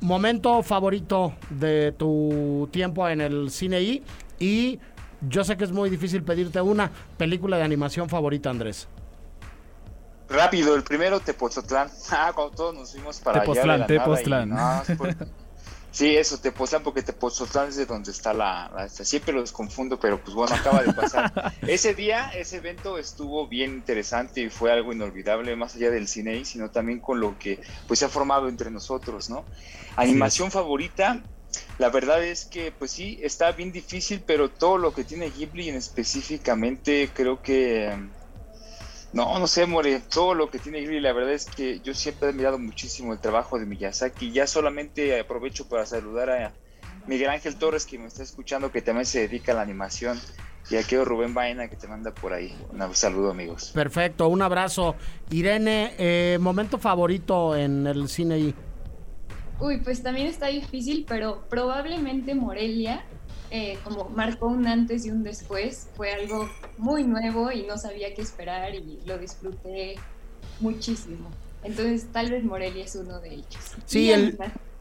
momento 0.00 0.62
favorito 0.62 1.34
de 1.50 1.92
tu 1.92 2.68
tiempo 2.70 3.08
en 3.08 3.20
el 3.20 3.50
cine 3.50 3.80
y, 3.80 4.02
y 4.38 4.78
yo 5.28 5.44
sé 5.44 5.56
que 5.56 5.64
es 5.64 5.72
muy 5.72 5.90
difícil 5.90 6.22
pedirte 6.22 6.60
una 6.60 6.90
película 7.16 7.56
de 7.56 7.62
animación 7.64 8.08
favorita, 8.08 8.50
Andrés. 8.50 8.88
Rápido, 10.28 10.74
el 10.76 10.82
primero 10.84 11.20
Tepoztlán. 11.20 11.88
Ah, 12.12 12.32
cuando 12.34 12.54
todos 12.54 12.74
nos 12.74 12.92
fuimos 12.92 13.18
para 13.20 13.40
Tepoztlán, 13.40 13.70
allá 13.70 13.86
de 13.86 13.96
la 13.96 13.96
nada 13.96 13.96
y- 13.96 13.98
Tepoztlán. 13.98 14.48
no, 14.48 14.82
es 14.82 14.98
por- 14.98 15.16
Sí, 15.92 16.16
eso, 16.16 16.38
Tepoztlán, 16.38 16.84
porque 16.84 17.02
Tepoztlán 17.02 17.68
es 17.68 17.74
de 17.76 17.84
donde 17.84 18.12
está 18.12 18.32
la, 18.32 18.70
la- 18.72 18.88
Siempre 18.88 19.34
los 19.34 19.50
confundo, 19.50 19.98
pero 19.98 20.20
pues 20.22 20.34
bueno, 20.36 20.54
acaba 20.54 20.84
de 20.84 20.92
pasar. 20.92 21.32
ese 21.62 21.94
día, 21.94 22.30
ese 22.30 22.58
evento 22.58 22.96
estuvo 22.96 23.48
bien 23.48 23.72
interesante 23.74 24.40
y 24.42 24.50
fue 24.50 24.70
algo 24.72 24.92
inolvidable, 24.92 25.56
más 25.56 25.74
allá 25.74 25.90
del 25.90 26.06
cine, 26.06 26.36
y 26.36 26.44
sino 26.44 26.70
también 26.70 27.00
con 27.00 27.18
lo 27.18 27.36
que 27.40 27.60
pues 27.88 27.98
se 27.98 28.04
ha 28.04 28.08
formado 28.08 28.48
entre 28.48 28.70
nosotros, 28.70 29.28
¿no? 29.30 29.44
Animación 29.96 30.52
favorita, 30.52 31.20
la 31.78 31.88
verdad 31.88 32.22
es 32.22 32.44
que 32.44 32.72
pues 32.72 32.90
sí, 32.90 33.18
está 33.22 33.52
bien 33.52 33.72
difícil, 33.72 34.22
pero 34.24 34.50
todo 34.50 34.78
lo 34.78 34.92
que 34.92 35.04
tiene 35.04 35.30
Ghibli 35.30 35.68
en 35.68 35.76
específicamente 35.76 37.10
creo 37.14 37.42
que... 37.42 37.96
No, 39.12 39.38
no 39.40 39.46
sé, 39.48 39.66
More, 39.66 40.00
todo 40.00 40.34
lo 40.34 40.50
que 40.50 40.60
tiene 40.60 40.80
Ghibli, 40.80 41.00
la 41.00 41.12
verdad 41.12 41.32
es 41.32 41.46
que 41.46 41.80
yo 41.80 41.94
siempre 41.94 42.28
he 42.28 42.30
admirado 42.30 42.58
muchísimo 42.58 43.12
el 43.12 43.18
trabajo 43.18 43.58
de 43.58 43.66
Miyazaki. 43.66 44.30
Ya 44.30 44.46
solamente 44.46 45.18
aprovecho 45.18 45.68
para 45.68 45.84
saludar 45.84 46.30
a 46.30 46.52
Miguel 47.08 47.30
Ángel 47.30 47.56
Torres, 47.56 47.86
que 47.86 47.98
me 47.98 48.06
está 48.06 48.22
escuchando, 48.22 48.70
que 48.70 48.82
también 48.82 49.06
se 49.06 49.20
dedica 49.20 49.50
a 49.50 49.56
la 49.56 49.62
animación, 49.62 50.20
y 50.70 50.76
a 50.76 50.84
Keo 50.84 51.04
Rubén 51.04 51.34
Baena, 51.34 51.68
que 51.68 51.76
te 51.76 51.88
manda 51.88 52.12
por 52.14 52.32
ahí. 52.32 52.54
Un 52.72 52.94
saludo, 52.94 53.30
amigos. 53.30 53.72
Perfecto, 53.74 54.28
un 54.28 54.42
abrazo. 54.42 54.94
Irene, 55.30 55.94
eh, 55.98 56.38
momento 56.40 56.78
favorito 56.78 57.56
en 57.56 57.86
el 57.86 58.08
cine 58.08 58.54
Uy, 59.60 59.78
pues 59.78 60.02
también 60.02 60.26
está 60.26 60.46
difícil, 60.46 61.04
pero 61.06 61.44
probablemente 61.48 62.34
Morelia, 62.34 63.04
eh, 63.50 63.78
como 63.84 64.08
marcó 64.08 64.46
un 64.46 64.66
antes 64.66 65.04
y 65.04 65.10
un 65.10 65.22
después, 65.22 65.88
fue 65.96 66.12
algo 66.12 66.48
muy 66.78 67.04
nuevo 67.04 67.52
y 67.52 67.62
no 67.64 67.76
sabía 67.76 68.14
qué 68.14 68.22
esperar 68.22 68.74
y 68.74 69.00
lo 69.04 69.18
disfruté 69.18 69.96
muchísimo. 70.60 71.28
Entonces, 71.62 72.06
tal 72.10 72.30
vez 72.30 72.42
Morelia 72.42 72.84
es 72.84 72.96
uno 72.96 73.20
de 73.20 73.34
ellos. 73.34 73.74
Sí, 73.84 74.10
el, 74.10 74.38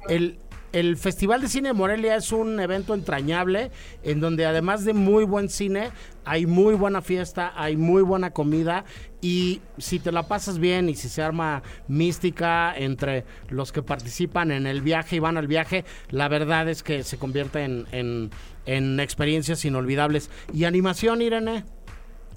el, 0.07 0.39
el 0.72 0.97
Festival 0.97 1.41
de 1.41 1.47
Cine 1.47 1.70
de 1.70 1.74
Morelia 1.74 2.15
es 2.15 2.32
un 2.32 2.59
evento 2.59 2.93
entrañable 2.93 3.72
en 4.03 4.20
donde 4.20 4.45
además 4.45 4.86
de 4.86 4.93
muy 4.93 5.24
buen 5.24 5.49
cine, 5.49 5.89
hay 6.26 6.45
muy 6.45 6.76
buena 6.76 7.01
fiesta, 7.01 7.53
hay 7.55 7.76
muy 7.76 8.01
buena 8.01 8.32
comida 8.32 8.86
y 9.22 9.61
si 9.78 9.99
te 9.99 10.11
la 10.11 10.28
pasas 10.28 10.59
bien 10.59 10.89
y 10.89 10.95
si 10.95 11.09
se 11.09 11.22
arma 11.22 11.63
mística 11.88 12.74
entre 12.78 13.26
los 13.49 13.72
que 13.72 13.82
participan 13.82 14.51
en 14.51 14.67
el 14.67 14.82
viaje 14.82 15.15
y 15.15 15.20
van 15.20 15.38
al 15.38 15.47
viaje, 15.47 15.86
la 16.09 16.28
verdad 16.28 16.70
es 16.70 16.84
que 16.84 17.03
se 17.03 17.17
convierte 17.17 17.63
en, 17.63 17.88
en, 17.91 18.30
en 18.65 18.99
experiencias 18.99 19.65
inolvidables. 19.65 20.30
¿Y 20.53 20.65
animación, 20.65 21.22
Irene? 21.22 21.65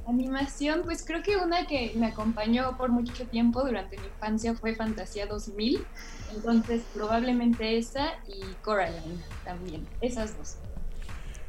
Animación, 0.04 0.82
pues 0.84 1.04
creo 1.04 1.22
que 1.22 1.36
una 1.36 1.66
que 1.66 1.92
me 1.96 2.06
acompañó 2.06 2.76
por 2.76 2.90
mucho 2.90 3.26
tiempo 3.28 3.62
durante 3.62 3.98
mi 3.98 4.06
infancia 4.06 4.54
fue 4.54 4.74
Fantasía 4.74 5.26
2000. 5.26 5.86
Entonces, 6.34 6.82
probablemente 6.92 7.78
esa 7.78 8.14
y 8.26 8.54
Coraline 8.62 9.22
también. 9.44 9.86
Esas 10.00 10.36
dos. 10.36 10.61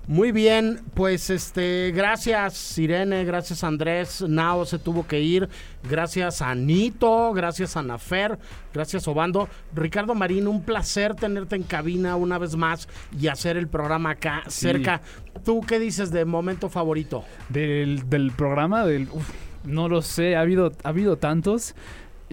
Muy 0.06 0.34
bien, 0.34 0.82
pues 0.96 1.30
este, 1.30 1.92
gracias 1.96 2.78
Irene, 2.78 3.24
gracias 3.24 3.64
Andrés, 3.64 4.22
Nao 4.28 4.66
se 4.66 4.78
tuvo 4.78 5.08
que 5.08 5.22
ir, 5.22 5.48
gracias 5.90 6.42
a 6.42 6.54
Nito, 6.56 7.32
gracias 7.32 7.78
a 7.78 7.84
Nafer, 7.84 8.38
gracias 8.74 9.08
Obando, 9.08 9.48
Ricardo 9.74 10.14
Marín, 10.14 10.48
un 10.48 10.62
placer 10.62 11.16
tenerte 11.16 11.56
en 11.56 11.64
cabina 11.64 12.18
una 12.18 12.38
vez 12.38 12.58
más 12.58 12.90
y 13.18 13.28
hacer 13.30 13.56
el 13.56 13.70
programa 13.70 14.10
acá 14.12 14.44
Sí. 14.48 14.68
cerca. 14.68 15.02
¿Tú 15.46 15.62
qué 15.62 15.80
dices 15.80 16.12
de 16.12 16.26
momento 16.26 16.68
favorito? 16.68 17.24
Del, 17.48 18.10
del 18.10 18.32
programa, 18.34 18.86
del, 18.86 19.08
uf, 19.10 19.30
no 19.64 19.88
lo 19.88 20.02
sé, 20.02 20.36
ha 20.36 20.42
habido, 20.42 20.74
ha 20.84 20.90
habido 20.90 21.16
tantos. 21.16 21.76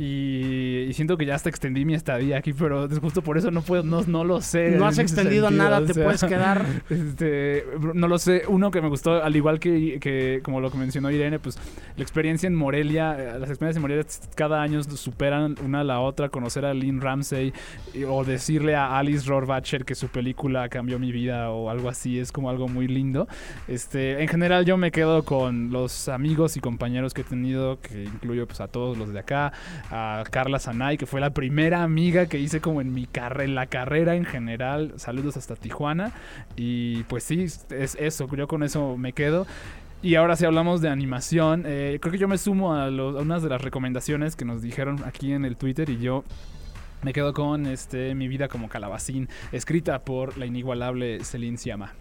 Y, 0.04 0.86
y 0.88 0.92
siento 0.94 1.18
que 1.18 1.26
ya 1.26 1.34
hasta 1.34 1.50
extendí 1.50 1.84
mi 1.84 1.92
estadía 1.92 2.38
aquí, 2.38 2.54
pero 2.54 2.88
justo 3.02 3.20
por 3.20 3.36
eso 3.36 3.50
no 3.50 3.60
puedo, 3.60 3.82
no, 3.82 4.00
no 4.06 4.24
lo 4.24 4.40
sé. 4.40 4.70
No 4.70 4.86
has 4.86 4.98
extendido 4.98 5.50
nada, 5.50 5.84
te 5.84 5.92
puedes 5.92 6.24
quedar. 6.24 6.64
Este, 6.90 7.64
no 7.94 8.08
lo 8.08 8.18
sé. 8.18 8.44
Uno 8.48 8.70
que 8.70 8.80
me 8.80 8.88
gustó, 8.88 9.22
al 9.22 9.36
igual 9.36 9.60
que, 9.60 9.98
que 10.00 10.40
como 10.42 10.60
lo 10.60 10.70
que 10.70 10.78
mencionó 10.78 11.10
Irene, 11.10 11.38
pues 11.38 11.58
la 11.96 12.02
experiencia 12.02 12.46
en 12.46 12.54
Morelia, 12.54 13.14
eh, 13.18 13.38
las 13.38 13.50
experiencias 13.50 13.76
en 13.76 13.82
Morelia 13.82 14.04
cada 14.34 14.62
año 14.62 14.82
superan 14.82 15.54
una 15.64 15.80
a 15.80 15.84
la 15.84 16.00
otra. 16.00 16.30
Conocer 16.30 16.64
a 16.64 16.72
Lynn 16.72 17.00
Ramsey 17.02 17.52
y- 17.94 18.04
o 18.04 18.24
decirle 18.24 18.74
a 18.76 18.98
Alice 18.98 19.28
Rohrwacher 19.28 19.84
que 19.84 19.94
su 19.94 20.08
película 20.08 20.68
cambió 20.70 20.98
mi 20.98 21.12
vida 21.12 21.50
o 21.50 21.68
algo 21.68 21.88
así, 21.90 22.18
es 22.18 22.32
como 22.32 22.48
algo 22.48 22.68
muy 22.68 22.88
lindo. 22.88 23.28
Este, 23.68 24.22
en 24.22 24.28
general 24.28 24.64
yo 24.64 24.76
me 24.78 24.90
quedo 24.92 25.24
con 25.24 25.70
los 25.70 26.08
amigos 26.08 26.56
y 26.56 26.60
compañeros 26.60 27.12
que 27.12 27.20
he 27.20 27.24
tenido, 27.24 27.80
que 27.80 28.04
incluyo 28.04 28.46
pues 28.46 28.60
a 28.60 28.68
todos 28.68 28.96
los 28.96 29.12
de 29.12 29.18
acá, 29.20 29.52
a 29.90 30.24
Carla 30.30 30.58
Sanay, 30.58 30.96
que 30.96 31.06
fue 31.06 31.20
la 31.20 31.30
primera 31.30 31.82
amiga 31.82 32.26
que 32.26 32.38
hice 32.38 32.60
como 32.60 32.80
en 32.80 32.92
mi 32.94 33.06
carrera, 33.06 33.44
en 33.44 33.54
la 33.54 33.66
carrera 33.66 34.14
en 34.14 34.24
general. 34.24 34.94
Saludos 34.96 35.36
hasta 35.36 35.56
Tijuana. 35.56 36.12
Y 36.56 37.02
pues 37.04 37.24
sí, 37.24 37.44
es 37.44 37.96
eso, 37.98 38.28
yo 38.34 38.48
con 38.48 38.62
eso 38.62 38.96
me 38.96 39.12
quedo. 39.12 39.46
Y 40.02 40.14
ahora 40.14 40.34
si 40.34 40.46
hablamos 40.46 40.80
de 40.80 40.88
animación, 40.88 41.64
eh, 41.66 41.98
creo 42.00 42.12
que 42.12 42.18
yo 42.18 42.26
me 42.26 42.38
sumo 42.38 42.74
a, 42.74 42.88
unas 42.88 43.42
de 43.42 43.50
las 43.50 43.60
recomendaciones 43.60 44.34
que 44.34 44.46
nos 44.46 44.62
dijeron 44.62 45.02
aquí 45.04 45.32
en 45.32 45.44
el 45.44 45.56
Twitter 45.56 45.90
y 45.90 45.98
yo 45.98 46.24
me 47.02 47.12
quedo 47.12 47.34
con 47.34 47.66
este 47.66 48.14
Mi 48.14 48.26
vida 48.26 48.48
como 48.48 48.68
calabacín, 48.68 49.28
escrita 49.52 50.02
por 50.02 50.38
la 50.38 50.46
inigualable 50.46 51.22
Celine 51.22 51.58
Siama. 51.58 51.92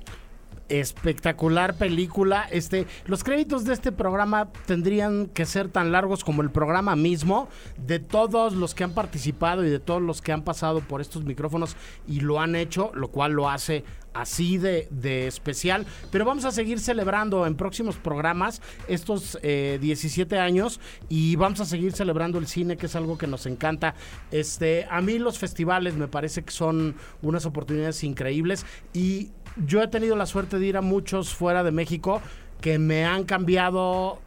Espectacular 0.70 1.76
película. 1.76 2.48
Este, 2.52 2.88
los 3.06 3.24
créditos 3.24 3.66
de 3.66 3.74
este 3.74 3.92
programa 3.92 4.52
tendrían 4.66 5.28
que 5.28 5.46
ser 5.46 5.70
tan 5.70 5.92
largos 5.92 6.24
como 6.24 6.42
el 6.42 6.52
programa 6.52 6.96
mismo. 6.96 7.50
De 7.78 8.00
todos 8.00 8.54
los 8.54 8.76
que 8.76 8.84
han 8.84 8.94
participado 8.94 9.66
y 9.66 9.70
de 9.70 9.80
todos 9.80 10.02
los 10.02 10.22
que 10.22 10.32
han 10.32 10.44
pasado 10.44 10.82
por 10.82 11.02
estos 11.02 11.24
micrófonos 11.24 11.76
y 12.08 12.22
lo 12.22 12.40
han 12.40 12.56
hecho, 12.56 12.92
lo 12.94 13.10
cual 13.10 13.34
lo 13.34 13.50
hace 13.50 13.84
así 14.14 14.58
de, 14.58 14.88
de 14.92 15.28
especial. 15.28 15.86
Pero 16.12 16.26
vamos 16.26 16.46
a 16.46 16.52
seguir 16.52 16.80
celebrando 16.80 17.46
en 17.46 17.56
próximos 17.56 17.96
programas 17.98 18.62
estos 18.88 19.38
eh, 19.42 19.78
17 19.82 20.38
años 20.40 20.80
y 21.08 21.36
vamos 21.36 21.60
a 21.62 21.66
seguir 21.66 21.94
celebrando 21.94 22.38
el 22.40 22.48
cine, 22.48 22.78
que 22.78 22.88
es 22.88 22.96
algo 22.96 23.18
que 23.18 23.28
nos 23.28 23.46
encanta. 23.46 23.96
Este, 24.32 24.86
a 24.90 25.02
mí 25.02 25.20
los 25.20 25.40
festivales 25.40 25.96
me 25.96 26.08
parece 26.08 26.44
que 26.44 26.52
son 26.52 26.96
unas 27.22 27.46
oportunidades 27.46 28.04
increíbles 28.04 28.66
y 28.94 29.32
yo 29.66 29.82
he 29.82 29.88
tenido 29.88 30.16
la 30.16 30.26
suerte 30.26 30.60
de 30.60 30.66
ir 30.66 30.78
a 30.78 30.82
muchos 30.82 31.34
fuera 31.34 31.64
de 31.64 31.72
México 31.72 32.22
que 32.62 32.78
me 32.78 33.06
han 33.06 33.24
cambiado 33.24 34.20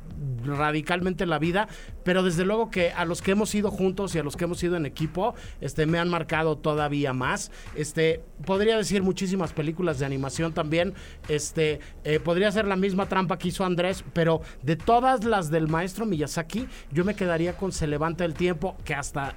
radicalmente 0.45 1.27
la 1.27 1.39
vida, 1.39 1.69
pero 2.05 2.23
desde 2.23 2.45
luego 2.45 2.71
que 2.71 2.93
a 2.93 3.05
los 3.05 3.23
que 3.23 3.33
hemos 3.33 3.55
ido 3.55 3.71
juntos 3.71 4.15
y 4.15 4.19
a 4.19 4.23
los 4.23 4.37
que 4.37 4.45
hemos 4.45 4.63
ido 4.63 4.77
en 4.77 4.87
equipo, 4.87 5.35
este 5.61 5.87
me 5.87 5.99
han 5.99 6.09
marcado 6.09 6.57
todavía 6.57 7.13
más. 7.13 7.51
Este 7.75 8.23
podría 8.45 8.77
decir 8.77 9.03
muchísimas 9.03 9.53
películas 9.53 9.99
de 9.99 10.07
animación 10.07 10.53
también. 10.53 10.95
Este 11.29 11.81
eh, 12.05 12.21
podría 12.21 12.51
ser 12.53 12.67
la 12.67 12.77
misma 12.77 13.09
trampa 13.09 13.39
que 13.39 13.49
hizo 13.49 13.65
Andrés, 13.65 14.05
pero 14.13 14.43
de 14.63 14.77
todas 14.77 15.25
las 15.25 15.51
del 15.51 15.69
maestro 15.69 16.07
Miyazaki, 16.07 16.67
yo 16.91 17.05
me 17.05 17.15
quedaría 17.15 17.57
con 17.57 17.73
Se 17.73 17.87
levanta 17.87 18.25
el 18.25 18.35
tiempo, 18.35 18.77
que 18.85 18.95
hasta 18.95 19.37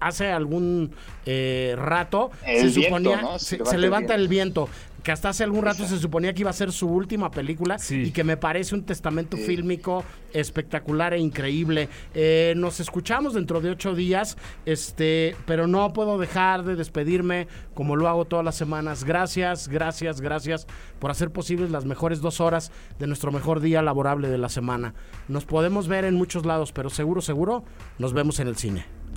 hace 0.00 0.30
algún 0.30 0.92
eh, 1.26 1.74
rato 1.76 2.30
El 2.46 2.72
se 2.72 2.80
viento, 2.80 2.98
suponía 2.98 3.22
¿no? 3.22 3.38
se, 3.38 3.58
Se 3.58 3.64
se 3.64 3.78
levanta 3.78 4.14
el 4.14 4.28
viento 4.28 4.68
que 5.02 5.12
hasta 5.12 5.28
hace 5.30 5.44
algún 5.44 5.64
rato 5.64 5.86
se 5.86 5.96
suponía 5.98 6.34
que 6.34 6.40
iba 6.40 6.50
a 6.50 6.52
ser 6.52 6.70
su 6.72 6.86
última 6.88 7.30
película 7.30 7.78
y 7.88 8.10
que 8.10 8.24
me 8.24 8.36
parece 8.36 8.74
un 8.74 8.82
testamento 8.84 9.36
Sí. 9.38 9.44
fílmico 9.44 10.04
espectacular 10.34 11.14
e 11.14 11.18
increíble. 11.18 11.88
Eh, 12.14 12.52
nos 12.56 12.80
escuchamos 12.80 13.32
dentro 13.32 13.60
de 13.60 13.70
ocho 13.70 13.94
días, 13.94 14.36
este, 14.66 15.34
pero 15.46 15.66
no 15.66 15.92
puedo 15.94 16.18
dejar 16.18 16.64
de 16.64 16.74
despedirme 16.76 17.46
como 17.74 17.96
lo 17.96 18.08
hago 18.08 18.24
todas 18.26 18.44
las 18.44 18.56
semanas. 18.56 19.04
Gracias, 19.04 19.68
gracias, 19.68 20.20
gracias 20.20 20.66
por 20.98 21.10
hacer 21.10 21.30
posibles 21.30 21.70
las 21.70 21.84
mejores 21.86 22.20
dos 22.20 22.40
horas 22.40 22.70
de 22.98 23.06
nuestro 23.06 23.30
mejor 23.32 23.60
día 23.60 23.80
laborable 23.80 24.28
de 24.28 24.36
la 24.38 24.48
semana. 24.50 24.94
Nos 25.28 25.44
podemos 25.46 25.88
ver 25.88 26.04
en 26.04 26.16
muchos 26.16 26.44
lados, 26.44 26.72
pero 26.72 26.90
seguro, 26.90 27.22
seguro, 27.22 27.64
nos 27.98 28.12
vemos 28.12 28.40
en 28.40 28.48
el 28.48 28.56
cine. 28.56 28.97